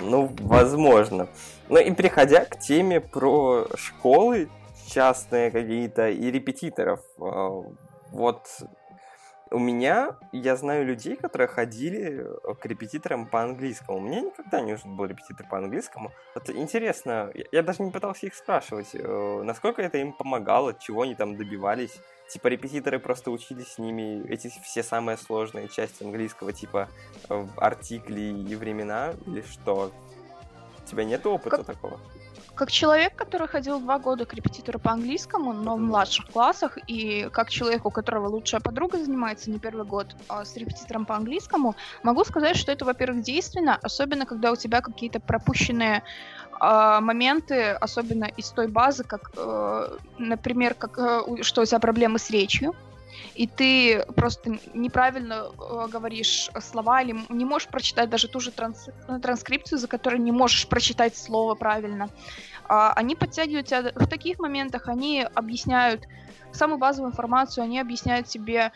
Ну, 0.00 0.30
возможно. 0.40 1.28
Ну 1.68 1.78
и 1.78 1.90
переходя 1.92 2.44
к 2.44 2.58
теме 2.58 3.00
про 3.00 3.66
школы 3.76 4.48
частные 4.88 5.50
какие-то 5.50 6.08
и 6.08 6.30
репетиторов. 6.30 7.00
А, 7.20 7.62
вот 8.10 8.46
у 9.52 9.58
меня, 9.58 10.16
я 10.32 10.56
знаю 10.56 10.84
людей, 10.86 11.16
которые 11.16 11.48
ходили 11.48 12.24
э, 12.24 12.54
к 12.54 12.66
репетиторам 12.66 13.26
по 13.26 13.42
английскому. 13.42 14.00
Мне 14.00 14.22
никогда 14.22 14.60
не 14.60 14.72
нужен 14.72 14.96
был 14.96 15.04
репетитор 15.04 15.46
по 15.46 15.58
английскому. 15.58 16.12
Вот 16.34 16.50
интересно, 16.50 17.30
я 17.52 17.62
даже 17.62 17.82
не 17.82 17.90
пытался 17.90 18.26
их 18.26 18.34
спрашивать, 18.34 18.90
э, 18.94 19.42
насколько 19.44 19.82
это 19.82 19.98
им 19.98 20.12
помогало, 20.12 20.74
чего 20.74 21.02
они 21.02 21.14
там 21.14 21.36
добивались. 21.36 21.94
Типа 22.28 22.48
репетиторы 22.48 22.98
просто 22.98 23.30
учились 23.30 23.74
с 23.74 23.78
ними 23.78 24.26
эти 24.28 24.48
все 24.62 24.82
самые 24.82 25.18
сложные 25.18 25.68
части 25.68 26.02
английского, 26.02 26.52
типа 26.52 26.88
э, 27.28 27.46
артикли 27.56 28.20
и 28.20 28.54
времена, 28.56 29.14
или 29.26 29.42
что? 29.42 29.92
У 30.82 30.86
тебя 30.86 31.04
нет 31.04 31.26
опыта 31.26 31.58
как... 31.58 31.66
такого? 31.66 32.00
Как 32.62 32.70
человек, 32.70 33.16
который 33.16 33.48
ходил 33.48 33.80
два 33.80 33.98
года 33.98 34.24
к 34.24 34.34
репетитору 34.34 34.78
по 34.78 34.92
английскому, 34.92 35.52
но 35.52 35.74
в 35.74 35.80
младших 35.80 36.26
классах, 36.26 36.78
и 36.86 37.28
как 37.32 37.50
человек, 37.50 37.84
у 37.86 37.90
которого 37.90 38.28
лучшая 38.28 38.60
подруга 38.60 38.98
занимается 38.98 39.50
не 39.50 39.58
первый 39.58 39.84
год 39.84 40.14
а 40.28 40.44
с 40.44 40.56
репетитором 40.56 41.04
по 41.04 41.16
английскому, 41.16 41.74
могу 42.04 42.22
сказать, 42.22 42.56
что 42.56 42.70
это, 42.70 42.84
во-первых, 42.84 43.24
действенно, 43.24 43.80
особенно 43.82 44.26
когда 44.26 44.52
у 44.52 44.56
тебя 44.56 44.80
какие-то 44.80 45.18
пропущенные 45.18 46.04
э, 46.60 46.98
моменты, 47.00 47.72
особенно 47.72 48.26
из 48.26 48.50
той 48.50 48.68
базы, 48.68 49.02
как, 49.02 49.32
э, 49.36 49.96
например, 50.18 50.74
как, 50.74 50.98
э, 50.98 51.42
что 51.42 51.62
у 51.62 51.64
тебя 51.64 51.80
проблемы 51.80 52.20
с 52.20 52.30
речью, 52.30 52.76
и 53.34 53.46
ты 53.46 54.04
просто 54.16 54.58
неправильно 54.74 55.46
э, 55.50 55.88
говоришь 55.88 56.50
слова 56.60 57.02
или 57.02 57.16
не 57.28 57.44
можешь 57.44 57.68
прочитать 57.68 58.10
даже 58.10 58.28
ту 58.28 58.40
же 58.40 58.50
транс 58.50 58.88
транскрипцию, 59.22 59.78
за 59.78 59.88
которой 59.88 60.18
не 60.18 60.32
можешь 60.32 60.68
прочитать 60.68 61.16
слово 61.16 61.54
правильно. 61.54 62.08
А, 62.64 62.92
они 62.94 63.14
подтягивают 63.14 63.66
тебя 63.66 63.92
в 63.94 64.06
таких 64.06 64.38
моментах, 64.38 64.88
они 64.88 65.26
объясняют 65.34 66.04
самую 66.52 66.78
базовую 66.78 67.10
информацию, 67.10 67.64
они 67.64 67.80
объясняют 67.80 68.26
тебе 68.26 68.72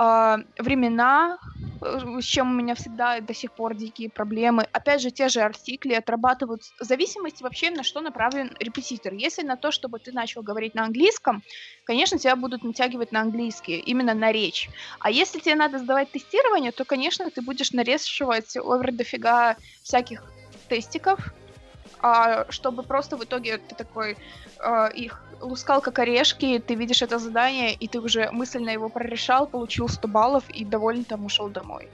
э, 0.00 0.36
времена, 0.58 1.38
с 1.82 2.24
чем 2.24 2.50
у 2.50 2.54
меня 2.54 2.74
всегда 2.74 3.20
до 3.20 3.34
сих 3.34 3.54
пор 3.54 3.74
дикие 3.74 4.10
проблемы. 4.10 4.64
Опять 4.72 5.00
же, 5.00 5.10
те 5.10 5.28
же 5.28 5.40
артикли 5.40 5.94
отрабатывают 5.94 6.62
в 6.78 6.84
зависимости 6.84 7.42
вообще 7.42 7.70
на 7.70 7.82
что 7.82 8.00
направлен 8.00 8.54
репетитор. 8.60 9.14
Если 9.14 9.42
на 9.42 9.56
то, 9.56 9.70
чтобы 9.70 9.98
ты 9.98 10.12
начал 10.12 10.42
говорить 10.42 10.74
на 10.74 10.84
английском, 10.84 11.42
конечно, 11.84 12.18
тебя 12.18 12.36
будут 12.36 12.64
натягивать 12.64 13.12
на 13.12 13.20
английский, 13.20 13.78
именно 13.78 14.14
на 14.14 14.32
речь. 14.32 14.68
А 15.00 15.10
если 15.10 15.38
тебе 15.38 15.54
надо 15.54 15.78
сдавать 15.78 16.12
тестирование, 16.12 16.72
то, 16.72 16.84
конечно, 16.84 17.30
ты 17.30 17.42
будешь 17.42 17.72
нарешивать 17.72 18.56
овер 18.56 18.92
дофига 18.92 19.56
всяких 19.82 20.22
тестиков, 20.68 21.32
а, 22.02 22.46
чтобы 22.50 22.82
просто 22.82 23.16
в 23.16 23.24
итоге 23.24 23.58
ты 23.58 23.74
такой 23.74 24.16
а, 24.58 24.88
их 24.88 25.22
лускал 25.40 25.80
как 25.80 25.98
орешки, 25.98 26.58
ты 26.58 26.74
видишь 26.74 27.02
это 27.02 27.18
задание, 27.18 27.72
и 27.72 27.88
ты 27.88 28.00
уже 28.00 28.30
мысленно 28.30 28.70
его 28.70 28.88
прорешал, 28.88 29.46
получил 29.46 29.88
100 29.88 30.08
баллов 30.08 30.44
и 30.50 30.64
довольно 30.64 31.04
там 31.04 31.24
ушел 31.24 31.48
домой. 31.48 31.88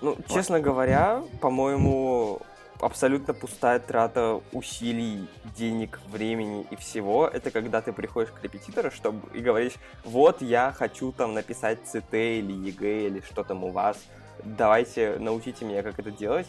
Ну, 0.00 0.14
вот. 0.14 0.26
честно 0.28 0.60
говоря, 0.60 1.22
по-моему, 1.40 2.40
абсолютно 2.80 3.34
пустая 3.34 3.78
трата 3.78 4.40
усилий, 4.52 5.28
денег, 5.56 6.00
времени 6.10 6.66
и 6.70 6.76
всего. 6.76 7.28
Это 7.28 7.50
когда 7.50 7.80
ты 7.80 7.92
приходишь 7.92 8.32
к 8.32 8.42
репетитору, 8.42 8.90
чтобы 8.90 9.20
и 9.36 9.40
говоришь, 9.40 9.74
вот 10.04 10.42
я 10.42 10.72
хочу 10.72 11.12
там 11.12 11.34
написать 11.34 11.78
ЦТ 11.86 12.14
или 12.14 12.52
ЕГЭ 12.52 13.06
или 13.06 13.20
что 13.20 13.44
там 13.44 13.64
у 13.64 13.70
вас, 13.70 13.96
давайте 14.44 15.16
научите 15.18 15.64
меня, 15.64 15.82
как 15.82 15.98
это 15.98 16.10
делать. 16.10 16.46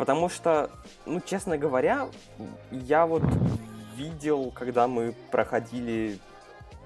Потому 0.00 0.30
что, 0.30 0.70
ну, 1.04 1.20
честно 1.20 1.58
говоря, 1.58 2.08
я 2.70 3.04
вот 3.04 3.22
видел, 3.96 4.50
когда 4.50 4.88
мы 4.88 5.14
проходили 5.30 6.18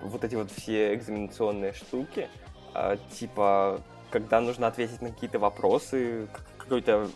вот 0.02 0.24
эти 0.24 0.34
вот 0.34 0.50
все 0.50 0.96
экзаменационные 0.96 1.74
штуки, 1.74 2.28
э, 2.74 2.96
типа, 3.12 3.80
когда 4.10 4.40
нужно 4.40 4.66
ответить 4.66 5.00
на 5.00 5.10
какие-то 5.10 5.38
вопросы 5.38 6.26
какой-то 6.58 7.08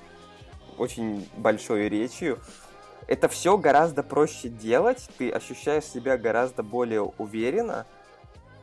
очень 0.76 1.28
большой 1.36 1.88
речью, 1.88 2.38
это 3.08 3.26
все 3.26 3.58
гораздо 3.58 4.04
проще 4.04 4.48
делать, 4.48 5.10
ты 5.18 5.28
ощущаешь 5.32 5.82
себя 5.82 6.16
гораздо 6.16 6.62
более 6.62 7.02
уверенно, 7.02 7.86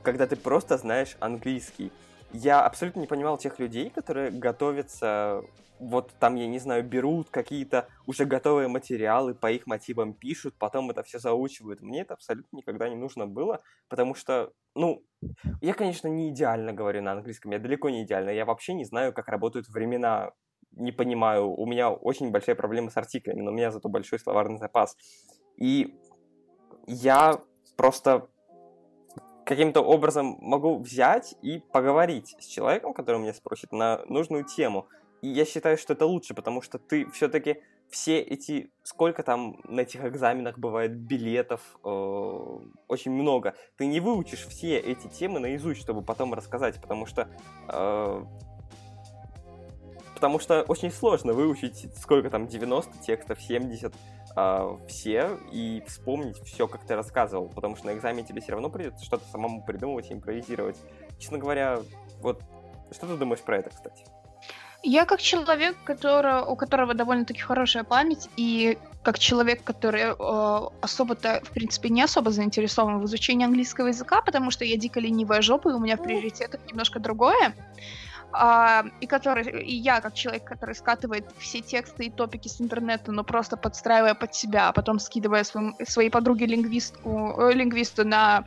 когда 0.03 0.25
ты 0.25 0.37
просто 0.37 0.77
знаешь 0.77 1.17
английский. 1.19 1.91
Я 2.31 2.65
абсолютно 2.65 3.01
не 3.01 3.07
понимал 3.07 3.37
тех 3.37 3.59
людей, 3.59 3.89
которые 3.89 4.31
готовятся 4.31 5.43
вот 5.79 6.13
там, 6.19 6.35
я 6.35 6.47
не 6.47 6.59
знаю, 6.59 6.83
берут 6.83 7.29
какие-то 7.29 7.87
уже 8.05 8.25
готовые 8.25 8.67
материалы, 8.67 9.33
по 9.33 9.51
их 9.51 9.67
мотивам 9.67 10.13
пишут, 10.13 10.55
потом 10.57 10.89
это 10.89 11.03
все 11.03 11.19
заучивают. 11.19 11.81
Мне 11.81 12.01
это 12.01 12.13
абсолютно 12.13 12.57
никогда 12.57 12.89
не 12.89 12.95
нужно 12.95 13.27
было, 13.27 13.61
потому 13.89 14.15
что, 14.15 14.51
ну, 14.75 15.03
я, 15.61 15.73
конечно, 15.73 16.07
не 16.07 16.29
идеально 16.29 16.73
говорю 16.73 17.01
на 17.01 17.13
английском, 17.13 17.51
я 17.51 17.59
далеко 17.59 17.89
не 17.89 18.03
идеально, 18.03 18.29
я 18.29 18.45
вообще 18.45 18.73
не 18.73 18.85
знаю, 18.85 19.13
как 19.13 19.27
работают 19.27 19.67
времена, 19.67 20.31
не 20.71 20.91
понимаю, 20.91 21.49
у 21.49 21.65
меня 21.65 21.91
очень 21.91 22.31
большая 22.31 22.55
проблема 22.55 22.89
с 22.89 22.97
артиклями, 22.97 23.41
но 23.41 23.51
у 23.51 23.53
меня 23.53 23.71
зато 23.71 23.89
большой 23.89 24.19
словарный 24.19 24.57
запас. 24.57 24.95
И 25.57 25.95
я 26.87 27.41
просто 27.77 28.27
каким-то 29.45 29.81
образом 29.81 30.37
могу 30.41 30.79
взять 30.79 31.35
и 31.41 31.59
поговорить 31.71 32.35
с 32.39 32.45
человеком, 32.45 32.93
который 32.93 33.21
меня 33.21 33.33
спросит 33.33 33.71
на 33.71 34.03
нужную 34.05 34.43
тему. 34.43 34.87
И 35.21 35.27
я 35.27 35.45
считаю, 35.45 35.77
что 35.77 35.93
это 35.93 36.05
лучше, 36.05 36.33
потому 36.33 36.61
что 36.61 36.77
ты 36.77 37.09
все-таки 37.11 37.61
все 37.89 38.19
эти, 38.19 38.71
сколько 38.83 39.23
там 39.23 39.59
на 39.63 39.81
этих 39.81 40.03
экзаменах 40.03 40.57
бывает 40.57 40.95
билетов, 40.95 41.61
э, 41.83 42.59
очень 42.87 43.11
много. 43.11 43.55
Ты 43.77 43.85
не 43.85 43.99
выучишь 43.99 44.45
все 44.47 44.77
эти 44.77 45.07
темы 45.07 45.39
наизусть, 45.39 45.81
чтобы 45.81 46.01
потом 46.01 46.33
рассказать, 46.33 46.79
потому 46.81 47.05
что 47.05 47.29
э, 47.69 48.25
потому 50.15 50.39
что 50.39 50.63
очень 50.63 50.91
сложно 50.91 51.33
выучить 51.33 51.87
сколько 51.97 52.29
там 52.29 52.47
90 52.47 52.97
текстов, 52.99 53.41
70 53.41 53.93
э, 54.35 54.77
все 54.87 55.37
и 55.51 55.83
вспомнить 55.87 56.39
все, 56.43 56.67
как 56.67 56.85
ты 56.85 56.95
рассказывал, 56.95 57.49
потому 57.49 57.75
что 57.75 57.87
на 57.87 57.93
экзамене 57.93 58.27
тебе 58.27 58.41
все 58.41 58.53
равно 58.53 58.69
придется 58.69 59.05
что-то 59.05 59.25
самому 59.25 59.63
придумывать, 59.63 60.11
импровизировать. 60.11 60.77
Честно 61.19 61.37
говоря, 61.37 61.79
вот 62.21 62.41
что 62.91 63.07
ты 63.07 63.17
думаешь 63.17 63.41
про 63.41 63.57
это, 63.57 63.69
кстати? 63.69 64.05
Я 64.87 65.05
как 65.05 65.19
человек, 65.19 65.75
который, 65.83 66.43
у 66.43 66.55
которого 66.55 66.93
довольно-таки 66.93 67.41
хорошая 67.41 67.83
память, 67.83 68.29
и 68.37 68.77
как 69.01 69.17
человек, 69.17 69.63
который 69.63 70.01
э, 70.03 70.69
особо-то, 70.81 71.41
в 71.43 71.49
принципе, 71.49 71.89
не 71.89 72.03
особо 72.03 72.29
заинтересован 72.29 72.99
в 72.99 73.05
изучении 73.05 73.45
английского 73.45 73.87
языка, 73.87 74.21
потому 74.21 74.51
что 74.51 74.63
я 74.63 74.77
дико 74.77 74.99
ленивая 74.99 75.41
жопа, 75.41 75.69
и 75.69 75.73
у 75.73 75.79
меня 75.79 75.97
в 75.97 76.03
приоритетах 76.03 76.61
немножко 76.67 76.99
другое. 76.99 77.55
А, 78.31 78.85
и 79.01 79.07
который, 79.07 79.63
и 79.63 79.75
я 79.75 80.01
как 80.01 80.13
человек, 80.13 80.43
который 80.43 80.75
скатывает 80.75 81.25
все 81.39 81.61
тексты 81.61 82.05
и 82.05 82.11
топики 82.11 82.47
с 82.47 82.61
интернета, 82.61 83.11
но 83.11 83.23
просто 83.23 83.57
подстраивая 83.57 84.13
под 84.13 84.35
себя, 84.35 84.67
а 84.67 84.71
потом 84.71 84.99
скидывая 84.99 85.43
своим, 85.43 85.75
своей 85.87 86.11
подруге 86.11 86.45
лингвистку, 86.45 87.33
э, 87.39 87.53
лингвисту 87.53 88.05
на 88.05 88.45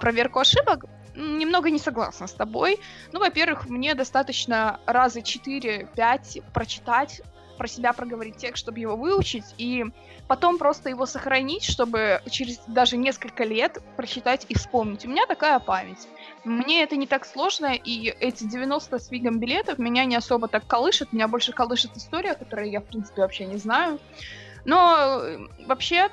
проверку 0.00 0.40
ошибок, 0.40 0.86
немного 1.18 1.70
не 1.70 1.78
согласна 1.78 2.26
с 2.26 2.32
тобой. 2.32 2.78
Ну, 3.12 3.20
во-первых, 3.20 3.68
мне 3.68 3.94
достаточно 3.94 4.80
раза 4.86 5.20
4-5 5.20 6.42
прочитать, 6.52 7.22
про 7.58 7.66
себя 7.66 7.92
проговорить 7.92 8.36
текст, 8.36 8.62
чтобы 8.62 8.78
его 8.78 8.96
выучить, 8.96 9.44
и 9.58 9.84
потом 10.28 10.58
просто 10.58 10.88
его 10.88 11.04
сохранить, 11.06 11.64
чтобы 11.64 12.22
через 12.30 12.58
даже 12.68 12.96
несколько 12.96 13.44
лет 13.44 13.78
прочитать 13.96 14.46
и 14.48 14.54
вспомнить. 14.54 15.04
У 15.04 15.08
меня 15.08 15.26
такая 15.26 15.58
память. 15.58 16.08
Мне 16.44 16.84
это 16.84 16.96
не 16.96 17.06
так 17.06 17.26
сложно, 17.26 17.74
и 17.74 18.14
эти 18.20 18.44
90 18.44 18.98
с 18.98 19.08
фигом 19.08 19.40
билетов 19.40 19.78
меня 19.78 20.04
не 20.04 20.14
особо 20.16 20.48
так 20.48 20.66
колышет, 20.66 21.12
меня 21.12 21.28
больше 21.28 21.52
колышет 21.52 21.96
история, 21.96 22.34
которую 22.34 22.70
я, 22.70 22.80
в 22.80 22.84
принципе, 22.84 23.22
вообще 23.22 23.44
не 23.46 23.56
знаю. 23.56 23.98
Но 24.64 25.20
э, 25.22 25.38
вообще 25.66 26.10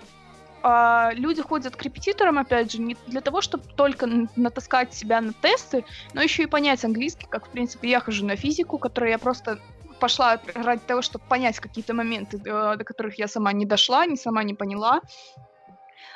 а, 0.68 1.11
люди 1.13 1.43
ходят 1.43 1.76
к 1.76 1.84
репетиторам, 1.84 2.39
опять 2.39 2.72
же, 2.72 2.82
не 2.82 2.97
для 3.05 3.22
того, 3.22 3.41
чтобы 3.41 3.66
только 3.76 4.07
натаскать 4.36 4.95
себя 4.95 5.22
на 5.22 5.32
тесты, 5.32 5.86
но 6.16 6.24
еще 6.24 6.43
и 6.43 6.47
понять 6.47 6.84
английский, 6.84 7.28
как, 7.30 7.45
в 7.45 7.49
принципе, 7.51 7.88
я 7.88 7.99
хожу 7.99 8.26
на 8.26 8.36
физику, 8.36 8.80
которую 8.80 9.11
я 9.11 9.20
просто 9.20 9.59
пошла 9.99 10.39
ради 10.55 10.82
того, 10.82 11.03
чтобы 11.03 11.24
понять 11.30 11.59
какие-то 11.59 11.93
моменты, 11.93 12.39
до, 12.39 12.78
до 12.78 12.84
которых 12.84 13.20
я 13.20 13.28
сама 13.28 13.53
не 13.53 13.68
дошла, 13.68 14.07
не 14.07 14.18
сама 14.18 14.43
не 14.43 14.55
поняла. 14.55 15.01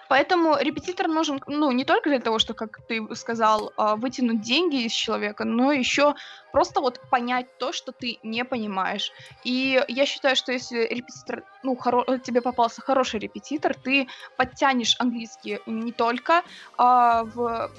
Поэтому 0.10 0.58
репетитор 0.60 1.08
нужен, 1.08 1.40
ну, 1.48 1.72
не 1.72 1.86
только 1.86 2.10
для 2.10 2.20
того, 2.20 2.40
что, 2.40 2.54
как 2.56 2.80
ты 2.88 3.16
сказал, 3.16 3.72
а, 3.78 3.96
вытянуть 3.96 4.42
деньги 4.42 4.84
из 4.86 4.92
человека, 4.92 5.46
но 5.46 5.72
еще 5.72 6.16
просто 6.52 6.82
вот 6.82 7.00
понять 7.12 7.46
то, 7.60 7.72
что 7.72 7.92
ты 7.92 8.18
не 8.24 8.44
понимаешь. 8.44 9.12
И 9.46 9.80
я 9.88 10.06
считаю, 10.08 10.36
что 10.36 10.52
если 10.52 10.80
репетитор, 10.80 11.44
ну, 11.64 11.76
хоро- 11.76 12.20
тебе 12.20 12.42
попался 12.42 12.82
хороший 12.82 13.20
репетитор, 13.20 13.76
ты 13.76 14.08
подтянешь 14.36 14.96
английский 15.00 15.60
не 15.68 15.92
только 15.92 16.42
а, 16.78 17.24
в 17.24 17.70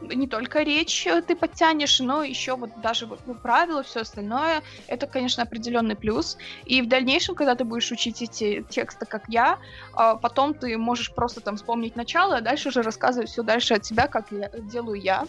не 0.00 0.26
только 0.26 0.62
речь 0.62 1.06
э, 1.06 1.22
ты 1.22 1.34
подтянешь, 1.34 2.00
но 2.00 2.22
еще 2.22 2.56
вот 2.56 2.70
даже 2.76 3.06
вот 3.06 3.20
ну, 3.26 3.34
правила, 3.34 3.82
все 3.82 4.00
остальное. 4.00 4.62
Это, 4.86 5.06
конечно, 5.06 5.42
определенный 5.42 5.96
плюс. 5.96 6.36
И 6.64 6.82
в 6.82 6.88
дальнейшем, 6.88 7.34
когда 7.34 7.54
ты 7.54 7.64
будешь 7.64 7.90
учить 7.90 8.22
эти 8.22 8.64
тексты, 8.68 9.06
как 9.06 9.24
я, 9.28 9.58
а, 9.92 10.16
потом 10.16 10.54
ты 10.54 10.76
можешь 10.78 11.12
просто 11.14 11.40
там 11.40 11.56
вспомнить 11.56 11.96
начало, 11.96 12.36
а 12.36 12.40
дальше 12.40 12.68
уже 12.68 12.82
рассказывать 12.82 13.30
все 13.30 13.42
дальше 13.42 13.74
от 13.74 13.84
себя, 13.84 14.06
как 14.06 14.30
я, 14.30 14.48
делаю 14.48 15.00
я. 15.00 15.24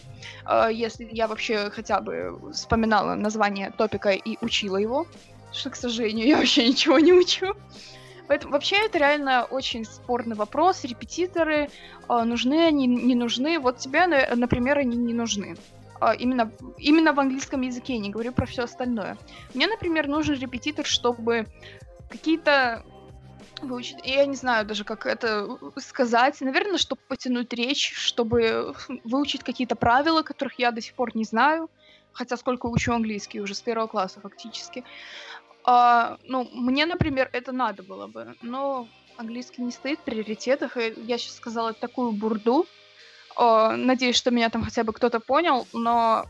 А, 0.46 0.70
если 0.70 1.08
я 1.12 1.28
вообще 1.28 1.70
хотя 1.70 2.02
бы 2.02 2.40
вспоминала 2.54 3.16
название 3.16 3.72
топика 3.72 4.12
и 4.12 4.38
учила 4.42 4.78
его, 4.78 5.06
что, 5.52 5.70
к 5.70 5.76
сожалению, 5.76 6.28
я 6.28 6.38
вообще 6.38 6.68
ничего 6.68 7.00
не 7.00 7.14
учу. 7.14 7.56
Поэтому 8.30 8.54
вообще 8.54 8.76
это 8.86 9.00
реально 9.00 9.46
очень 9.46 9.84
спорный 9.84 10.36
вопрос. 10.36 10.84
Репетиторы, 10.84 11.68
э, 12.08 12.24
нужны 12.24 12.68
они, 12.68 12.86
не 12.86 13.16
нужны. 13.16 13.58
Вот 13.58 13.80
тебе, 13.80 14.06
например, 14.36 14.78
они 14.78 14.98
не 14.98 15.16
нужны. 15.16 15.58
Э, 16.00 16.16
именно, 16.16 16.52
именно 16.78 17.14
в 17.14 17.20
английском 17.20 17.62
языке, 17.62 17.98
не 17.98 18.12
говорю 18.12 18.32
про 18.32 18.46
все 18.46 18.66
остальное. 18.66 19.18
Мне, 19.56 19.66
например, 19.66 20.08
нужен 20.08 20.36
репетитор, 20.36 20.86
чтобы 20.86 21.48
какие-то 22.08 22.86
выучить. 23.64 23.98
Я 24.04 24.28
не 24.28 24.36
знаю 24.36 24.64
даже, 24.64 24.84
как 24.84 25.08
это 25.08 25.58
сказать. 25.78 26.40
Наверное, 26.40 26.78
чтобы 26.78 27.02
потянуть 27.08 27.52
речь, 27.54 27.96
чтобы 27.96 28.76
выучить 29.06 29.44
какие-то 29.44 29.76
правила, 29.76 30.22
которых 30.22 30.60
я 30.60 30.70
до 30.70 30.82
сих 30.82 30.94
пор 30.94 31.16
не 31.16 31.24
знаю. 31.24 31.68
Хотя 32.14 32.38
сколько 32.38 32.68
учу 32.68 32.94
английский 32.94 33.42
уже 33.42 33.56
с 33.56 33.62
первого 33.62 33.88
класса 33.88 34.20
фактически. 34.20 34.84
А, 35.72 36.18
ну, 36.24 36.50
мне, 36.52 36.88
например, 36.88 37.30
это 37.32 37.52
надо 37.52 37.84
было 37.84 38.08
бы, 38.08 38.36
но 38.42 38.88
английский 39.18 39.62
не 39.62 39.70
стоит 39.70 40.00
в 40.00 40.04
приоритетах, 40.04 40.78
и 40.78 40.96
я 41.06 41.20
сейчас 41.20 41.36
сказала 41.36 41.74
такую 41.74 42.12
бурду. 42.12 42.66
А, 43.36 43.78
надеюсь, 43.78 44.16
что 44.16 44.32
меня 44.32 44.50
там 44.50 44.64
хотя 44.64 44.84
бы 44.84 44.94
кто-то 44.94 45.20
понял, 45.20 45.68
но 45.72 46.26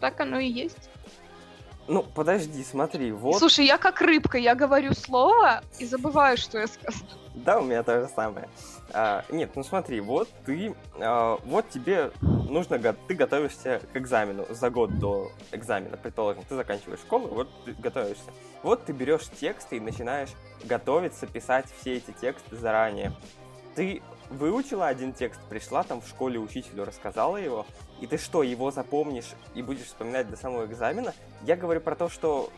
так 0.00 0.18
оно 0.20 0.38
и 0.38 0.48
есть. 0.48 0.88
Ну, 1.88 2.02
подожди, 2.02 2.64
смотри, 2.64 3.12
вот... 3.12 3.38
Слушай, 3.38 3.66
я 3.66 3.78
как 3.78 4.00
рыбка, 4.00 4.38
я 4.38 4.54
говорю 4.54 4.92
слово 4.94 5.62
и 5.78 5.86
забываю, 5.86 6.36
что 6.36 6.58
я 6.58 6.66
сказала. 6.66 7.06
Да, 7.34 7.60
у 7.60 7.64
меня 7.64 7.82
то 7.82 8.00
же 8.00 8.08
самое. 8.14 8.48
А, 8.92 9.24
нет, 9.28 9.50
ну 9.54 9.62
смотри, 9.62 10.00
вот 10.00 10.28
ты, 10.44 10.74
а, 10.98 11.38
вот 11.44 11.68
тебе 11.68 12.10
нужно, 12.22 12.78
ты 12.78 13.14
готовишься 13.14 13.82
к 13.92 13.96
экзамену 13.96 14.46
за 14.50 14.70
год 14.70 14.98
до 14.98 15.30
экзамена, 15.52 15.96
предположим, 15.96 16.42
ты 16.48 16.56
заканчиваешь 16.56 17.00
школу, 17.00 17.28
вот 17.28 17.48
ты 17.64 17.74
готовишься. 17.74 18.30
Вот 18.62 18.84
ты 18.84 18.92
берешь 18.92 19.28
тексты 19.38 19.76
и 19.76 19.80
начинаешь 19.80 20.30
готовиться, 20.64 21.26
писать 21.26 21.66
все 21.80 21.96
эти 21.96 22.10
тексты 22.10 22.56
заранее. 22.56 23.12
Ты 23.74 24.02
выучила 24.30 24.86
один 24.86 25.12
текст, 25.12 25.40
пришла 25.48 25.82
там 25.82 26.00
в 26.00 26.08
школе 26.08 26.38
учителю, 26.38 26.84
рассказала 26.84 27.36
его, 27.36 27.66
и 28.00 28.06
ты 28.06 28.18
что, 28.18 28.42
его 28.42 28.70
запомнишь 28.70 29.32
и 29.54 29.62
будешь 29.62 29.86
вспоминать 29.86 30.28
до 30.28 30.36
самого 30.36 30.66
экзамена? 30.66 31.14
Я 31.42 31.56
говорю 31.56 31.80
про 31.80 31.94
то, 31.94 32.08
что 32.08 32.50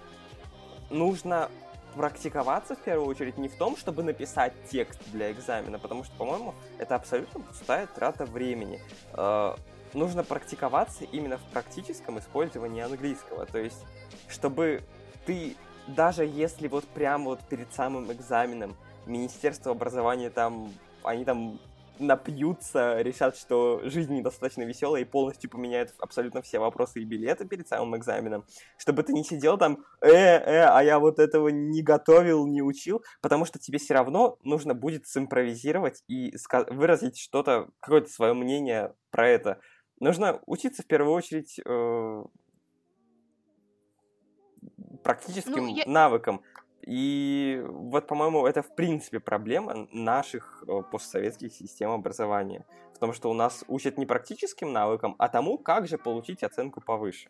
нужно 0.91 1.51
практиковаться 1.95 2.77
в 2.77 2.79
первую 2.79 3.09
очередь 3.09 3.39
не 3.39 3.49
в 3.49 3.57
том, 3.57 3.77
чтобы 3.77 4.03
написать 4.03 4.53
текст 4.71 5.01
для 5.11 5.33
экзамена, 5.33 5.79
потому 5.79 6.05
что, 6.05 6.15
по-моему, 6.17 6.55
это 6.79 6.95
абсолютно 6.95 7.41
пустая 7.41 7.87
трата 7.87 8.25
времени. 8.25 8.81
Э, 9.15 9.55
нужно 9.95 10.23
практиковаться 10.23 11.05
именно 11.05 11.39
в 11.39 11.43
практическом 11.51 12.19
использовании 12.19 12.83
английского. 12.83 13.47
То 13.47 13.59
есть, 13.59 13.85
чтобы 14.29 14.83
ты, 15.27 15.57
даже 15.87 16.25
если 16.25 16.69
вот 16.69 16.85
прямо 16.87 17.27
вот 17.27 17.41
перед 17.49 17.73
самым 17.73 18.13
экзаменом 18.13 18.77
Министерство 19.07 19.73
образования 19.73 20.31
там, 20.31 20.73
они 21.05 21.25
там 21.25 21.59
напьются, 22.01 23.01
решат, 23.01 23.37
что 23.37 23.81
жизнь 23.85 24.15
недостаточно 24.15 24.63
веселая 24.63 25.03
и 25.03 25.05
полностью 25.05 25.51
поменяют 25.51 25.95
абсолютно 25.99 26.43
все 26.43 26.59
вопросы 26.59 27.01
и 27.01 27.05
билеты 27.05 27.47
перед 27.47 27.69
самым 27.69 27.97
экзаменом, 27.97 28.45
чтобы 28.77 29.03
ты 29.03 29.13
не 29.13 29.25
сидел 29.25 29.59
там, 29.59 29.85
э, 30.01 30.09
э, 30.11 30.65
а 30.65 30.83
я 30.83 30.99
вот 30.99 31.19
этого 31.19 31.49
не 31.49 31.83
готовил, 31.83 32.47
не 32.47 32.63
учил, 32.63 33.03
потому 33.21 33.45
что 33.45 33.59
тебе 33.59 33.79
все 33.79 33.95
равно 33.95 34.39
нужно 34.43 34.75
будет 34.75 35.07
симпровизировать 35.07 36.03
и 36.09 36.33
выразить 36.69 37.19
что-то, 37.19 37.69
какое-то 37.81 38.11
свое 38.11 38.35
мнение 38.35 38.95
про 39.11 39.29
это. 39.29 39.61
Нужно 40.01 40.41
учиться 40.47 40.83
в 40.83 40.87
первую 40.87 41.15
очередь 41.15 41.61
э, 41.65 42.25
практическим 45.03 45.67
ну, 45.67 45.75
я... 45.75 45.85
навыкам. 45.87 46.43
И 46.89 47.63
вот, 47.67 48.07
по-моему, 48.07 48.47
это 48.47 48.63
в 48.63 48.75
принципе 48.75 49.21
проблема 49.21 49.87
наших 49.93 50.65
э, 50.67 50.83
постсоветских 50.91 51.53
систем 51.53 51.91
образования. 51.91 52.65
В 52.95 52.99
том, 52.99 53.13
что 53.13 53.31
у 53.31 53.35
нас 53.35 53.63
учат 53.69 53.99
не 53.99 54.07
практическим 54.07 54.73
навыкам, 54.73 55.15
а 55.19 55.29
тому, 55.29 55.59
как 55.59 55.87
же 55.87 55.99
получить 55.99 56.43
оценку 56.43 56.81
повыше. 56.81 57.29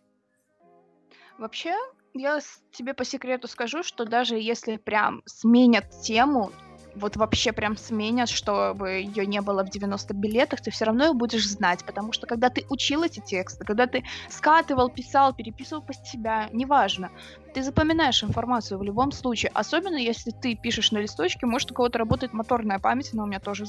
Вообще, 1.38 1.74
я 2.14 2.38
тебе 2.70 2.94
по 2.94 3.04
секрету 3.04 3.48
скажу, 3.48 3.82
что 3.82 4.04
даже 4.04 4.36
если 4.36 4.76
прям 4.76 5.22
сменят 5.26 5.90
тему, 6.02 6.52
вот 6.94 7.16
вообще 7.16 7.52
прям 7.52 7.76
сменят, 7.76 8.28
чтобы 8.28 8.90
ее 8.90 9.26
не 9.26 9.40
было 9.40 9.64
в 9.64 9.70
90 9.70 10.14
билетах, 10.14 10.60
ты 10.60 10.70
все 10.70 10.84
равно 10.84 11.06
ее 11.06 11.12
будешь 11.12 11.48
знать, 11.48 11.84
потому 11.84 12.12
что 12.12 12.26
когда 12.26 12.50
ты 12.50 12.64
учил 12.68 13.02
эти 13.02 13.20
тексты, 13.20 13.64
когда 13.64 13.86
ты 13.86 14.04
скатывал, 14.28 14.88
писал, 14.88 15.32
переписывал 15.32 15.82
по 15.82 15.92
себя, 15.92 16.48
неважно, 16.52 17.10
ты 17.54 17.62
запоминаешь 17.62 18.22
информацию 18.22 18.78
в 18.78 18.82
любом 18.82 19.12
случае, 19.12 19.50
особенно 19.54 19.96
если 19.96 20.30
ты 20.30 20.54
пишешь 20.54 20.92
на 20.92 20.98
листочке, 20.98 21.46
может 21.46 21.70
у 21.70 21.74
кого-то 21.74 21.98
работает 21.98 22.32
моторная 22.32 22.78
память, 22.78 23.10
но 23.12 23.24
у 23.24 23.26
меня 23.26 23.40
тоже 23.40 23.64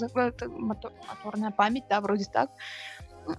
мотор... 0.58 0.92
моторная 1.08 1.52
память, 1.52 1.84
да, 1.90 2.02
вроде 2.02 2.26
так, 2.26 2.50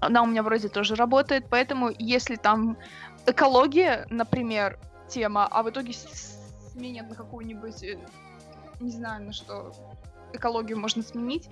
она 0.01 0.23
у 0.23 0.27
меня 0.27 0.43
вроде 0.43 0.69
тоже 0.69 0.95
работает, 0.95 1.47
поэтому 1.51 1.91
если 1.99 2.37
там 2.37 2.77
экология, 3.27 4.07
например, 4.11 4.79
тема, 5.09 5.47
а 5.51 5.63
в 5.63 5.71
итоге 5.71 5.93
сменят 6.73 7.09
на 7.09 7.15
какую-нибудь 7.15 7.83
э, 7.83 7.99
не 8.81 8.91
знаю, 8.91 9.25
на 9.25 9.33
что 9.33 9.73
экологию 10.33 10.79
можно 10.79 11.03
сменить, 11.03 11.49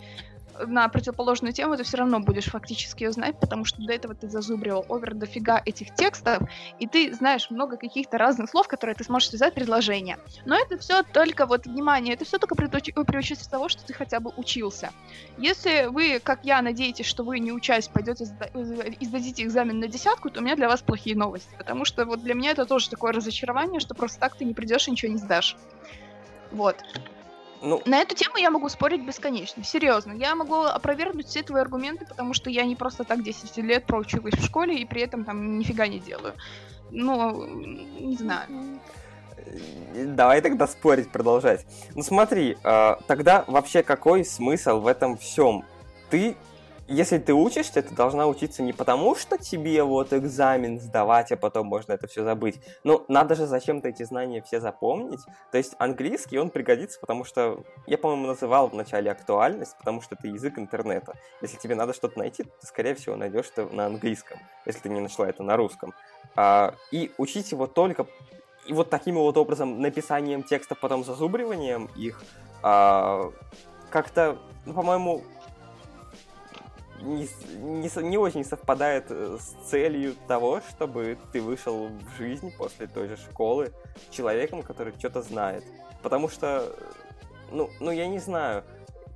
на 0.66 0.88
противоположную 0.88 1.52
тему, 1.52 1.76
ты 1.76 1.84
все 1.84 1.98
равно 1.98 2.20
будешь 2.20 2.46
фактически 2.46 3.04
ее 3.04 3.12
знать, 3.12 3.38
потому 3.38 3.64
что 3.64 3.82
до 3.82 3.92
этого 3.92 4.14
ты 4.14 4.28
зазубривал 4.28 4.84
овер 4.88 5.14
дофига 5.14 5.62
этих 5.64 5.94
текстов, 5.94 6.42
и 6.78 6.86
ты 6.86 7.12
знаешь 7.14 7.50
много 7.50 7.76
каких-то 7.76 8.18
разных 8.18 8.50
слов, 8.50 8.68
которые 8.68 8.96
ты 8.96 9.04
сможешь 9.04 9.30
связать 9.30 9.54
предложение. 9.54 10.18
Но 10.44 10.56
это 10.56 10.78
все 10.78 11.02
только, 11.02 11.46
вот, 11.46 11.66
внимание, 11.66 12.14
это 12.14 12.24
все 12.24 12.38
только 12.38 12.54
при, 12.54 12.66
при 12.66 13.18
участии 13.18 13.48
того, 13.48 13.68
что 13.68 13.84
ты 13.84 13.92
хотя 13.92 14.20
бы 14.20 14.32
учился. 14.36 14.90
Если 15.36 15.86
вы, 15.86 16.20
как 16.22 16.44
я, 16.44 16.60
надеетесь, 16.62 17.06
что 17.06 17.22
вы, 17.22 17.38
не 17.38 17.52
учась, 17.52 17.88
пойдете 17.88 18.24
и 19.00 19.04
сдадите 19.04 19.44
экзамен 19.44 19.78
на 19.78 19.88
десятку, 19.88 20.30
то 20.30 20.40
у 20.40 20.42
меня 20.42 20.56
для 20.56 20.68
вас 20.68 20.82
плохие 20.82 21.16
новости, 21.16 21.54
потому 21.56 21.84
что 21.84 22.04
вот 22.04 22.22
для 22.22 22.34
меня 22.34 22.50
это 22.50 22.66
тоже 22.66 22.90
такое 22.90 23.12
разочарование, 23.12 23.80
что 23.80 23.94
просто 23.94 24.18
так 24.18 24.34
ты 24.34 24.44
не 24.44 24.54
придешь 24.54 24.88
и 24.88 24.90
ничего 24.90 25.12
не 25.12 25.18
сдашь. 25.18 25.56
Вот. 26.50 26.76
Ну... 27.62 27.82
На 27.84 27.98
эту 27.98 28.14
тему 28.14 28.36
я 28.36 28.50
могу 28.50 28.68
спорить 28.68 29.04
бесконечно. 29.04 29.64
Серьезно. 29.64 30.12
Я 30.12 30.34
могу 30.34 30.62
опровергнуть 30.62 31.26
все 31.26 31.42
твои 31.42 31.60
аргументы, 31.60 32.06
потому 32.06 32.34
что 32.34 32.50
я 32.50 32.64
не 32.64 32.76
просто 32.76 33.04
так 33.04 33.22
10 33.22 33.56
лет 33.58 33.84
проучилась 33.84 34.34
в 34.34 34.44
школе 34.44 34.78
и 34.78 34.84
при 34.84 35.02
этом 35.02 35.24
там 35.24 35.58
нифига 35.58 35.86
не 35.86 35.98
делаю. 35.98 36.34
Ну, 36.90 37.46
не 37.46 38.16
знаю. 38.16 38.48
Давай 39.94 40.40
тогда 40.40 40.66
спорить, 40.66 41.10
продолжать. 41.10 41.66
Ну 41.94 42.02
смотри, 42.02 42.56
э, 42.62 42.96
тогда 43.06 43.44
вообще 43.46 43.82
какой 43.82 44.24
смысл 44.24 44.80
в 44.80 44.86
этом 44.86 45.16
всем? 45.16 45.64
Ты 46.10 46.36
если 46.88 47.18
ты 47.18 47.34
учишься, 47.34 47.82
ты 47.82 47.94
должна 47.94 48.26
учиться 48.26 48.62
не 48.62 48.72
потому, 48.72 49.14
что 49.14 49.36
тебе 49.36 49.82
вот 49.82 50.12
экзамен 50.14 50.80
сдавать, 50.80 51.30
а 51.30 51.36
потом 51.36 51.66
можно 51.66 51.92
это 51.92 52.06
все 52.06 52.24
забыть. 52.24 52.60
Ну, 52.82 53.04
надо 53.08 53.34
же 53.34 53.46
зачем-то 53.46 53.88
эти 53.88 54.04
знания 54.04 54.42
все 54.42 54.58
запомнить. 54.58 55.20
То 55.52 55.58
есть 55.58 55.74
английский, 55.78 56.38
он 56.38 56.48
пригодится, 56.48 56.98
потому 56.98 57.24
что, 57.24 57.62
я, 57.86 57.98
по-моему, 57.98 58.26
называл 58.26 58.68
в 58.68 58.74
начале 58.74 59.10
актуальность, 59.10 59.76
потому 59.76 60.00
что 60.00 60.14
это 60.14 60.28
язык 60.28 60.58
интернета. 60.58 61.12
Если 61.42 61.58
тебе 61.58 61.74
надо 61.74 61.92
что-то 61.92 62.18
найти, 62.18 62.44
ты, 62.44 62.66
скорее 62.66 62.94
всего, 62.94 63.16
найдешь 63.16 63.50
это 63.54 63.72
на 63.74 63.84
английском, 63.86 64.38
если 64.64 64.80
ты 64.80 64.88
не 64.88 65.00
нашла 65.00 65.28
это 65.28 65.42
на 65.42 65.56
русском. 65.56 65.92
А, 66.36 66.74
и 66.90 67.12
учить 67.18 67.52
его 67.52 67.66
только 67.66 68.06
и 68.66 68.72
вот 68.72 68.90
таким 68.90 69.16
вот 69.16 69.36
образом 69.36 69.80
написанием 69.80 70.42
текстов, 70.42 70.78
потом 70.80 71.04
зазубриванием 71.04 71.88
их, 71.96 72.22
а, 72.62 73.30
как-то, 73.90 74.38
ну, 74.66 74.74
по-моему, 74.74 75.22
не, 77.00 77.28
не, 77.58 78.02
не 78.02 78.18
очень 78.18 78.44
совпадает 78.44 79.06
э, 79.10 79.38
с 79.40 79.68
целью 79.68 80.14
того, 80.26 80.60
чтобы 80.68 81.18
ты 81.32 81.40
вышел 81.40 81.88
в 81.88 82.16
жизнь 82.18 82.52
после 82.56 82.86
той 82.86 83.08
же 83.08 83.16
школы 83.16 83.72
человеком, 84.10 84.62
который 84.62 84.92
что-то 84.98 85.22
знает. 85.22 85.64
Потому 86.02 86.28
что, 86.28 86.74
ну, 87.50 87.70
ну 87.80 87.90
я 87.90 88.06
не 88.06 88.18
знаю, 88.18 88.64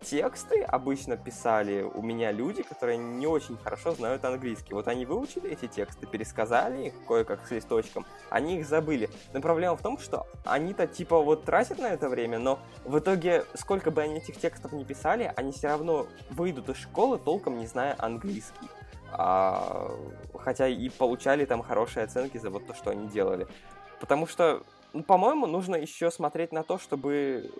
тексты 0.03 0.63
обычно 0.63 1.17
писали 1.17 1.83
у 1.83 2.03
меня 2.03 2.33
люди, 2.33 2.63
которые 2.63 2.99
не 2.99 3.27
очень 3.27 3.57
хорошо 3.57 3.93
знают 3.93 4.25
английский. 4.25 4.75
Вот 4.75 4.89
они 4.89 5.07
выучили 5.07 5.51
эти 5.51 5.67
тексты, 5.67 6.07
пересказали 6.07 6.89
их 6.89 6.95
кое-как 7.07 7.47
с 7.47 7.51
листочком, 7.51 8.05
они 8.29 8.59
их 8.59 8.67
забыли. 8.67 9.09
Но 9.33 9.41
проблема 9.41 9.77
в 9.77 9.83
том, 9.83 9.99
что 9.99 10.27
они-то 10.45 10.87
типа 10.87 11.21
вот 11.21 11.45
тратят 11.45 11.79
на 11.79 11.87
это 11.87 12.09
время, 12.09 12.39
но 12.39 12.59
в 12.85 12.99
итоге, 12.99 13.45
сколько 13.55 13.91
бы 13.91 14.03
они 14.03 14.17
этих 14.19 14.39
текстов 14.39 14.73
не 14.73 14.85
писали, 14.85 15.33
они 15.37 15.53
все 15.53 15.69
равно 15.69 16.07
выйдут 16.31 16.69
из 16.69 16.77
школы, 16.77 17.19
толком 17.19 17.59
не 17.59 17.67
зная 17.67 17.95
английский. 17.99 18.69
а, 19.13 19.91
хотя 20.39 20.67
и 20.67 20.89
получали 20.89 21.45
там 21.45 21.63
хорошие 21.63 22.05
оценки 22.05 22.39
за 22.39 22.51
вот 22.51 22.67
то, 22.67 22.75
что 22.75 22.91
они 22.91 23.09
делали. 23.09 23.47
Потому 24.01 24.27
что, 24.27 24.63
ну, 24.93 25.03
по-моему, 25.03 25.47
нужно 25.47 25.77
еще 25.77 26.11
смотреть 26.11 26.53
на 26.53 26.63
то, 26.63 26.79
чтобы 26.79 27.53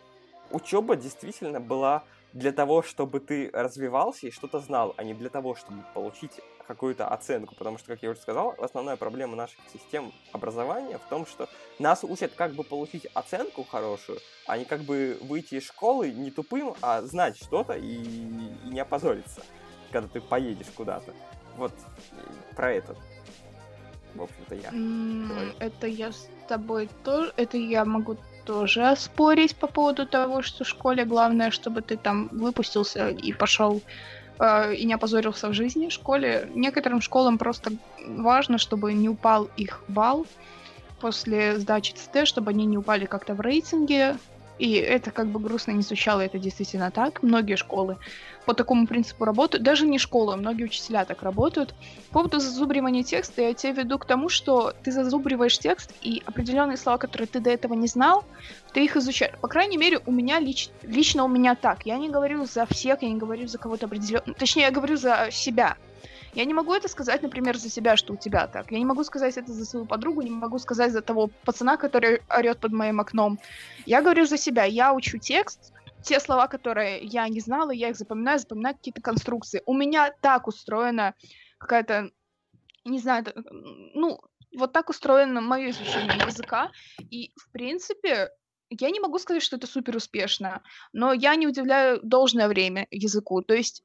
учеба 0.51 0.97
действительно 0.97 1.61
была 1.61 2.05
для 2.33 2.53
того, 2.53 2.83
чтобы 2.83 3.21
ты 3.21 3.51
развивался 3.53 4.27
и 4.27 4.31
что-то 4.31 4.61
знал, 4.61 4.95
а 4.97 5.05
не 5.05 5.15
для 5.15 5.29
того, 5.29 5.55
чтобы 5.55 5.83
получить 5.95 6.41
какую-то 6.67 7.09
оценку. 7.09 7.55
Потому 7.55 7.79
что, 7.79 7.89
как 7.89 8.03
я 8.03 8.11
уже 8.11 8.21
сказал, 8.21 8.55
основная 8.59 8.97
проблема 8.97 9.37
наших 9.37 9.59
систем 9.73 10.13
образования 10.33 10.99
в 10.99 11.09
том, 11.09 11.27
что 11.27 11.49
нас 11.79 12.05
учат 12.05 12.33
как 12.35 12.55
бы 12.55 12.65
получить 12.65 13.07
оценку 13.15 13.65
хорошую, 13.65 14.19
а 14.47 14.57
не 14.57 14.65
как 14.65 14.83
бы 14.83 15.19
выйти 15.23 15.57
из 15.57 15.65
школы 15.65 16.11
не 16.13 16.31
тупым, 16.31 16.75
а 16.81 17.03
знать 17.03 17.37
что-то 17.37 17.75
и, 17.75 18.03
и 18.65 18.69
не 18.69 18.81
опозориться, 18.81 19.43
когда 19.91 20.09
ты 20.09 20.21
поедешь 20.21 20.71
куда-то. 20.75 21.13
Вот 21.57 21.73
про 22.57 22.73
это. 22.73 22.97
В 24.15 24.23
общем-то, 24.23 24.55
я. 24.55 24.71
Mm, 24.71 25.57
это 25.59 25.87
я 25.87 26.13
с 26.13 26.29
тобой 26.49 26.89
тоже. 27.03 27.33
Это 27.37 27.57
я 27.57 27.85
могу 27.85 28.17
тоже 28.45 28.89
оспорить 28.89 29.57
по 29.57 29.67
поводу 29.67 30.07
того, 30.07 30.43
что 30.43 30.65
в 30.65 30.69
школе 30.69 31.05
главное, 31.05 31.51
чтобы 31.51 31.83
ты 31.83 31.97
там 31.97 32.29
выпустился 32.33 33.09
и 33.09 33.33
пошел 33.33 33.83
э, 34.39 34.75
и 34.75 34.85
не 34.85 34.95
опозорился 34.95 35.49
в 35.49 35.55
жизни. 35.55 35.89
В 35.89 35.93
школе 35.93 36.49
некоторым 36.55 37.01
школам 37.01 37.39
просто 37.39 37.73
важно, 38.07 38.59
чтобы 38.59 38.93
не 38.93 39.09
упал 39.09 39.49
их 39.57 39.83
балл 39.89 40.27
после 41.01 41.59
сдачи 41.59 41.93
ЦТ, 41.93 42.27
чтобы 42.27 42.51
они 42.51 42.65
не 42.65 42.79
упали 42.79 43.07
как-то 43.07 43.35
в 43.35 43.41
рейтинге, 43.41 44.17
и 44.59 44.75
это 44.75 45.11
как 45.11 45.29
бы 45.29 45.41
грустно 45.41 45.73
не 45.73 45.83
звучало, 45.83 46.21
это 46.21 46.39
действительно 46.39 46.91
так. 46.91 47.23
Многие 47.23 47.57
школы 47.57 47.99
по 48.45 48.55
такому 48.55 48.87
принципу 48.87 49.25
работают. 49.25 49.65
Даже 49.65 49.87
не 49.87 49.99
школы, 49.99 50.37
многие 50.37 50.65
учителя 50.65 51.05
так 51.05 51.23
работают. 51.23 51.75
По 52.11 52.21
поводу 52.21 52.39
зазубривания 52.39 53.03
текста 53.03 53.43
я 53.43 53.55
тебе 53.55 53.83
веду 53.83 53.99
к 53.99 54.05
тому, 54.05 54.29
что 54.29 54.73
ты 54.83 54.93
зазубриваешь 54.93 55.59
текст, 55.59 55.93
и 56.03 56.23
определенные 56.27 56.77
слова, 56.77 56.99
которые 56.99 57.29
ты 57.29 57.41
до 57.41 57.51
этого 57.51 57.75
не 57.75 57.87
знал, 57.87 58.25
ты 58.73 58.85
их 58.85 58.97
изучаешь. 58.97 59.35
По 59.41 59.49
крайней 59.49 59.77
мере, 59.77 60.01
у 60.07 60.13
меня 60.13 60.39
лич... 60.39 60.69
лично 60.83 61.25
у 61.25 61.29
меня 61.29 61.55
так. 61.55 61.87
Я 61.87 61.99
не 61.99 62.09
говорю 62.09 62.45
за 62.45 62.67
всех, 62.67 63.03
я 63.03 63.09
не 63.09 63.19
говорю 63.19 63.47
за 63.47 63.59
кого-то 63.59 63.87
определенного. 63.87 64.35
Точнее, 64.35 64.63
я 64.63 64.71
говорю 64.71 64.97
за 64.97 65.29
себя. 65.31 65.77
Я 66.35 66.47
не 66.47 66.55
могу 66.55 66.73
это 66.73 66.89
сказать, 66.89 67.23
например, 67.23 67.59
за 67.59 67.69
себя, 67.69 67.97
что 67.97 68.15
у 68.15 68.17
тебя 68.17 68.47
так. 68.47 68.71
Я 68.73 68.79
не 68.79 68.87
могу 68.87 69.05
сказать 69.05 69.37
это 69.37 69.53
за 69.53 69.67
свою 69.67 69.85
подругу, 69.85 70.23
не 70.23 70.31
могу 70.31 70.59
сказать 70.59 70.93
за 70.93 71.03
того 71.03 71.31
пацана, 71.45 71.77
который 71.77 72.23
орет 72.29 72.59
под 72.59 72.73
моим 72.73 73.01
окном. 73.01 73.39
Я 73.85 74.01
говорю 74.01 74.25
за 74.25 74.39
себя. 74.39 74.65
Я 74.65 74.95
учу 74.95 75.19
текст, 75.19 75.73
те 76.03 76.21
слова, 76.21 76.49
которые 76.49 77.01
я 77.03 77.29
не 77.29 77.41
знала, 77.41 77.71
я 77.71 77.91
их 77.91 77.97
запоминаю, 77.97 78.39
запоминаю 78.39 78.75
какие-то 78.77 79.03
конструкции. 79.03 79.63
У 79.67 79.75
меня 79.75 80.11
так 80.21 80.49
устроена 80.49 81.15
какая-то, 81.59 82.11
не 82.85 82.99
знаю, 82.99 83.25
ну, 83.95 84.19
вот 84.57 84.73
так 84.73 84.89
устроено 84.89 85.41
мое 85.41 85.71
изучение 85.71 86.27
языка. 86.27 86.71
И, 87.11 87.33
в 87.37 87.51
принципе, 87.53 88.31
я 88.71 88.91
не 88.91 89.01
могу 89.01 89.19
сказать, 89.19 89.43
что 89.43 89.57
это 89.57 89.67
супер 89.67 89.97
успешно, 89.97 90.63
но 90.93 91.13
я 91.13 91.35
не 91.37 91.47
удивляю 91.47 92.01
должное 92.03 92.49
время 92.49 92.87
языку. 92.91 93.43
То 93.43 93.55
есть 93.55 93.83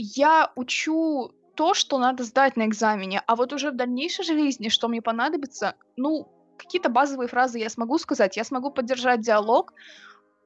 я 0.00 0.50
учу 0.56 1.32
то, 1.54 1.74
что 1.74 1.98
надо 1.98 2.24
сдать 2.24 2.56
на 2.56 2.66
экзамене, 2.66 3.22
а 3.26 3.36
вот 3.36 3.52
уже 3.52 3.70
в 3.70 3.76
дальнейшей 3.76 4.24
жизни, 4.24 4.68
что 4.68 4.88
мне 4.88 5.02
понадобится, 5.02 5.74
ну, 5.96 6.28
какие-то 6.56 6.88
базовые 6.88 7.28
фразы 7.28 7.58
я 7.58 7.68
смогу 7.68 7.98
сказать, 7.98 8.36
я 8.36 8.44
смогу 8.44 8.70
поддержать 8.70 9.20
диалог, 9.20 9.74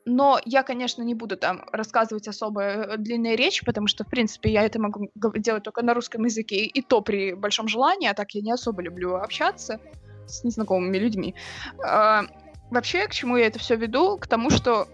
но 0.07 0.40
я, 0.44 0.62
конечно, 0.62 1.02
не 1.02 1.14
буду 1.14 1.36
там 1.36 1.64
рассказывать 1.72 2.28
особо 2.28 2.62
э, 2.62 2.96
длинные 2.98 3.36
речи, 3.36 3.64
потому 3.64 3.86
что, 3.86 4.05
в 4.05 4.09
принципе, 4.09 4.50
я 4.50 4.64
это 4.64 4.80
могу 4.80 5.09
делать 5.36 5.62
только 5.62 5.82
на 5.82 5.94
русском 5.94 6.24
языке, 6.24 6.64
и 6.64 6.82
то 6.82 7.00
при 7.00 7.34
большом 7.34 7.68
желании, 7.68 8.09
а 8.09 8.14
так 8.14 8.32
я 8.32 8.42
не 8.42 8.52
особо 8.52 8.82
люблю 8.82 9.14
общаться 9.14 9.80
с 10.26 10.44
незнакомыми 10.44 10.98
людьми. 10.98 11.34
А, 11.82 12.24
вообще, 12.70 13.07
к 13.07 13.12
чему 13.12 13.36
я 13.36 13.46
это 13.46 13.59
все 13.59 13.76
веду? 13.76 14.18
К 14.18 14.26
тому, 14.26 14.50
что 14.50 14.88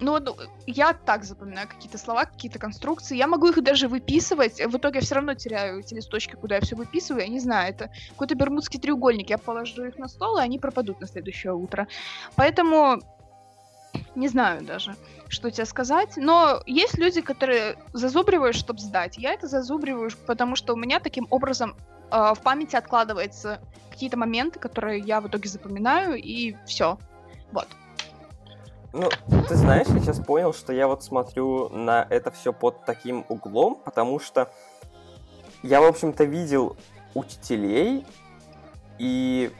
ну, 0.00 0.18
я 0.66 0.92
так 0.94 1.24
запоминаю 1.24 1.68
какие-то 1.68 1.98
слова, 1.98 2.24
какие-то 2.24 2.58
конструкции. 2.58 3.16
Я 3.16 3.26
могу 3.26 3.48
их 3.48 3.62
даже 3.62 3.86
выписывать. 3.88 4.60
В 4.60 4.76
итоге 4.76 4.98
я 4.98 5.02
все 5.02 5.16
равно 5.16 5.34
теряю 5.34 5.80
эти 5.80 5.94
листочки, 5.94 6.34
куда 6.34 6.56
я 6.56 6.60
все 6.60 6.74
выписываю. 6.74 7.22
Я 7.22 7.28
не 7.28 7.40
знаю, 7.40 7.70
это 7.70 7.90
какой-то 8.10 8.34
бермудский 8.34 8.80
треугольник. 8.80 9.30
Я 9.30 9.38
положу 9.38 9.84
их 9.84 9.98
на 9.98 10.08
стол, 10.08 10.38
и 10.38 10.42
они 10.42 10.58
пропадут 10.58 11.00
на 11.00 11.06
следующее 11.06 11.52
утро. 11.52 11.86
Поэтому 12.34 13.00
не 14.14 14.28
знаю 14.28 14.64
даже, 14.64 14.96
что 15.28 15.50
тебе 15.50 15.66
сказать. 15.66 16.16
Но 16.16 16.62
есть 16.66 16.98
люди, 16.98 17.20
которые 17.20 17.76
зазубривают, 17.92 18.56
чтобы 18.56 18.80
сдать. 18.80 19.18
Я 19.18 19.32
это 19.32 19.48
зазубриваю, 19.48 20.10
потому 20.26 20.56
что 20.56 20.74
у 20.74 20.76
меня 20.76 21.00
таким 21.00 21.26
образом 21.30 21.76
э, 22.10 22.32
в 22.34 22.40
памяти 22.42 22.76
откладываются 22.76 23.60
какие-то 23.90 24.16
моменты, 24.16 24.58
которые 24.58 25.00
я 25.00 25.20
в 25.20 25.28
итоге 25.28 25.48
запоминаю, 25.48 26.14
и 26.14 26.56
все. 26.66 26.98
Вот. 27.52 27.68
Ну, 28.92 29.08
ты 29.48 29.54
знаешь, 29.54 29.86
я 29.86 30.00
сейчас 30.00 30.18
понял, 30.18 30.52
что 30.52 30.72
я 30.72 30.88
вот 30.88 31.04
смотрю 31.04 31.68
на 31.68 32.06
это 32.10 32.32
все 32.32 32.52
под 32.52 32.84
таким 32.84 33.24
углом, 33.28 33.76
потому 33.84 34.18
что 34.18 34.50
я, 35.62 35.80
в 35.80 35.84
общем-то, 35.84 36.24
видел 36.24 36.76
учителей, 37.14 38.04
и 38.98 39.52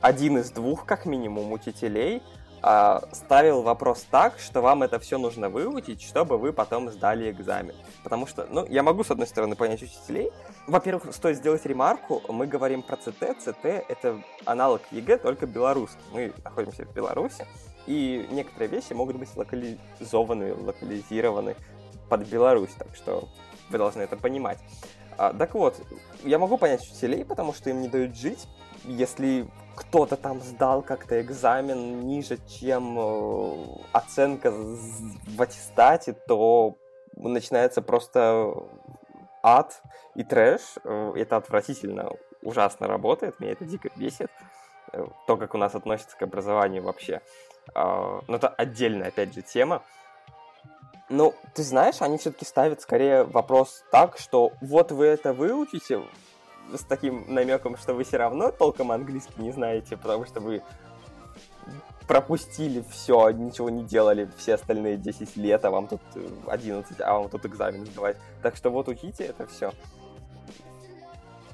один 0.00 0.38
из 0.38 0.50
двух, 0.50 0.84
как 0.86 1.06
минимум, 1.06 1.52
учителей 1.52 2.20
а, 2.62 3.02
ставил 3.12 3.62
вопрос 3.62 4.04
так, 4.10 4.40
что 4.40 4.60
вам 4.60 4.82
это 4.82 4.98
все 4.98 5.18
нужно 5.18 5.48
выучить, 5.48 6.02
чтобы 6.02 6.36
вы 6.36 6.52
потом 6.52 6.90
сдали 6.90 7.30
экзамен. 7.30 7.76
Потому 8.02 8.26
что, 8.26 8.46
ну, 8.50 8.66
я 8.66 8.82
могу, 8.82 9.04
с 9.04 9.10
одной 9.12 9.28
стороны, 9.28 9.54
понять 9.54 9.82
учителей. 9.82 10.32
Во-первых, 10.66 11.14
стоит 11.14 11.36
сделать 11.36 11.64
ремарку, 11.64 12.22
мы 12.28 12.48
говорим 12.48 12.82
про 12.82 12.96
ЦТ. 12.96 13.38
ЦТ— 13.38 13.64
это 13.88 14.20
аналог 14.44 14.82
ЕГЭ, 14.90 15.18
только 15.18 15.46
белорусский. 15.46 16.00
Мы 16.12 16.32
находимся 16.42 16.84
в 16.84 16.92
Беларуси, 16.92 17.46
и 17.86 18.26
некоторые 18.30 18.68
вещи 18.68 18.92
могут 18.92 19.16
быть 19.16 19.34
локализованы, 19.36 20.54
локализированы 20.54 21.56
под 22.08 22.26
Беларусь, 22.28 22.74
так 22.78 22.94
что 22.94 23.28
вы 23.70 23.78
должны 23.78 24.02
это 24.02 24.16
понимать. 24.16 24.58
А, 25.18 25.32
так 25.32 25.54
вот, 25.54 25.80
я 26.24 26.38
могу 26.38 26.58
понять 26.58 26.82
учителей, 26.82 27.24
потому 27.24 27.52
что 27.52 27.70
им 27.70 27.80
не 27.80 27.88
дают 27.88 28.16
жить. 28.16 28.46
Если 28.84 29.48
кто-то 29.74 30.16
там 30.16 30.40
сдал 30.40 30.82
как-то 30.82 31.20
экзамен 31.20 32.06
ниже, 32.06 32.38
чем 32.48 32.98
э, 32.98 33.66
оценка 33.92 34.50
в 34.52 35.42
аттестате, 35.42 36.12
то 36.12 36.76
начинается 37.14 37.82
просто 37.82 38.54
ад 39.42 39.82
и 40.14 40.24
трэш. 40.24 40.60
Э, 40.84 41.12
это 41.16 41.36
отвратительно, 41.36 42.10
ужасно 42.42 42.86
работает, 42.86 43.40
меня 43.40 43.52
это 43.52 43.64
дико 43.64 43.90
бесит. 43.96 44.30
Э, 44.92 45.06
то, 45.26 45.36
как 45.36 45.54
у 45.54 45.58
нас 45.58 45.74
относятся 45.74 46.16
к 46.16 46.22
образованию 46.22 46.82
вообще. 46.82 47.20
А, 47.74 48.20
но 48.26 48.36
это 48.36 48.48
отдельная, 48.48 49.08
опять 49.08 49.34
же, 49.34 49.42
тема. 49.42 49.82
Ну, 51.08 51.34
ты 51.54 51.62
знаешь, 51.62 51.96
они 52.00 52.18
все-таки 52.18 52.44
ставят 52.44 52.80
скорее 52.80 53.24
вопрос 53.24 53.84
так, 53.92 54.18
что 54.18 54.52
вот 54.60 54.90
вы 54.90 55.06
это 55.06 55.32
выучите 55.32 56.02
с 56.74 56.82
таким 56.82 57.32
намеком, 57.32 57.76
что 57.76 57.94
вы 57.94 58.02
все 58.02 58.16
равно 58.16 58.50
толком 58.50 58.90
английский 58.90 59.40
не 59.40 59.52
знаете, 59.52 59.96
потому 59.96 60.24
что 60.24 60.40
вы 60.40 60.62
пропустили 62.08 62.84
все, 62.90 63.30
ничего 63.30 63.70
не 63.70 63.84
делали 63.84 64.28
все 64.36 64.54
остальные 64.54 64.96
10 64.96 65.36
лет, 65.36 65.64
а 65.64 65.70
вам 65.70 65.88
тут 65.88 66.00
11, 66.46 67.00
а 67.00 67.14
вам 67.14 67.28
тут 67.28 67.46
экзамен 67.46 67.86
сдавать. 67.86 68.16
Так 68.42 68.56
что 68.56 68.70
вот 68.70 68.88
учите 68.88 69.24
это 69.24 69.46
все. 69.46 69.72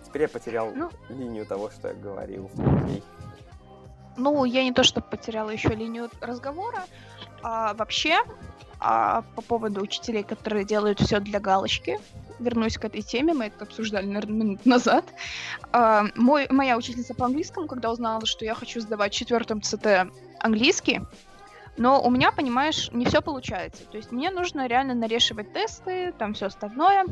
Теперь 0.05 0.23
я 0.23 0.29
потерял 0.29 0.71
ну, 0.75 0.91
линию 1.09 1.47
того, 1.47 1.71
что 1.71 1.89
я 1.89 1.95
говорил. 1.95 2.51
Окей. 2.59 3.03
Ну, 4.17 4.45
я 4.45 4.65
не 4.65 4.73
то, 4.73 4.83
что 4.83 5.01
потеряла 5.01 5.51
еще 5.51 5.71
линию 5.71 6.11
разговора, 6.21 6.85
а 7.43 7.75
вообще 7.75 8.23
а 8.85 9.23
по 9.37 9.43
поводу 9.43 9.81
учителей, 9.81 10.25
которые 10.25 10.65
делают 10.65 11.01
все 11.01 11.21
для 11.21 11.39
галочки, 11.39 12.01
вернусь 12.41 12.79
к 12.79 12.85
этой 12.85 13.03
теме, 13.03 13.33
мы 13.33 13.47
это 13.47 13.65
обсуждали, 13.65 14.07
наверное, 14.07 14.35
минут 14.35 14.67
назад. 14.67 15.05
А, 15.71 16.07
мой, 16.17 16.49
моя 16.51 16.77
учительница 16.77 17.15
по 17.15 17.27
английскому, 17.27 17.69
когда 17.69 17.93
узнала, 17.93 18.27
что 18.27 18.45
я 18.45 18.55
хочу 18.55 18.81
сдавать 18.81 19.13
четвертом 19.13 19.63
ЦТ 19.63 20.11
английский, 20.41 21.01
но 21.77 22.03
у 22.03 22.11
меня, 22.11 22.33
понимаешь, 22.33 22.91
не 22.93 23.05
все 23.07 23.23
получается. 23.23 23.85
То 23.87 23.97
есть 23.97 24.11
мне 24.11 24.33
нужно 24.33 24.67
реально 24.67 24.95
нарешивать 24.95 25.53
тесты, 25.53 26.13
там 26.19 26.35
все 26.35 26.47
остальное. 26.47 27.07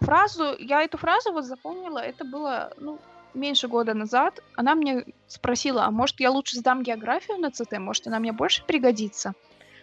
Фразу, 0.00 0.56
я 0.58 0.82
эту 0.82 0.98
фразу 0.98 1.32
вот 1.32 1.44
запомнила, 1.44 1.98
это 1.98 2.24
было, 2.24 2.72
ну, 2.78 2.98
меньше 3.34 3.68
года 3.68 3.94
назад. 3.94 4.40
Она 4.56 4.74
мне 4.74 5.04
спросила, 5.26 5.84
а 5.84 5.90
может 5.90 6.20
я 6.20 6.30
лучше 6.30 6.56
сдам 6.56 6.82
географию 6.82 7.38
на 7.38 7.50
ЦТ, 7.50 7.78
может 7.78 8.06
она 8.06 8.18
мне 8.18 8.32
больше 8.32 8.64
пригодится? 8.64 9.34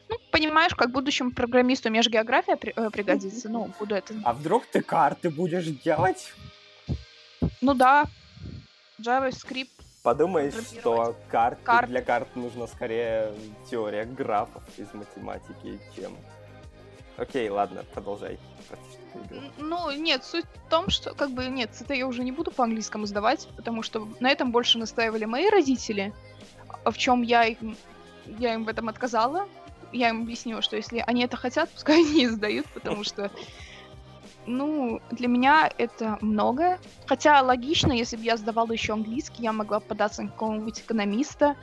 Ну, 0.09 0.17
понимаешь, 0.31 0.73
как 0.73 0.91
будущему 0.91 1.31
программисту 1.31 1.89
мне 1.89 2.01
же 2.01 2.09
география 2.09 2.55
при, 2.55 2.71
э, 2.75 2.89
пригодится. 2.89 3.49
Ну, 3.49 3.69
буду 3.77 3.95
это... 3.95 4.13
А 4.23 4.33
вдруг 4.33 4.65
ты 4.65 4.81
карты 4.81 5.29
будешь 5.29 5.65
делать? 5.65 6.33
Ну 7.59 7.73
да. 7.73 8.05
JavaScript. 9.01 9.69
Подумаешь, 10.03 10.53
что 10.53 11.17
карты, 11.29 11.61
карт. 11.63 11.89
для 11.89 12.01
карт 12.01 12.35
нужно 12.35 12.67
скорее 12.67 13.33
теория 13.69 14.05
графов 14.05 14.63
из 14.77 14.93
математики, 14.93 15.81
чем 15.93 16.13
Окей, 17.17 17.49
ладно, 17.49 17.83
продолжай. 17.93 18.39
Ну, 19.57 19.91
нет, 19.91 20.23
суть 20.23 20.45
в 20.45 20.69
том, 20.69 20.89
что, 20.89 21.13
как 21.13 21.31
бы, 21.31 21.45
нет, 21.47 21.71
это 21.79 21.93
я 21.93 22.07
уже 22.07 22.23
не 22.23 22.31
буду 22.31 22.51
по-английскому 22.51 23.05
сдавать, 23.05 23.47
потому 23.55 23.83
что 23.83 24.07
на 24.19 24.29
этом 24.29 24.51
больше 24.51 24.77
настаивали 24.77 25.25
мои 25.25 25.49
родители, 25.49 26.13
а 26.83 26.91
в 26.91 26.97
чем 26.97 27.21
я 27.21 27.45
им, 27.45 27.75
я 28.25 28.53
им 28.53 28.65
в 28.65 28.69
этом 28.69 28.89
отказала. 28.89 29.47
Я 29.91 30.09
им 30.09 30.23
объяснила, 30.23 30.61
что 30.61 30.75
если 30.75 31.03
они 31.05 31.23
это 31.23 31.37
хотят, 31.37 31.69
пускай 31.69 32.01
они 32.05 32.27
сдают, 32.27 32.67
потому 32.67 33.03
что, 33.03 33.31
ну, 34.45 35.01
для 35.11 35.27
меня 35.27 35.69
это 35.77 36.17
много. 36.21 36.79
Хотя 37.05 37.41
логично, 37.41 37.91
если 37.91 38.17
бы 38.17 38.23
я 38.23 38.37
сдавала 38.37 38.71
еще 38.71 38.93
английский, 38.93 39.43
я 39.43 39.53
могла 39.53 39.79
податься 39.79 40.23
на 40.23 40.29
какого-нибудь 40.29 40.81
экономиста, 40.81 41.55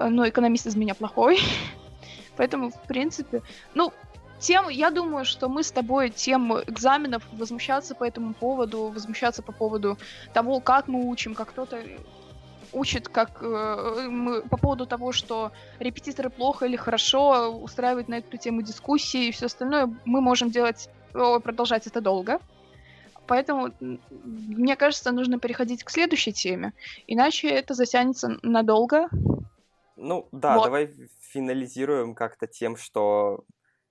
но 0.00 0.28
экономист 0.28 0.66
из 0.66 0.76
меня 0.76 0.94
плохой. 0.94 1.40
Поэтому, 2.36 2.70
в 2.70 2.82
принципе, 2.86 3.42
ну, 3.74 3.92
тем, 4.38 4.68
я 4.68 4.90
думаю, 4.90 5.24
что 5.24 5.48
мы 5.48 5.62
с 5.62 5.70
тобой 5.70 6.10
тем 6.10 6.52
экзаменов 6.60 7.22
возмущаться 7.32 7.94
по 7.94 8.04
этому 8.04 8.34
поводу, 8.34 8.88
возмущаться 8.88 9.42
по 9.42 9.52
поводу 9.52 9.98
того, 10.32 10.60
как 10.60 10.88
мы 10.88 11.08
учим, 11.08 11.34
как 11.34 11.50
кто-то 11.50 11.82
учит, 12.72 13.08
как 13.08 13.42
э, 13.42 14.08
мы, 14.10 14.42
по 14.42 14.56
поводу 14.56 14.86
того, 14.86 15.12
что 15.12 15.52
репетиторы 15.78 16.30
плохо 16.30 16.66
или 16.66 16.76
хорошо, 16.76 17.50
устраивать 17.50 18.08
на 18.08 18.18
эту 18.18 18.36
тему 18.36 18.62
дискуссии 18.62 19.28
и 19.28 19.32
все 19.32 19.46
остальное, 19.46 19.94
мы 20.04 20.20
можем 20.20 20.50
делать, 20.50 20.88
продолжать 21.12 21.86
это 21.86 22.00
долго. 22.00 22.40
Поэтому, 23.26 23.72
мне 23.80 24.76
кажется, 24.76 25.12
нужно 25.12 25.38
переходить 25.38 25.84
к 25.84 25.90
следующей 25.90 26.32
теме, 26.32 26.72
иначе 27.06 27.48
это 27.48 27.74
затянется 27.74 28.38
надолго. 28.42 29.08
Ну 29.96 30.28
да, 30.32 30.54
вот. 30.56 30.64
давай 30.64 30.94
финализируем 31.20 32.14
как-то 32.14 32.46
тем, 32.46 32.76
что 32.76 33.44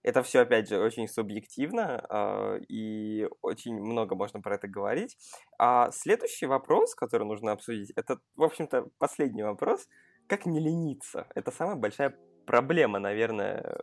это 0.07 0.23
все, 0.23 0.39
опять 0.39 0.69
же, 0.69 0.79
очень 0.79 1.07
субъективно, 1.07 2.01
э, 2.09 2.59
и 2.69 3.27
очень 3.41 3.75
много 3.75 4.15
можно 4.15 4.39
про 4.39 4.55
это 4.55 4.67
говорить. 4.69 5.17
А 5.59 5.91
следующий 5.91 6.45
вопрос, 6.45 6.95
который 6.95 7.27
нужно 7.27 7.51
обсудить, 7.51 7.91
это, 7.97 8.17
в 8.37 8.43
общем-то, 8.43 8.87
последний 8.99 9.43
вопрос. 9.43 9.85
Как 10.27 10.45
не 10.45 10.61
лениться? 10.61 11.27
Это 11.35 11.51
самая 11.51 11.75
большая 11.75 12.15
проблема, 12.45 12.99
наверное, 12.99 13.79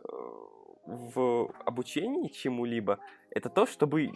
в 0.87 1.53
обучении 1.63 2.29
чему-либо. 2.29 2.97
Это 3.29 3.49
то, 3.49 3.67
чтобы 3.67 4.09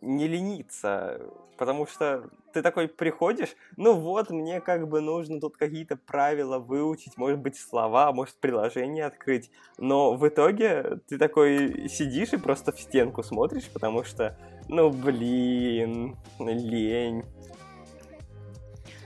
не 0.00 0.28
лениться, 0.28 1.20
потому 1.56 1.86
что 1.86 2.28
ты 2.52 2.62
такой 2.62 2.88
приходишь, 2.88 3.56
ну 3.76 3.94
вот, 3.94 4.30
мне 4.30 4.60
как 4.60 4.88
бы 4.88 5.00
нужно 5.00 5.40
тут 5.40 5.56
какие-то 5.56 5.96
правила 5.96 6.58
выучить, 6.58 7.16
может 7.16 7.38
быть, 7.38 7.56
слова, 7.56 8.12
может, 8.12 8.36
приложение 8.36 9.06
открыть, 9.06 9.50
но 9.78 10.14
в 10.14 10.26
итоге 10.28 11.00
ты 11.08 11.18
такой 11.18 11.88
сидишь 11.88 12.32
и 12.32 12.36
просто 12.36 12.72
в 12.72 12.80
стенку 12.80 13.22
смотришь, 13.22 13.68
потому 13.72 14.04
что, 14.04 14.38
ну, 14.68 14.90
блин, 14.90 16.16
лень. 16.38 17.24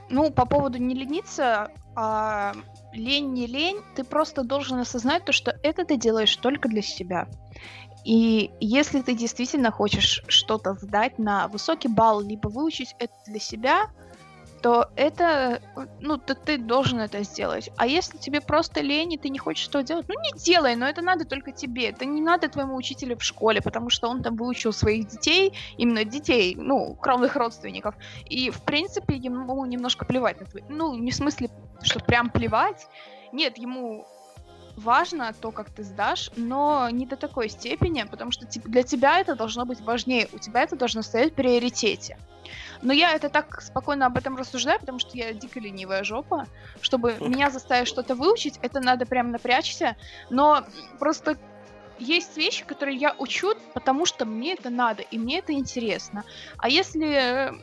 Ну, 0.09 0.31
по 0.31 0.45
поводу 0.45 0.79
не 0.79 0.95
лениться, 0.95 1.71
а, 1.95 2.53
лень 2.93 3.33
не 3.33 3.45
лень, 3.45 3.81
ты 3.95 4.03
просто 4.03 4.43
должен 4.43 4.79
осознать 4.79 5.25
то, 5.25 5.31
что 5.31 5.57
это 5.63 5.85
ты 5.85 5.97
делаешь 5.97 6.35
только 6.35 6.67
для 6.67 6.81
себя. 6.81 7.27
И 8.09 8.49
если 8.59 9.01
ты 9.01 9.13
действительно 9.13 9.69
хочешь 9.69 10.23
что-то 10.27 10.73
сдать 10.73 11.19
на 11.19 11.47
высокий 11.47 11.89
балл, 11.89 12.21
либо 12.21 12.47
выучить 12.47 12.95
это 12.97 13.13
для 13.27 13.39
себя, 13.39 13.91
то 14.63 14.89
это, 14.95 15.61
ну, 15.99 16.17
то 16.17 16.33
ты 16.33 16.57
должен 16.57 17.01
это 17.01 17.21
сделать. 17.21 17.69
А 17.77 17.85
если 17.85 18.17
тебе 18.17 18.41
просто 18.41 18.81
лень, 18.81 19.13
и 19.13 19.17
ты 19.19 19.29
не 19.29 19.37
хочешь 19.37 19.63
что 19.63 19.83
делать, 19.83 20.07
ну, 20.07 20.19
не 20.19 20.31
делай, 20.39 20.75
но 20.75 20.87
это 20.87 21.03
надо 21.03 21.23
только 21.23 21.51
тебе. 21.51 21.89
Это 21.89 22.05
не 22.05 22.19
надо 22.19 22.49
твоему 22.49 22.75
учителю 22.75 23.15
в 23.15 23.21
школе, 23.23 23.61
потому 23.61 23.91
что 23.91 24.09
он 24.09 24.23
там 24.23 24.37
выучил 24.37 24.73
своих 24.73 25.07
детей, 25.07 25.53
именно 25.77 26.03
детей, 26.03 26.55
ну, 26.55 26.95
кровных 26.95 27.35
родственников. 27.35 27.93
И, 28.25 28.49
в 28.49 28.63
принципе, 28.63 29.17
ему 29.17 29.63
немножко 29.67 30.05
плевать 30.05 30.39
на 30.39 30.47
твои... 30.47 30.63
Ну, 30.67 30.95
не 30.95 31.11
в 31.11 31.15
смысле, 31.15 31.51
что 31.83 31.99
прям 31.99 32.31
плевать. 32.31 32.87
Нет, 33.31 33.59
ему 33.59 34.07
важно 34.79 35.33
то, 35.33 35.51
как 35.51 35.69
ты 35.69 35.83
сдашь, 35.83 36.31
но 36.35 36.89
не 36.89 37.05
до 37.05 37.15
такой 37.15 37.49
степени, 37.49 38.03
потому 38.03 38.31
что 38.31 38.45
для 38.45 38.83
тебя 38.83 39.19
это 39.19 39.35
должно 39.35 39.65
быть 39.65 39.81
важнее, 39.81 40.27
у 40.33 40.39
тебя 40.39 40.63
это 40.63 40.75
должно 40.75 41.01
стоять 41.01 41.33
в 41.33 41.35
приоритете. 41.35 42.17
Но 42.81 42.93
я 42.93 43.13
это 43.13 43.29
так 43.29 43.61
спокойно 43.61 44.05
об 44.05 44.17
этом 44.17 44.37
рассуждаю, 44.37 44.79
потому 44.79 44.99
что 44.99 45.17
я 45.17 45.33
дико 45.33 45.59
ленивая 45.59 46.03
жопа. 46.03 46.47
Чтобы 46.81 47.17
меня 47.19 47.49
заставить 47.49 47.87
что-то 47.87 48.15
выучить, 48.15 48.57
это 48.61 48.79
надо 48.79 49.05
прям 49.05 49.31
напрячься. 49.31 49.95
Но 50.29 50.65
просто 50.97 51.37
есть 51.99 52.37
вещи, 52.37 52.63
которые 52.63 52.97
я 52.97 53.13
учу, 53.19 53.53
потому 53.73 54.05
что 54.05 54.25
мне 54.25 54.53
это 54.53 54.69
надо, 54.69 55.03
и 55.03 55.17
мне 55.17 55.39
это 55.39 55.53
интересно. 55.53 56.23
А 56.57 56.69
если... 56.69 57.53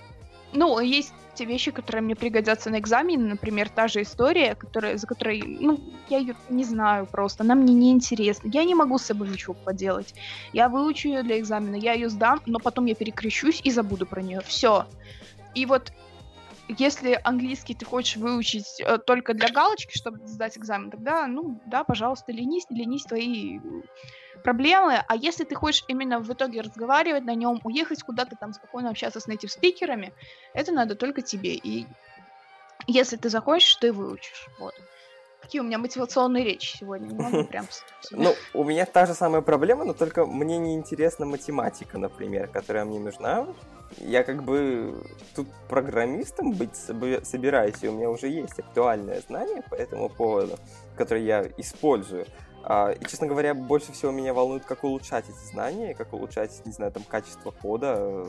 Ну, 0.53 0.79
есть 0.79 1.13
те 1.37 1.45
вещи, 1.45 1.71
которые 1.71 2.03
мне 2.03 2.17
пригодятся 2.17 2.71
на 2.71 2.79
экзамене, 2.79 3.25
например, 3.25 3.69
та 3.69 3.89
же 3.89 4.03
история, 4.03 4.55
которая, 4.55 4.97
за 4.97 5.07
которой, 5.07 5.43
ну, 5.43 5.79
я 6.09 6.19
ее 6.19 6.35
не 6.49 6.65
знаю 6.65 7.07
просто, 7.07 7.45
она 7.45 7.55
мне 7.55 7.75
не 7.75 7.93
интересна. 7.93 8.49
Я 8.53 8.65
не 8.65 8.75
могу 8.75 8.99
с 8.99 9.03
собой 9.03 9.29
ничего 9.29 9.55
поделать. 9.55 10.15
Я 10.53 10.69
выучу 10.69 11.09
ее 11.09 11.23
для 11.23 11.39
экзамена, 11.39 11.77
я 11.77 11.93
ее 11.93 12.09
сдам, 12.09 12.41
но 12.47 12.59
потом 12.59 12.87
я 12.87 12.95
перекрещусь 12.95 13.61
и 13.63 13.71
забуду 13.71 14.07
про 14.07 14.23
нее. 14.23 14.41
Все. 14.45 14.87
И 15.55 15.67
вот 15.67 15.93
если 16.69 17.21
английский 17.23 17.75
ты 17.75 17.85
хочешь 17.85 18.17
выучить 18.17 18.81
э, 18.81 18.99
только 18.99 19.35
для 19.35 19.49
галочки, 19.49 19.97
чтобы 19.97 20.27
сдать 20.27 20.59
экзамен, 20.59 20.91
тогда, 20.91 21.27
ну, 21.27 21.61
да, 21.67 21.85
пожалуйста, 21.85 22.33
ленись, 22.33 22.67
ленись 22.71 23.05
твои 23.05 23.61
проблемы, 24.43 25.03
а 25.07 25.17
если 25.17 25.45
ты 25.45 25.55
хочешь 25.55 25.85
именно 25.89 26.21
в 26.21 26.33
итоге 26.33 26.61
разговаривать 26.61 27.25
на 27.25 27.35
нем, 27.35 27.61
уехать 27.65 28.03
куда-то 28.03 28.37
там 28.37 28.53
спокойно 28.53 28.91
общаться 28.91 29.21
с 29.21 29.29
native 29.29 29.49
спикерами, 29.49 30.13
это 30.55 30.73
надо 30.73 30.95
только 30.95 31.23
тебе. 31.23 31.55
И 31.55 31.87
если 32.87 33.17
ты 33.17 33.29
захочешь, 33.29 33.77
ты 33.77 33.93
выучишь. 33.93 34.49
Вот. 34.59 34.75
Какие 35.41 35.61
у 35.61 35.65
меня 35.65 35.79
мотивационные 35.79 36.45
речи 36.45 36.77
сегодня? 36.79 37.07
Не 37.07 37.23
могу 37.23 37.45
прям... 37.49 37.67
Ну, 38.11 38.35
у 38.53 38.65
меня 38.65 38.85
та 38.85 39.07
же 39.07 39.15
самая 39.15 39.43
проблема, 39.43 39.85
но 39.85 39.93
только 39.93 40.27
мне 40.27 40.59
не 40.59 40.75
интересна 40.75 41.27
математика, 41.27 41.99
например, 41.99 42.49
которая 42.49 42.85
мне 42.85 42.99
нужна. 42.99 43.47
Я 43.99 44.25
как 44.25 44.43
бы 44.43 44.95
тут 45.37 45.47
программистом 45.69 46.53
быть 46.53 46.75
собираюсь, 46.75 47.77
и 47.83 47.89
у 47.89 47.93
меня 47.93 48.11
уже 48.11 48.27
есть 48.27 48.59
актуальное 48.59 49.21
знание 49.21 49.63
по 49.71 49.77
этому 49.77 50.09
поводу, 50.09 50.59
которое 50.97 51.23
я 51.23 51.47
использую. 51.57 52.27
А, 52.69 52.91
и, 52.91 53.05
честно 53.05 53.29
говоря, 53.29 53.55
больше 53.55 53.93
всего 53.93 54.11
меня 54.11 54.35
волнует, 54.35 54.65
как 54.65 54.83
улучшать 54.83 55.25
эти 55.29 55.53
знания, 55.53 55.95
как 55.95 56.13
улучшать, 56.13 56.67
не 56.67 56.73
знаю, 56.73 56.91
там, 56.91 57.05
качество 57.05 57.53
кода, 57.53 57.95
э, 57.97 58.27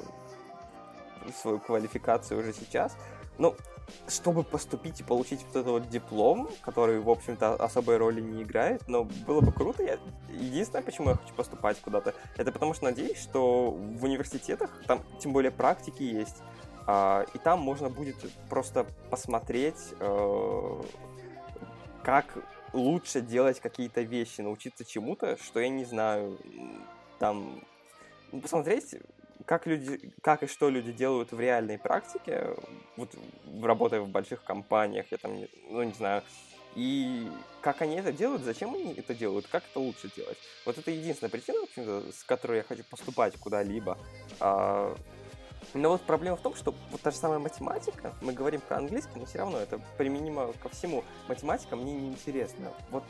свою 1.42 1.60
квалификацию 1.60 2.40
уже 2.40 2.54
сейчас. 2.54 2.96
Ну, 3.40 3.56
чтобы 4.08 4.44
поступить 4.44 5.00
и 5.00 5.04
получить 5.04 5.44
вот 5.48 5.56
этот 5.56 5.68
вот 5.68 5.90
диплом, 5.90 6.50
который, 6.62 7.00
в 7.00 7.10
общем-то, 7.10 7.56
особой 7.56 7.98
роли 7.98 8.22
не 8.22 8.44
играет, 8.44 8.88
но 8.88 9.06
было 9.06 9.42
бы 9.42 9.52
круто. 9.52 9.82
Я... 9.82 9.98
Единственное, 10.30 10.84
почему 10.84 11.10
я 11.10 11.16
хочу 11.16 11.34
поступать 11.34 11.80
куда-то, 11.82 12.14
это 12.36 12.52
потому 12.52 12.76
что 12.76 12.84
надеюсь, 12.84 13.18
что 13.18 13.72
в 13.72 14.04
университетах, 14.04 14.70
там 14.86 15.02
тем 15.20 15.34
более 15.34 15.52
практики 15.52 16.04
есть, 16.04 16.44
а, 16.86 17.26
и 17.34 17.40
там 17.40 17.60
можно 17.60 17.90
будет 17.90 18.18
просто 18.50 18.86
посмотреть, 19.10 19.96
э, 20.00 20.82
как 22.04 22.38
лучше 22.74 23.22
делать 23.22 23.60
какие-то 23.60 24.02
вещи, 24.02 24.42
научиться 24.42 24.86
чему-то, 24.86 25.38
что 25.42 25.60
я 25.60 25.70
не 25.70 25.86
знаю, 25.86 26.38
там, 27.20 27.64
ну, 28.32 28.42
посмотреть, 28.42 28.96
как 29.46 29.66
люди, 29.66 30.12
как 30.22 30.44
и 30.44 30.48
что 30.48 30.70
люди 30.70 30.92
делают 30.92 31.32
в 31.32 31.40
реальной 31.40 31.78
практике, 31.78 32.56
вот 32.98 33.10
работая 33.62 34.02
в 34.02 34.10
больших 34.10 34.44
компаниях, 34.44 35.06
я 35.12 35.18
там, 35.18 35.38
ну, 35.70 35.84
не 35.84 35.94
знаю, 35.94 36.24
и 36.76 37.28
как 37.62 37.82
они 37.82 37.96
это 37.96 38.12
делают, 38.12 38.44
зачем 38.44 38.76
они 38.76 38.94
это 38.94 39.16
делают, 39.16 39.48
как 39.48 39.64
это 39.70 39.80
лучше 39.80 40.12
делать. 40.16 40.38
Вот 40.66 40.78
это 40.78 40.92
единственная 40.92 41.32
причина, 41.32 41.62
в 41.62 41.64
общем-то, 41.64 42.12
с 42.12 42.24
которой 42.24 42.58
я 42.58 42.64
хочу 42.64 42.84
поступать 42.84 43.36
куда-либо. 43.38 43.98
А, 44.40 44.96
но 45.78 45.90
вот 45.90 46.02
проблема 46.02 46.38
в 46.38 46.42
том, 46.42 46.56
что 46.56 46.74
вот 46.92 47.02
та 47.02 47.12
же 47.12 47.18
самая 47.18 47.40
математика, 47.40 48.14
мы 48.22 48.34
говорим 48.34 48.62
про 48.62 48.78
английский, 48.78 49.20
но 49.20 49.26
все 49.26 49.40
равно 49.40 49.58
это 49.60 49.80
применимо 49.98 50.54
ко 50.62 50.70
всему. 50.70 51.04
Математика 51.28 51.76
мне 51.76 51.94
не 51.94 52.10
интересна. 52.10 52.72
Вот 52.92 53.04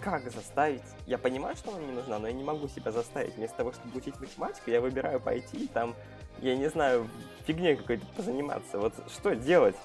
как 0.00 0.30
заставить? 0.30 0.82
Я 1.06 1.18
понимаю, 1.18 1.56
что 1.56 1.70
она 1.70 1.80
мне 1.80 1.92
нужна, 1.92 2.18
но 2.18 2.28
я 2.28 2.32
не 2.32 2.44
могу 2.44 2.68
себя 2.68 2.92
заставить. 2.92 3.34
Вместо 3.36 3.56
того, 3.56 3.72
чтобы 3.72 3.98
учить 3.98 4.18
математику, 4.20 4.70
я 4.70 4.80
выбираю 4.80 5.20
пойти 5.20 5.64
и 5.64 5.66
там, 5.66 5.94
я 6.40 6.56
не 6.56 6.68
знаю, 6.68 7.08
фигней 7.46 7.76
какой-то 7.76 8.06
позаниматься. 8.16 8.78
Вот 8.78 8.94
что 9.12 9.34
делать? 9.34 9.76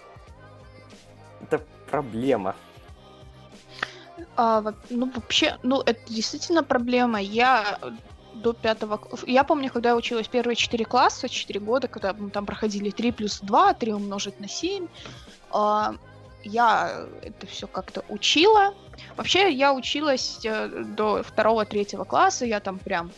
Это 1.41 1.63
проблема. 1.89 2.55
А, 4.35 4.63
ну, 4.89 5.11
вообще, 5.11 5.57
ну, 5.63 5.81
это 5.81 5.99
действительно 6.07 6.63
проблема. 6.63 7.19
Я 7.19 7.79
до 8.33 8.53
пятого... 8.53 9.01
Я 9.27 9.43
помню, 9.43 9.71
когда 9.71 9.89
я 9.89 9.95
училась 9.95 10.27
первые 10.27 10.55
четыре 10.55 10.85
класса, 10.85 11.29
четыре 11.29 11.59
года, 11.59 11.87
когда 11.87 12.13
мы 12.13 12.29
там 12.29 12.45
проходили 12.45 12.89
3 12.89 13.11
плюс 13.11 13.39
2, 13.41 13.73
3 13.73 13.93
умножить 13.93 14.39
на 14.39 14.47
7, 14.47 14.87
а, 15.51 15.95
я 16.43 17.07
это 17.21 17.45
все 17.47 17.67
как-то 17.67 18.03
учила, 18.09 18.73
Вообще, 19.15 19.51
я 19.51 19.73
училась 19.73 20.39
э, 20.43 20.67
до 20.67 21.23
второго-третьего 21.23 22.03
класса, 22.03 22.45
я 22.45 22.59
там 22.59 22.79
прям 22.79 23.11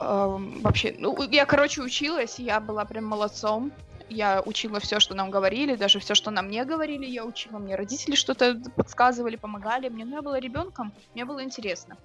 э, 0.00 0.36
вообще, 0.62 0.94
ну, 0.98 1.16
я, 1.30 1.46
короче, 1.46 1.82
училась, 1.82 2.38
я 2.38 2.60
была 2.60 2.84
прям 2.84 3.04
молодцом. 3.04 3.72
Я 4.14 4.42
учила 4.46 4.78
все, 4.78 5.00
что 5.00 5.14
нам 5.14 5.30
говорили, 5.30 5.74
даже 5.74 5.98
все, 5.98 6.14
что 6.14 6.30
нам 6.30 6.48
не 6.48 6.64
говорили, 6.64 7.04
я 7.04 7.24
учила. 7.24 7.58
Мне 7.58 7.74
родители 7.74 8.14
что-то 8.14 8.62
подсказывали, 8.76 9.34
помогали 9.34 9.88
мне. 9.88 10.04
Но 10.04 10.16
я 10.16 10.22
была 10.22 10.38
ребенком, 10.38 10.92
мне 11.14 11.24
было 11.24 11.42
интересно. 11.42 11.96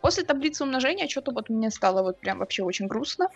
После 0.00 0.24
таблицы 0.24 0.64
умножения 0.64 1.08
что-то 1.08 1.30
вот 1.30 1.48
мне 1.50 1.70
стало 1.70 2.02
вот 2.02 2.18
прям 2.18 2.38
вообще 2.38 2.64
очень 2.64 2.88
грустно. 2.88 3.28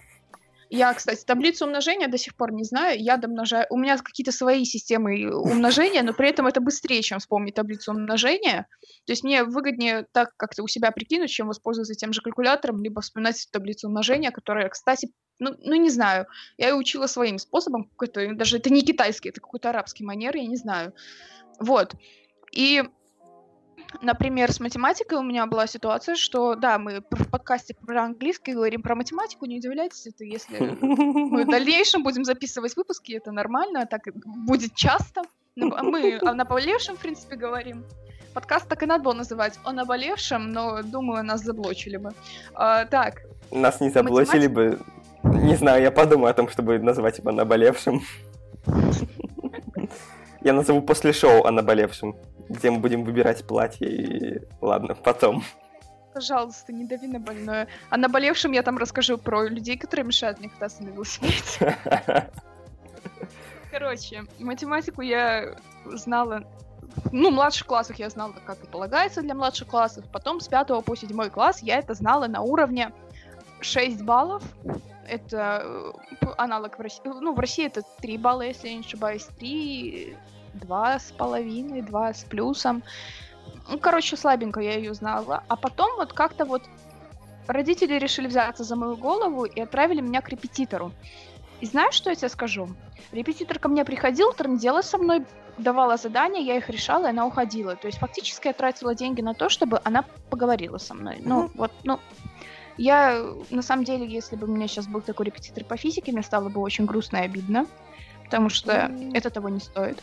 Я, 0.69 0.93
кстати, 0.95 1.25
таблицу 1.25 1.67
умножения 1.67 2.09
до 2.09 2.19
сих 2.19 2.35
пор 2.35 2.53
не 2.53 2.65
знаю. 2.65 3.01
Я 3.01 3.17
домножаю... 3.17 3.67
У 3.71 3.79
меня 3.79 3.97
какие-то 3.99 4.33
свои 4.33 4.65
системы 4.65 5.33
умножения, 5.33 6.03
но 6.03 6.13
при 6.13 6.29
этом 6.29 6.49
это 6.49 6.61
быстрее, 6.61 7.03
чем 7.03 7.21
вспомнить 7.21 7.55
таблицу 7.55 7.93
умножения. 7.93 8.67
То 9.07 9.13
есть 9.13 9.23
мне 9.23 9.45
выгоднее 9.45 10.07
так 10.11 10.31
как-то 10.37 10.65
у 10.65 10.67
себя 10.67 10.91
прикинуть, 10.91 11.31
чем 11.31 11.47
воспользоваться 11.47 11.95
тем 11.95 12.13
же 12.13 12.21
калькулятором, 12.21 12.83
либо 12.83 13.01
вспоминать 13.01 13.47
таблицу 13.53 13.87
умножения, 13.87 14.33
которая, 14.33 14.69
кстати, 14.69 15.13
ну, 15.39 15.55
ну 15.63 15.75
не 15.75 15.91
знаю. 15.91 16.27
Я 16.59 16.69
ее 16.69 16.75
учила 16.75 17.07
своим 17.07 17.39
способом. 17.39 17.85
Какой-то, 17.85 18.35
даже 18.35 18.59
это 18.59 18.71
не 18.71 18.83
китайский, 18.83 19.31
это 19.31 19.41
какой-то 19.41 19.71
арабский 19.71 20.05
манер, 20.05 20.37
я 20.37 20.47
не 20.47 20.57
знаю. 20.57 20.93
Вот. 21.59 21.95
И 22.53 22.83
Например, 24.03 24.53
с 24.53 24.61
математикой 24.61 25.19
у 25.19 25.23
меня 25.23 25.47
была 25.47 25.67
ситуация, 25.67 26.17
что, 26.17 26.55
да, 26.55 26.79
мы 26.79 27.03
в 27.11 27.31
подкасте 27.31 27.75
про 27.75 28.05
английский 28.05 28.53
говорим 28.53 28.83
про 28.83 28.95
математику, 28.95 29.47
не 29.47 29.59
удивляйтесь, 29.59 30.07
это 30.07 30.25
если 30.25 30.77
мы 30.81 31.45
в 31.45 31.49
дальнейшем 31.51 32.03
будем 32.03 32.25
записывать 32.25 32.77
выпуски, 32.77 33.13
это 33.13 33.33
нормально, 33.33 33.87
так 33.87 34.03
будет 34.15 34.75
часто. 34.75 35.23
Мы 35.57 36.19
о 36.21 36.35
наболевшем, 36.35 36.97
в 36.97 37.01
принципе, 37.01 37.37
говорим. 37.37 37.85
Подкаст 38.35 38.69
так 38.69 38.83
и 38.83 38.87
надо 38.87 39.05
было 39.05 39.15
называть 39.15 39.59
о 39.65 39.73
наболевшем, 39.73 40.53
но, 40.53 40.83
думаю, 40.83 41.25
нас 41.25 41.41
заблочили 41.41 41.97
бы. 41.97 42.11
А, 42.55 42.85
так. 42.85 43.23
Нас 43.51 43.81
не 43.81 43.89
заблочили 43.89 44.49
Математик... 44.49 44.79
бы. 44.79 44.96
Не 45.23 45.57
знаю, 45.57 45.83
я 45.83 45.91
подумаю 45.91 46.31
о 46.31 46.35
том, 46.35 46.49
чтобы 46.49 46.79
назвать 46.79 47.19
его 47.19 47.33
наболевшим. 47.33 48.03
Я 50.43 50.53
назову 50.53 50.81
после 50.83 51.13
шоу 51.13 51.45
о 51.45 51.51
наболевшем 51.51 52.17
где 52.49 52.71
мы 52.71 52.79
будем 52.79 53.05
выбирать 53.05 53.47
платье 53.47 53.89
и... 53.89 54.43
Ладно, 54.61 54.95
потом. 54.95 55.43
Пожалуйста, 56.15 56.73
не 56.73 56.85
дави 56.87 57.07
на 57.07 57.21
больное. 57.21 57.69
А 57.91 57.97
на 57.97 58.09
болевшем 58.09 58.53
я 58.53 58.63
там 58.63 58.79
расскажу 58.79 59.19
про 59.19 59.49
людей, 59.49 59.77
которые 59.77 60.07
мешают 60.07 60.39
мне 60.39 60.49
кататься 60.49 60.83
на 60.83 60.89
велосипеде. 60.89 61.77
Короче, 63.71 64.25
математику 64.39 65.03
я 65.03 65.57
знала 65.85 66.45
ну, 67.13 67.31
в 67.31 67.35
младших 67.35 67.67
классах 67.67 67.99
я 67.99 68.09
знала, 68.09 68.33
как 68.47 68.65
и 68.65 68.67
полагается 68.67 69.21
для 69.21 69.35
младших 69.35 69.69
классов. 69.69 70.07
Потом 70.11 70.41
с 70.41 70.49
5 70.49 70.83
по 70.83 70.97
7 70.97 71.29
класс 71.29 71.63
я 71.63 71.79
это 71.79 71.93
знала 71.93 72.27
на 72.27 72.41
уровне 72.41 72.91
6 73.61 74.01
баллов. 74.03 74.43
Это 75.09 75.93
э, 76.21 76.27
аналог 76.37 76.79
в 76.79 76.83
России. 76.83 77.03
Ну, 77.05 77.35
в 77.35 77.39
России 77.39 77.67
это 77.67 77.83
3 78.01 78.19
балла, 78.19 78.43
если 78.43 78.69
я 78.69 78.75
не 78.75 78.81
ошибаюсь. 78.81 79.27
3, 79.39 80.17
два 80.55 80.99
с 80.99 81.13
половиной, 81.13 81.83
два 81.83 82.13
с 82.13 82.25
плюсом. 82.25 82.83
Ну, 83.69 83.79
короче, 83.79 84.17
слабенько 84.17 84.61
я 84.61 84.75
ее 84.75 84.95
знала. 84.95 85.45
А 85.49 85.57
потом 85.57 85.97
вот 85.97 86.13
как-то 86.13 86.45
вот 86.45 86.63
родители 87.47 87.99
решили 87.99 88.27
взяться 88.27 88.65
за 88.65 88.77
мою 88.77 88.97
голову 88.97 89.45
и 89.45 89.61
отправили 89.61 90.01
меня 90.01 90.21
к 90.21 90.29
репетитору. 90.29 90.93
И 91.61 91.67
знаешь, 91.67 91.95
что 91.95 92.11
я 92.11 92.17
тебе 92.17 92.29
скажу? 92.29 92.69
Репетитор 93.13 93.59
ко 93.59 93.69
мне 93.69 93.85
приходил, 93.85 94.33
трындела 94.33 94.83
со 94.83 94.99
мной, 94.99 95.25
давала 95.59 95.97
задания, 95.97 96.43
я 96.43 96.57
их 96.57 96.69
решала, 96.69 97.07
и 97.07 97.11
она 97.11 97.27
уходила. 97.27 97.77
То 97.77 97.87
есть 97.87 97.99
фактически 97.99 98.49
я 98.49 98.53
тратила 98.53 98.95
деньги 98.95 99.23
на 99.23 99.35
то, 99.35 99.49
чтобы 99.49 99.81
она 99.85 100.05
поговорила 100.29 100.79
со 100.79 100.95
мной. 100.95 101.19
Ну, 101.25 101.45
mm-hmm. 101.45 101.51
вот, 101.55 101.73
ну, 101.85 101.99
я, 102.77 103.25
на 103.51 103.63
самом 103.63 103.85
деле, 103.85 104.07
если 104.07 104.37
бы 104.37 104.47
у 104.47 104.51
меня 104.51 104.69
сейчас 104.69 104.87
был 104.87 105.01
такой 105.01 105.27
репетитор 105.27 105.65
по 105.65 105.77
физике, 105.77 106.13
мне 106.13 106.23
стало 106.23 106.49
бы 106.49 106.61
очень 106.61 106.87
грустно 106.87 107.19
и 107.19 107.25
обидно, 107.25 107.67
потому 108.25 108.49
что 108.49 108.93
это 109.13 109.31
того 109.31 109.49
не 109.49 109.61
стоит 109.61 110.03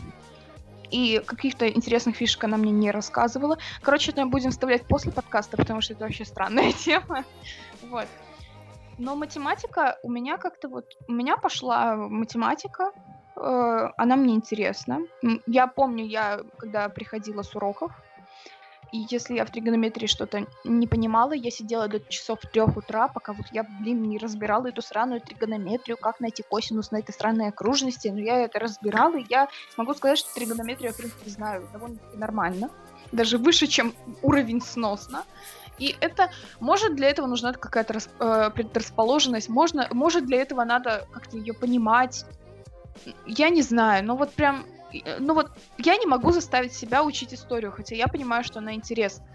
и 0.93 1.19
каких-то 1.25 1.67
интересных 1.67 2.15
фишек 2.15 2.43
она 2.43 2.57
мне 2.57 2.71
не 2.71 2.91
рассказывала. 2.91 3.57
Короче, 3.81 4.11
это 4.11 4.23
мы 4.23 4.29
будем 4.29 4.51
вставлять 4.51 4.85
после 4.85 5.11
подкаста, 5.11 5.57
потому 5.57 5.81
что 5.81 5.93
это 5.93 6.03
вообще 6.03 6.23
странная 6.23 6.71
тема. 6.85 7.25
Вот. 7.89 8.07
Но 8.99 9.15
математика 9.15 9.97
у 10.03 10.11
меня 10.11 10.37
как-то 10.37 10.69
вот... 10.69 10.85
У 11.07 11.11
меня 11.11 11.35
пошла 11.35 11.95
математика, 11.95 12.91
э, 13.35 13.89
она 13.97 14.15
мне 14.15 14.35
интересна. 14.35 14.99
Я 15.47 15.65
помню, 15.65 16.05
я 16.05 16.41
когда 16.57 16.87
приходила 16.89 17.41
с 17.41 17.55
уроков, 17.55 17.91
и 18.93 19.07
если 19.09 19.33
я 19.33 19.43
в 19.43 19.49
тригонометрии 19.49 20.05
что-то 20.05 20.45
не 20.63 20.85
понимала, 20.85 21.33
я 21.33 21.49
сидела 21.49 21.87
до 21.87 21.99
часов 21.99 22.39
трех 22.41 22.77
утра, 22.77 23.07
пока 23.07 23.33
вот 23.33 23.47
я, 23.51 23.63
блин, 23.63 24.03
не 24.03 24.19
разбирала 24.19 24.67
эту 24.67 24.83
странную 24.83 25.19
тригонометрию, 25.19 25.97
как 25.97 26.19
найти 26.19 26.43
косинус 26.43 26.91
на 26.91 26.97
этой 26.97 27.11
странной 27.11 27.47
окружности. 27.47 28.09
Но 28.09 28.19
я 28.19 28.41
это 28.41 28.59
разбирала, 28.59 29.17
и 29.17 29.25
я 29.27 29.47
могу 29.77 29.95
сказать, 29.95 30.19
что 30.19 30.31
тригонометрию, 30.35 30.93
в 30.93 30.97
принципе, 30.97 31.27
знаю 31.27 31.67
довольно-таки 31.73 32.17
нормально. 32.17 32.69
Даже 33.11 33.39
выше, 33.39 33.65
чем 33.65 33.95
уровень 34.21 34.61
сносно. 34.61 35.23
И 35.79 35.95
это, 35.99 36.29
может, 36.59 36.95
для 36.95 37.09
этого 37.09 37.25
нужна 37.25 37.51
какая-то 37.51 37.93
рас, 37.93 38.09
э, 38.19 38.51
предрасположенность, 38.53 39.49
можно, 39.49 39.87
может, 39.91 40.27
для 40.27 40.39
этого 40.39 40.63
надо 40.65 41.07
как-то 41.11 41.35
ее 41.37 41.55
понимать. 41.55 42.25
Я 43.25 43.49
не 43.49 43.63
знаю, 43.63 44.05
но 44.05 44.15
вот 44.15 44.33
прям 44.33 44.67
ну 45.19 45.33
вот 45.33 45.51
я 45.77 45.97
не 45.97 46.05
могу 46.05 46.31
заставить 46.31 46.73
себя 46.73 47.03
учить 47.03 47.33
историю, 47.33 47.71
хотя 47.71 47.95
я 47.95 48.07
понимаю, 48.07 48.43
что 48.43 48.59
она 48.59 48.73
интересна. 48.73 49.25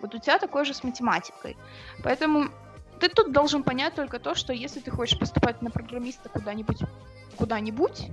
Вот 0.00 0.14
у 0.14 0.18
тебя 0.18 0.38
такое 0.38 0.64
же 0.64 0.74
с 0.74 0.84
математикой. 0.84 1.56
Поэтому 2.02 2.50
ты 3.00 3.08
тут 3.08 3.32
должен 3.32 3.62
понять 3.62 3.94
только 3.94 4.18
то, 4.18 4.34
что 4.34 4.52
если 4.52 4.80
ты 4.80 4.90
хочешь 4.90 5.18
поступать 5.18 5.62
на 5.62 5.70
программиста 5.70 6.28
куда-нибудь, 6.28 6.80
куда-нибудь, 7.36 8.08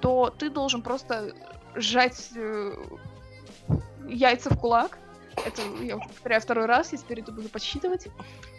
то 0.00 0.30
ты 0.30 0.50
должен 0.50 0.82
просто 0.82 1.34
сжать 1.74 2.30
э, 2.34 2.72
яйца 4.08 4.50
в 4.50 4.58
кулак. 4.58 4.98
Это 5.44 5.62
я 5.82 5.96
повторяю 5.96 6.40
второй 6.40 6.66
раз, 6.66 6.92
я 6.92 6.98
теперь 6.98 7.20
это 7.20 7.32
буду 7.32 7.48
подсчитывать. 7.48 8.08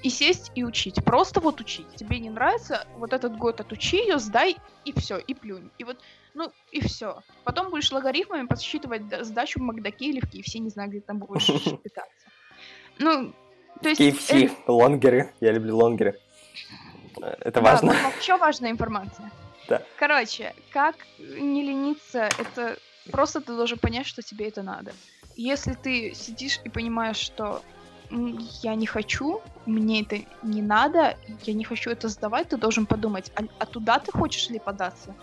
И 0.03 0.09
сесть 0.09 0.51
и 0.55 0.63
учить. 0.63 1.03
Просто 1.03 1.39
вот 1.39 1.61
учить. 1.61 1.87
Тебе 1.95 2.19
не 2.19 2.29
нравится, 2.29 2.87
вот 2.97 3.13
этот 3.13 3.37
год 3.37 3.59
отучи 3.59 3.97
ее, 3.97 4.19
сдай, 4.19 4.57
и 4.85 4.97
все, 4.97 5.17
и 5.17 5.33
плюнь. 5.33 5.69
И 5.77 5.83
вот 5.83 5.97
ну, 6.33 6.51
и 6.71 6.81
все. 6.81 7.21
Потом 7.43 7.69
будешь 7.69 7.91
логарифмами 7.91 8.47
подсчитывать 8.47 9.03
сдачу 9.25 9.59
в 9.59 9.63
Макдаке 9.63 10.05
или 10.05 10.19
в 10.19 10.23
KFC, 10.23 10.59
не 10.59 10.69
знаю, 10.69 10.89
где 10.89 11.01
там 11.01 11.19
будешь 11.19 11.45
питаться. 11.83 12.27
Ну, 12.99 13.33
то 13.81 13.89
есть... 13.89 13.99
KFC, 13.99 14.49
э... 14.49 14.71
лонгеры, 14.71 15.33
я 15.41 15.51
люблю 15.51 15.75
лонгеры. 15.77 16.19
Это 17.21 17.61
важно. 17.61 17.91
Да, 17.91 18.11
еще 18.19 18.37
важная 18.37 18.71
информация. 18.71 19.31
Да. 19.67 19.83
Короче, 19.97 20.55
как 20.71 20.95
не 21.19 21.63
лениться, 21.63 22.29
это 22.37 22.77
просто 23.11 23.41
ты 23.41 23.55
должен 23.55 23.77
понять, 23.77 24.07
что 24.07 24.21
тебе 24.21 24.47
это 24.47 24.63
надо. 24.63 24.93
Если 25.35 25.73
ты 25.73 26.13
сидишь 26.13 26.59
и 26.63 26.69
понимаешь, 26.69 27.17
что 27.17 27.61
я 28.09 28.75
не 28.75 28.85
хочу, 28.85 29.41
мне 29.65 30.01
это 30.01 30.17
не 30.43 30.61
надо, 30.61 31.17
я 31.43 31.53
не 31.53 31.63
хочу 31.63 31.89
это 31.89 32.09
сдавать, 32.09 32.49
ты 32.49 32.57
должен 32.57 32.85
подумать, 32.85 33.31
а, 33.35 33.43
а 33.59 33.65
туда 33.65 33.99
ты 33.99 34.11
хочешь 34.11 34.49
ли 34.49 34.59
податься? 34.59 35.15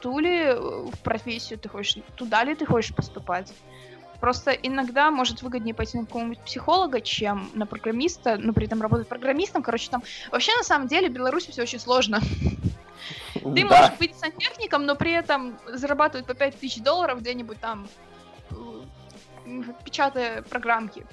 ту 0.00 0.18
ли 0.18 0.38
э, 0.38 0.54
в 0.54 0.98
профессию 1.02 1.58
ты 1.58 1.68
хочешь, 1.68 2.02
туда 2.16 2.44
ли 2.44 2.54
ты 2.54 2.66
хочешь 2.66 2.94
поступать. 2.94 3.52
Просто 4.20 4.52
иногда 4.52 5.10
может 5.10 5.42
выгоднее 5.42 5.74
пойти 5.74 5.98
на 5.98 6.06
какого-нибудь 6.06 6.38
психолога, 6.40 7.00
чем 7.00 7.50
на 7.54 7.66
программиста, 7.66 8.36
но 8.38 8.52
при 8.52 8.66
этом 8.66 8.80
работать 8.80 9.08
программистом. 9.08 9.62
Короче, 9.62 9.90
там 9.90 10.02
вообще 10.30 10.56
на 10.56 10.62
самом 10.62 10.86
деле 10.86 11.08
в 11.08 11.12
Беларуси 11.12 11.50
все 11.50 11.62
очень 11.62 11.80
сложно. 11.80 12.20
Ты 13.34 13.64
можешь 13.64 13.98
быть 13.98 14.16
сантехником, 14.16 14.86
но 14.86 14.94
при 14.94 15.12
этом 15.12 15.58
зарабатывать 15.66 16.26
по 16.26 16.34
5000 16.34 16.82
долларов 16.82 17.20
где-нибудь 17.20 17.60
там, 17.60 17.86
печатая 19.84 20.42
программки. 20.42 21.06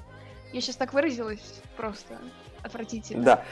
Я 0.52 0.62
сейчас 0.62 0.76
так 0.76 0.94
выразилась, 0.94 1.62
просто 1.78 2.18
отвратительно. 2.62 3.24
Да. 3.24 3.44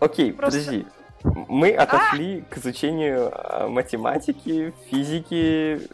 Окей, 0.00 0.32
просто... 0.32 0.60
подожди. 0.60 0.86
Мы 1.24 1.72
отошли 1.72 2.44
а! 2.48 2.54
к 2.54 2.58
изучению 2.58 3.30
а, 3.32 3.68
математики, 3.68 4.74
физики, 4.90 5.88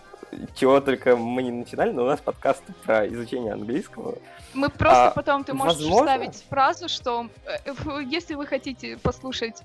чего 0.54 0.80
только 0.80 1.16
мы 1.16 1.42
не 1.42 1.50
начинали, 1.50 1.92
но 1.92 2.02
у 2.02 2.06
нас 2.06 2.20
подкаст 2.20 2.62
про 2.84 3.06
изучение 3.08 3.52
английского. 3.52 4.16
Мы 4.54 4.68
просто 4.68 5.08
а, 5.08 5.10
потом, 5.10 5.44
ты 5.44 5.54
можешь 5.54 5.78
возможно... 5.78 6.06
вставить 6.06 6.44
фразу, 6.48 6.88
что 6.88 7.28
э, 7.46 8.02
если 8.06 8.34
вы 8.34 8.46
хотите 8.46 8.96
послушать 8.96 9.62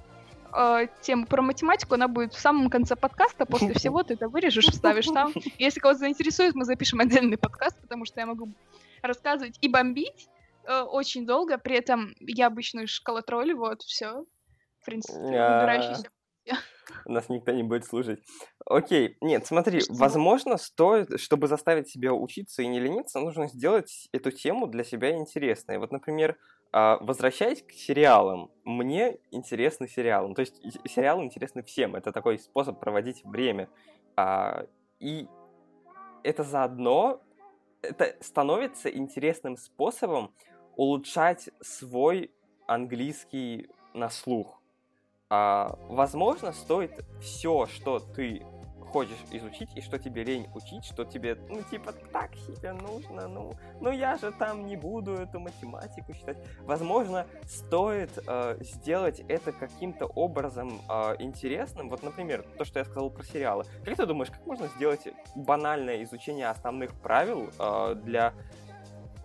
э, 0.56 0.88
тему 1.01 1.26
про 1.26 1.41
математику, 1.41 1.95
она 1.95 2.08
будет 2.08 2.34
в 2.34 2.39
самом 2.39 2.70
конце 2.70 2.95
подкаста, 2.95 3.45
после 3.45 3.74
всего 3.74 4.03
ты 4.03 4.14
это 4.16 4.30
вырежешь, 4.30 4.66
вставишь 4.66 5.08
там. 5.08 5.34
Если 5.60 5.80
кого-то 5.80 5.99
заинтересует, 5.99 6.56
мы 6.56 6.66
запишем 6.66 6.99
отдельный 6.99 7.38
подкаст, 7.38 7.80
потому 7.82 8.06
что 8.06 8.20
я 8.20 8.26
могу 8.26 8.49
рассказывать 9.01 9.58
и 9.62 9.68
бомбить 9.68 10.30
э, 10.64 10.82
очень 10.82 11.26
долго, 11.26 11.58
при 11.58 11.78
этом 11.78 12.16
я 12.20 12.47
обычно 12.47 12.88
шкалотроль, 12.88 13.53
вот, 13.53 13.82
все 13.82 14.26
в 14.82 14.86
принципе, 14.86 15.20
выбирающийся 15.20 16.10
Нас 17.06 17.28
никто 17.30 17.51
не 17.51 17.64
будет 17.64 17.86
слушать. 17.86 18.20
Окей, 18.68 19.18
нет, 19.20 19.47
смотри, 19.47 19.82
возможно, 19.89 20.58
стоит, 20.58 21.20
чтобы 21.20 21.47
заставить 21.47 21.89
себя 21.89 22.14
учиться 22.14 22.62
и 22.62 22.68
не 22.68 22.80
лениться, 22.80 23.20
нужно 23.20 23.47
сделать 23.47 24.08
эту 24.12 24.30
тему 24.30 24.68
для 24.68 24.84
себя 24.84 25.16
интересной. 25.16 25.80
Вот, 25.80 25.91
например, 25.91 26.38
а, 26.64 26.64
возвращаясь 26.76 27.62
к 27.62 27.72
сериалам, 27.72 28.52
мне 28.66 29.18
интересны 29.32 29.88
сериалы. 29.88 30.34
То 30.36 30.42
есть 30.42 30.62
сериалы 30.86 31.24
интересны 31.24 31.64
всем. 31.64 31.96
Это 31.96 32.12
такой 32.12 32.38
способ 32.38 32.80
проводить 32.80 33.24
время. 33.24 33.70
А, 34.18 34.66
и 35.00 35.28
это 36.24 36.44
заодно 36.44 37.22
это 37.82 38.16
становится 38.20 38.90
интересным 38.90 39.58
способом 39.58 40.34
улучшать 40.76 41.50
свой 41.62 42.32
английский 42.68 43.70
на 43.94 44.10
слух. 44.10 44.62
А, 45.30 45.78
возможно, 45.88 46.52
стоит 46.52 47.06
все, 47.22 47.68
что 47.68 48.00
ты 48.00 48.46
хочешь 48.96 49.26
изучить 49.30 49.70
и 49.76 49.82
что 49.82 50.00
тебе 50.00 50.24
лень 50.24 50.48
учить, 50.56 50.86
что 50.86 51.04
тебе, 51.04 51.38
ну, 51.50 51.62
типа, 51.70 51.91
так 52.14 52.34
себе 52.36 52.72
нужно, 52.72 53.28
ну, 53.28 53.52
ну 53.82 53.91
я 53.91 54.16
же 54.16 54.32
там 54.32 54.66
не 54.66 54.78
буду 54.78 55.16
эту 55.16 55.38
математику 55.41 56.14
считать. 56.14 56.38
Возможно, 56.62 57.28
стоит 57.43 58.12
э, 58.26 58.58
сделать 58.62 59.20
это 59.28 59.52
каким-то 59.52 60.06
образом 60.06 60.80
э, 60.89 61.16
интересным. 61.20 61.89
Вот, 61.89 62.04
например, 62.04 62.46
то, 62.58 62.64
что 62.64 62.80
я 62.80 62.86
сказал 62.86 63.10
про 63.10 63.24
сериалы. 63.26 63.66
Как 63.84 63.98
ты 63.98 64.06
думаешь, 64.06 64.32
как 64.32 64.46
можно 64.46 64.68
сделать 64.78 65.10
банальное 65.36 66.02
изучение 66.04 66.48
основных 66.48 66.93
правил 66.93 67.50
э, 67.60 67.96
для 67.96 68.34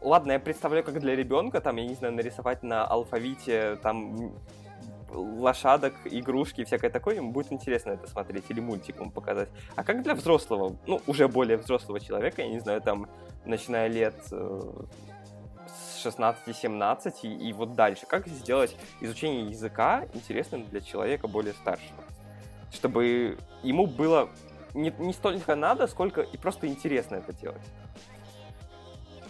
Ладно, 0.03 0.33
я 0.33 0.41
представляю, 0.41 0.83
как 0.83 0.99
для 0.99 1.15
ребенка, 1.15 1.61
там, 1.61 1.77
я 1.77 1.87
не 1.87 1.95
знаю, 1.95 2.15
нарисовать 2.15 2.63
на 2.63 2.87
алфавите, 2.87 3.77
там, 3.83 4.33
лошадок, 5.13 5.95
игрушки 6.05 6.65
всякое 6.65 6.91
такое, 6.91 7.17
ему 7.17 7.33
будет 7.33 7.53
интересно 7.53 7.93
это 7.93 8.07
смотреть 8.07 8.45
или 8.49 8.61
мультик 8.61 9.01
ему 9.01 9.11
показать. 9.11 9.49
А 9.77 9.85
как 9.85 10.03
для 10.03 10.15
взрослого, 10.15 10.77
ну, 10.87 11.01
уже 11.07 11.29
более 11.29 11.57
взрослого 11.57 12.01
человека, 12.01 12.43
я 12.43 12.49
не 12.49 12.61
знаю, 12.61 12.81
там, 12.81 13.09
начиная 13.45 13.89
лет 13.89 14.15
э, 14.31 14.61
с 15.67 16.07
16-17 16.07 17.13
и, 17.23 17.49
и 17.49 17.53
вот 17.53 17.75
дальше, 17.75 18.07
как 18.07 18.27
сделать 18.27 18.77
изучение 19.01 19.51
языка 19.51 20.07
интересным 20.15 20.67
для 20.67 20.81
человека 20.81 21.29
более 21.29 21.55
старшего? 21.55 22.05
Чтобы 22.73 23.39
ему 23.63 23.87
было 23.87 24.31
не, 24.75 24.93
не 24.99 25.13
столько 25.13 25.57
надо, 25.57 25.87
сколько 25.87 26.21
и 26.21 26.37
просто 26.37 26.69
интересно 26.69 27.17
это 27.17 27.33
делать. 27.33 27.63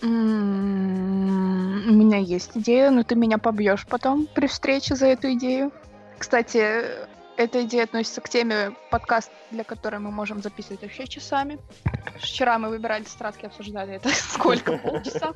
У 0.03 1.93
меня 1.93 2.19
есть 2.19 2.53
идея, 2.57 2.91
но 2.91 3.03
ты 3.03 3.15
меня 3.17 3.39
побьешь 3.39 3.87
потом 3.87 4.27
при 4.27 4.47
встрече 4.47 4.95
за 4.95 5.07
эту 5.07 5.33
идею. 5.33 5.73
Кстати, 6.19 6.85
эта 7.37 7.65
идея 7.65 7.85
относится 7.85 8.21
к 8.21 8.29
теме 8.29 8.73
подкаст, 8.91 9.31
для 9.51 9.65
которой 9.65 9.99
мы 9.99 10.11
можем 10.11 10.43
записывать 10.43 10.83
вообще 10.83 11.07
часами. 11.07 11.59
Вчера 12.19 12.59
мы 12.59 12.69
выбирали 12.69 13.05
стратки, 13.05 13.47
обсуждали 13.47 13.95
это 13.95 14.09
сколько, 14.15 14.79
полчаса. 14.79 15.35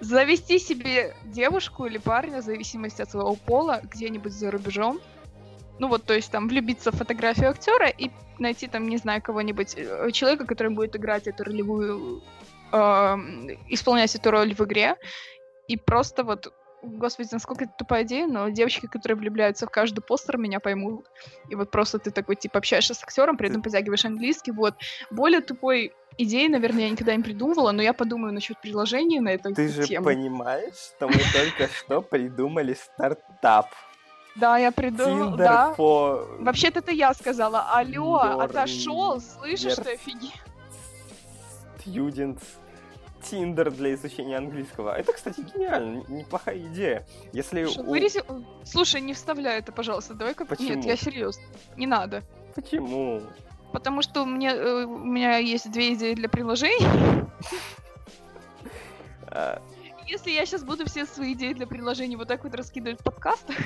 Завести 0.00 0.58
себе 0.58 1.14
девушку 1.24 1.86
или 1.86 1.96
парня, 1.98 2.42
в 2.42 2.44
зависимости 2.44 3.00
от 3.00 3.10
своего 3.10 3.34
пола, 3.34 3.80
где-нибудь 3.82 4.32
за 4.32 4.50
рубежом. 4.50 5.00
Ну 5.78 5.88
вот, 5.88 6.04
то 6.04 6.14
есть 6.14 6.30
там 6.30 6.48
влюбиться 6.48 6.92
в 6.92 6.96
фотографию 6.96 7.50
актера 7.50 7.88
и 7.88 8.10
найти 8.38 8.66
там, 8.66 8.88
не 8.88 8.98
знаю, 8.98 9.22
кого-нибудь, 9.22 9.74
э, 9.76 10.10
человека, 10.12 10.46
который 10.46 10.72
будет 10.72 10.96
играть 10.96 11.26
эту 11.26 11.44
ролевую 11.44 12.22
э, 12.72 12.76
исполнять 13.68 14.14
эту 14.14 14.30
роль 14.30 14.54
в 14.54 14.60
игре. 14.62 14.96
И 15.68 15.76
просто 15.76 16.24
вот 16.24 16.52
Господи, 16.82 17.28
насколько 17.32 17.64
это 17.64 17.72
тупая 17.76 18.04
идея, 18.04 18.26
но 18.26 18.48
девочки, 18.48 18.86
которые 18.86 19.16
влюбляются 19.16 19.66
в 19.66 19.70
каждый 19.70 20.02
постер, 20.02 20.38
меня 20.38 20.60
поймут. 20.60 21.06
И 21.48 21.54
вот 21.54 21.70
просто 21.70 21.98
ты 21.98 22.10
такой, 22.10 22.36
типа, 22.36 22.58
общаешься 22.58 22.94
с 22.94 23.02
актером, 23.02 23.36
при 23.36 23.48
этом 23.48 23.62
подтягиваешь 23.62 24.04
английский, 24.04 24.52
вот. 24.52 24.74
Более 25.10 25.40
тупой 25.40 25.92
идеи, 26.18 26.46
наверное, 26.48 26.84
я 26.84 26.90
никогда 26.90 27.14
не 27.16 27.22
придумывала, 27.22 27.72
но 27.72 27.82
я 27.82 27.92
подумаю 27.92 28.32
насчет 28.32 28.60
приложения 28.60 29.20
на 29.20 29.30
эту 29.30 29.54
ты 29.54 29.68
тему. 29.68 29.82
Ты 29.82 29.86
же 29.86 30.02
понимаешь, 30.02 30.74
что 30.74 31.08
мы 31.08 31.14
только 31.32 31.72
что 31.72 32.02
придумали 32.02 32.74
стартап. 32.74 33.66
Да, 34.36 34.58
я 34.58 34.70
придумала. 34.70 35.36
Да. 35.36 35.74
Вообще-то 35.76 36.80
это 36.80 36.92
я 36.92 37.14
сказала. 37.14 37.72
Алло, 37.72 38.16
отошел, 38.40 39.20
слышишь, 39.20 39.72
что 39.72 39.90
офигеть. 39.90 40.34
Students 41.86 42.42
Тиндер 43.22 43.70
для 43.70 43.94
изучения 43.94 44.36
английского. 44.36 44.96
Это, 44.96 45.12
кстати, 45.12 45.40
гениально, 45.40 46.04
неплохая 46.08 46.58
идея. 46.58 47.06
Если 47.32 47.64
Слушай, 47.64 47.84
у... 47.84 47.90
вырези... 47.90 48.22
Слушай, 48.64 49.00
не 49.00 49.14
вставляй 49.14 49.58
это, 49.58 49.72
пожалуйста, 49.72 50.14
давай-ка... 50.14 50.44
Почему? 50.44 50.74
Нет, 50.74 50.84
я 50.84 50.96
серьезно, 50.96 51.42
не 51.76 51.86
надо. 51.86 52.22
Почему? 52.54 53.22
Потому 53.72 54.02
что 54.02 54.22
у 54.22 54.26
меня, 54.26 54.54
э, 54.54 54.84
у 54.84 54.98
меня 54.98 55.38
есть 55.38 55.70
две 55.70 55.94
идеи 55.94 56.14
для 56.14 56.28
приложений. 56.28 56.86
А. 59.28 59.60
Если 60.06 60.30
я 60.30 60.46
сейчас 60.46 60.62
буду 60.62 60.86
все 60.86 61.04
свои 61.04 61.34
идеи 61.34 61.52
для 61.52 61.66
приложений 61.66 62.16
вот 62.16 62.28
так 62.28 62.44
вот 62.44 62.54
раскидывать 62.54 63.00
в 63.00 63.04
подкастах... 63.04 63.56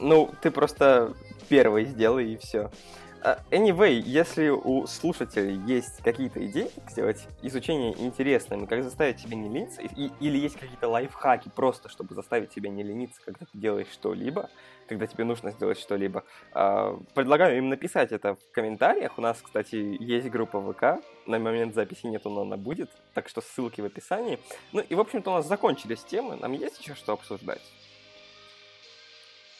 Ну, 0.00 0.30
ты 0.42 0.50
просто 0.50 1.14
первый 1.48 1.86
сделай 1.86 2.34
и 2.34 2.36
все. 2.36 2.70
А, 3.22 3.40
anyway, 3.50 3.94
если 3.94 4.48
у 4.48 4.86
слушателей 4.86 5.56
есть 5.66 6.02
какие-то 6.02 6.44
идеи, 6.46 6.70
как 6.74 6.90
сделать 6.90 7.26
изучение 7.42 7.98
интересным, 7.98 8.66
как 8.66 8.84
заставить 8.84 9.20
себя 9.20 9.36
не 9.36 9.48
лениться, 9.48 9.82
и, 9.82 10.10
или 10.20 10.38
есть 10.38 10.56
какие-то 10.56 10.88
лайфхаки 10.88 11.50
просто, 11.54 11.88
чтобы 11.88 12.14
заставить 12.14 12.52
себя 12.52 12.70
не 12.70 12.82
лениться, 12.82 13.20
когда 13.24 13.46
ты 13.46 13.58
делаешь 13.58 13.88
что-либо, 13.92 14.50
когда 14.88 15.06
тебе 15.06 15.24
нужно 15.24 15.50
сделать 15.50 15.78
что-либо, 15.80 16.24
а, 16.52 16.98
предлагаю 17.14 17.58
им 17.58 17.68
написать 17.68 18.12
это 18.12 18.36
в 18.36 18.52
комментариях. 18.52 19.18
У 19.18 19.20
нас, 19.20 19.40
кстати, 19.42 19.96
есть 20.00 20.28
группа 20.28 20.60
ВК, 20.60 21.04
на 21.26 21.38
момент 21.38 21.74
записи 21.74 22.06
нету, 22.06 22.30
но 22.30 22.42
она 22.42 22.56
будет, 22.56 22.90
так 23.14 23.28
что 23.28 23.40
ссылки 23.40 23.80
в 23.80 23.84
описании. 23.84 24.38
Ну 24.72 24.80
и, 24.80 24.94
в 24.94 25.00
общем-то, 25.00 25.30
у 25.30 25.34
нас 25.34 25.46
закончились 25.46 26.04
темы, 26.04 26.36
нам 26.36 26.52
есть 26.52 26.80
еще 26.80 26.94
что 26.94 27.14
обсуждать? 27.14 27.62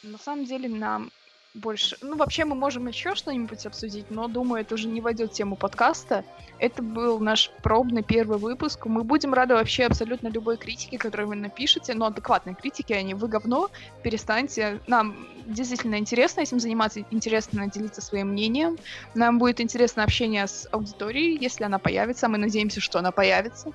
На 0.01 0.17
самом 0.17 0.45
деле 0.45 0.69
нам 0.69 1.11
больше... 1.53 1.97
Ну, 2.01 2.15
вообще 2.15 2.45
мы 2.45 2.55
можем 2.55 2.87
еще 2.87 3.15
что-нибудь 3.15 3.65
обсудить, 3.65 4.11
но, 4.11 4.27
думаю, 4.27 4.61
это 4.61 4.75
уже 4.75 4.87
не 4.87 5.01
войдет 5.01 5.31
в 5.31 5.33
тему 5.33 5.55
подкаста. 5.55 6.23
Это 6.59 6.83
был 6.83 7.19
наш 7.19 7.51
пробный 7.63 8.03
первый 8.03 8.37
выпуск. 8.37 8.85
Мы 8.85 9.03
будем 9.03 9.33
рады 9.33 9.55
вообще 9.55 9.85
абсолютно 9.85 10.27
любой 10.27 10.57
критике, 10.57 10.97
которую 10.97 11.29
вы 11.29 11.35
напишете, 11.35 11.93
но 11.93 12.05
адекватной 12.05 12.53
критике, 12.53 12.95
а 12.95 13.01
не 13.01 13.13
вы 13.13 13.27
говно, 13.27 13.69
перестаньте. 14.03 14.79
Нам 14.87 15.27
действительно 15.45 15.95
интересно 15.95 16.41
этим 16.41 16.59
заниматься, 16.59 17.03
интересно 17.09 17.67
делиться 17.67 18.01
своим 18.01 18.29
мнением. 18.29 18.77
Нам 19.15 19.39
будет 19.39 19.59
интересно 19.59 20.03
общение 20.03 20.47
с 20.47 20.67
аудиторией, 20.71 21.37
если 21.39 21.63
она 21.63 21.79
появится. 21.79 22.27
Мы 22.27 22.37
надеемся, 22.37 22.79
что 22.79 22.99
она 22.99 23.11
появится. 23.11 23.71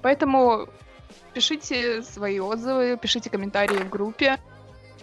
Поэтому 0.00 0.68
пишите 1.34 2.02
свои 2.02 2.40
отзывы, 2.40 2.98
пишите 3.00 3.28
комментарии 3.28 3.76
в 3.76 3.90
группе 3.90 4.38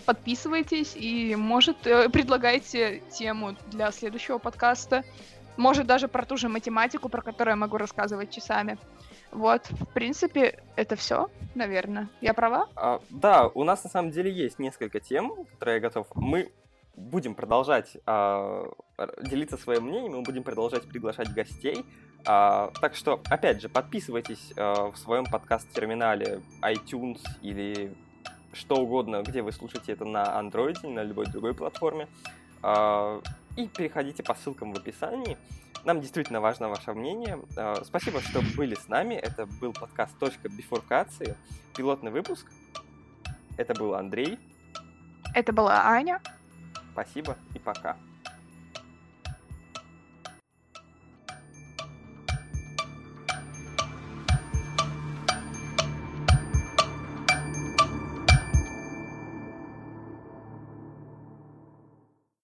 подписывайтесь 0.06 0.96
и, 0.96 1.36
может, 1.36 1.86
э, 1.88 2.10
предлагайте 2.10 3.02
тему 3.12 3.56
для 3.72 3.92
следующего 3.92 4.38
подкаста. 4.38 5.04
Может, 5.58 5.88
даже 5.88 6.08
про 6.08 6.26
ту 6.26 6.38
же 6.38 6.50
математику, 6.50 7.10
про 7.10 7.22
которую 7.22 7.54
я 7.54 7.56
могу 7.56 7.78
рассказывать 7.78 8.30
часами. 8.30 8.78
Вот, 9.32 9.70
в 9.70 9.86
принципе, 9.88 10.64
это 10.76 10.96
все, 10.96 11.30
наверное. 11.56 12.10
Я 12.22 12.34
права? 12.34 12.68
А, 12.76 13.02
да, 13.10 13.48
у 13.48 13.64
нас 13.64 13.84
на 13.84 13.90
самом 13.90 14.12
деле 14.12 14.32
есть 14.32 14.60
несколько 14.60 15.00
тем, 15.00 15.46
которые 15.46 15.76
я 15.76 15.82
готов. 15.82 16.08
Мы 16.16 16.52
будем 16.96 17.36
продолжать 17.36 17.98
а, 18.06 18.72
делиться 19.22 19.58
своим 19.58 19.86
мнением, 19.88 20.14
мы 20.14 20.22
будем 20.22 20.44
продолжать 20.44 20.84
приглашать 20.84 21.34
гостей. 21.34 21.86
А, 22.26 22.72
так 22.82 22.96
что, 22.96 23.22
опять 23.30 23.62
же, 23.62 23.70
подписывайтесь 23.70 24.54
а, 24.58 24.92
в 24.92 24.98
своем 24.98 25.26
подкаст-терминале 25.26 26.42
iTunes 26.62 27.22
или 27.42 27.94
что 28.56 28.78
угодно, 28.78 29.22
где 29.22 29.42
вы 29.42 29.52
слушаете 29.52 29.92
это 29.92 30.06
на 30.06 30.24
Android, 30.40 30.88
на 30.88 31.04
любой 31.04 31.28
другой 31.28 31.54
платформе. 31.54 32.08
А, 32.62 33.22
и 33.56 33.68
переходите 33.68 34.24
по 34.24 34.34
ссылкам 34.34 34.74
в 34.74 34.78
описании. 34.78 35.38
Нам 35.84 36.02
действительно 36.02 36.42
важно 36.42 36.70
ваше 36.70 36.94
мнение. 36.94 37.40
А, 37.58 37.84
спасибо, 37.84 38.22
что 38.22 38.42
были 38.58 38.76
с 38.76 38.88
нами. 38.88 39.16
Это 39.16 39.46
был 39.46 39.74
подкаст 39.74 40.18
«Точка 40.18 40.50
бифуркации», 40.50 41.36
пилотный 41.76 42.12
выпуск. 42.12 42.48
Это 43.58 43.74
был 43.74 43.94
Андрей. 43.94 44.40
Это 45.34 45.54
была 45.54 45.88
Аня. 45.88 46.22
Спасибо 46.94 47.38
и 47.54 47.60
пока. 47.60 47.98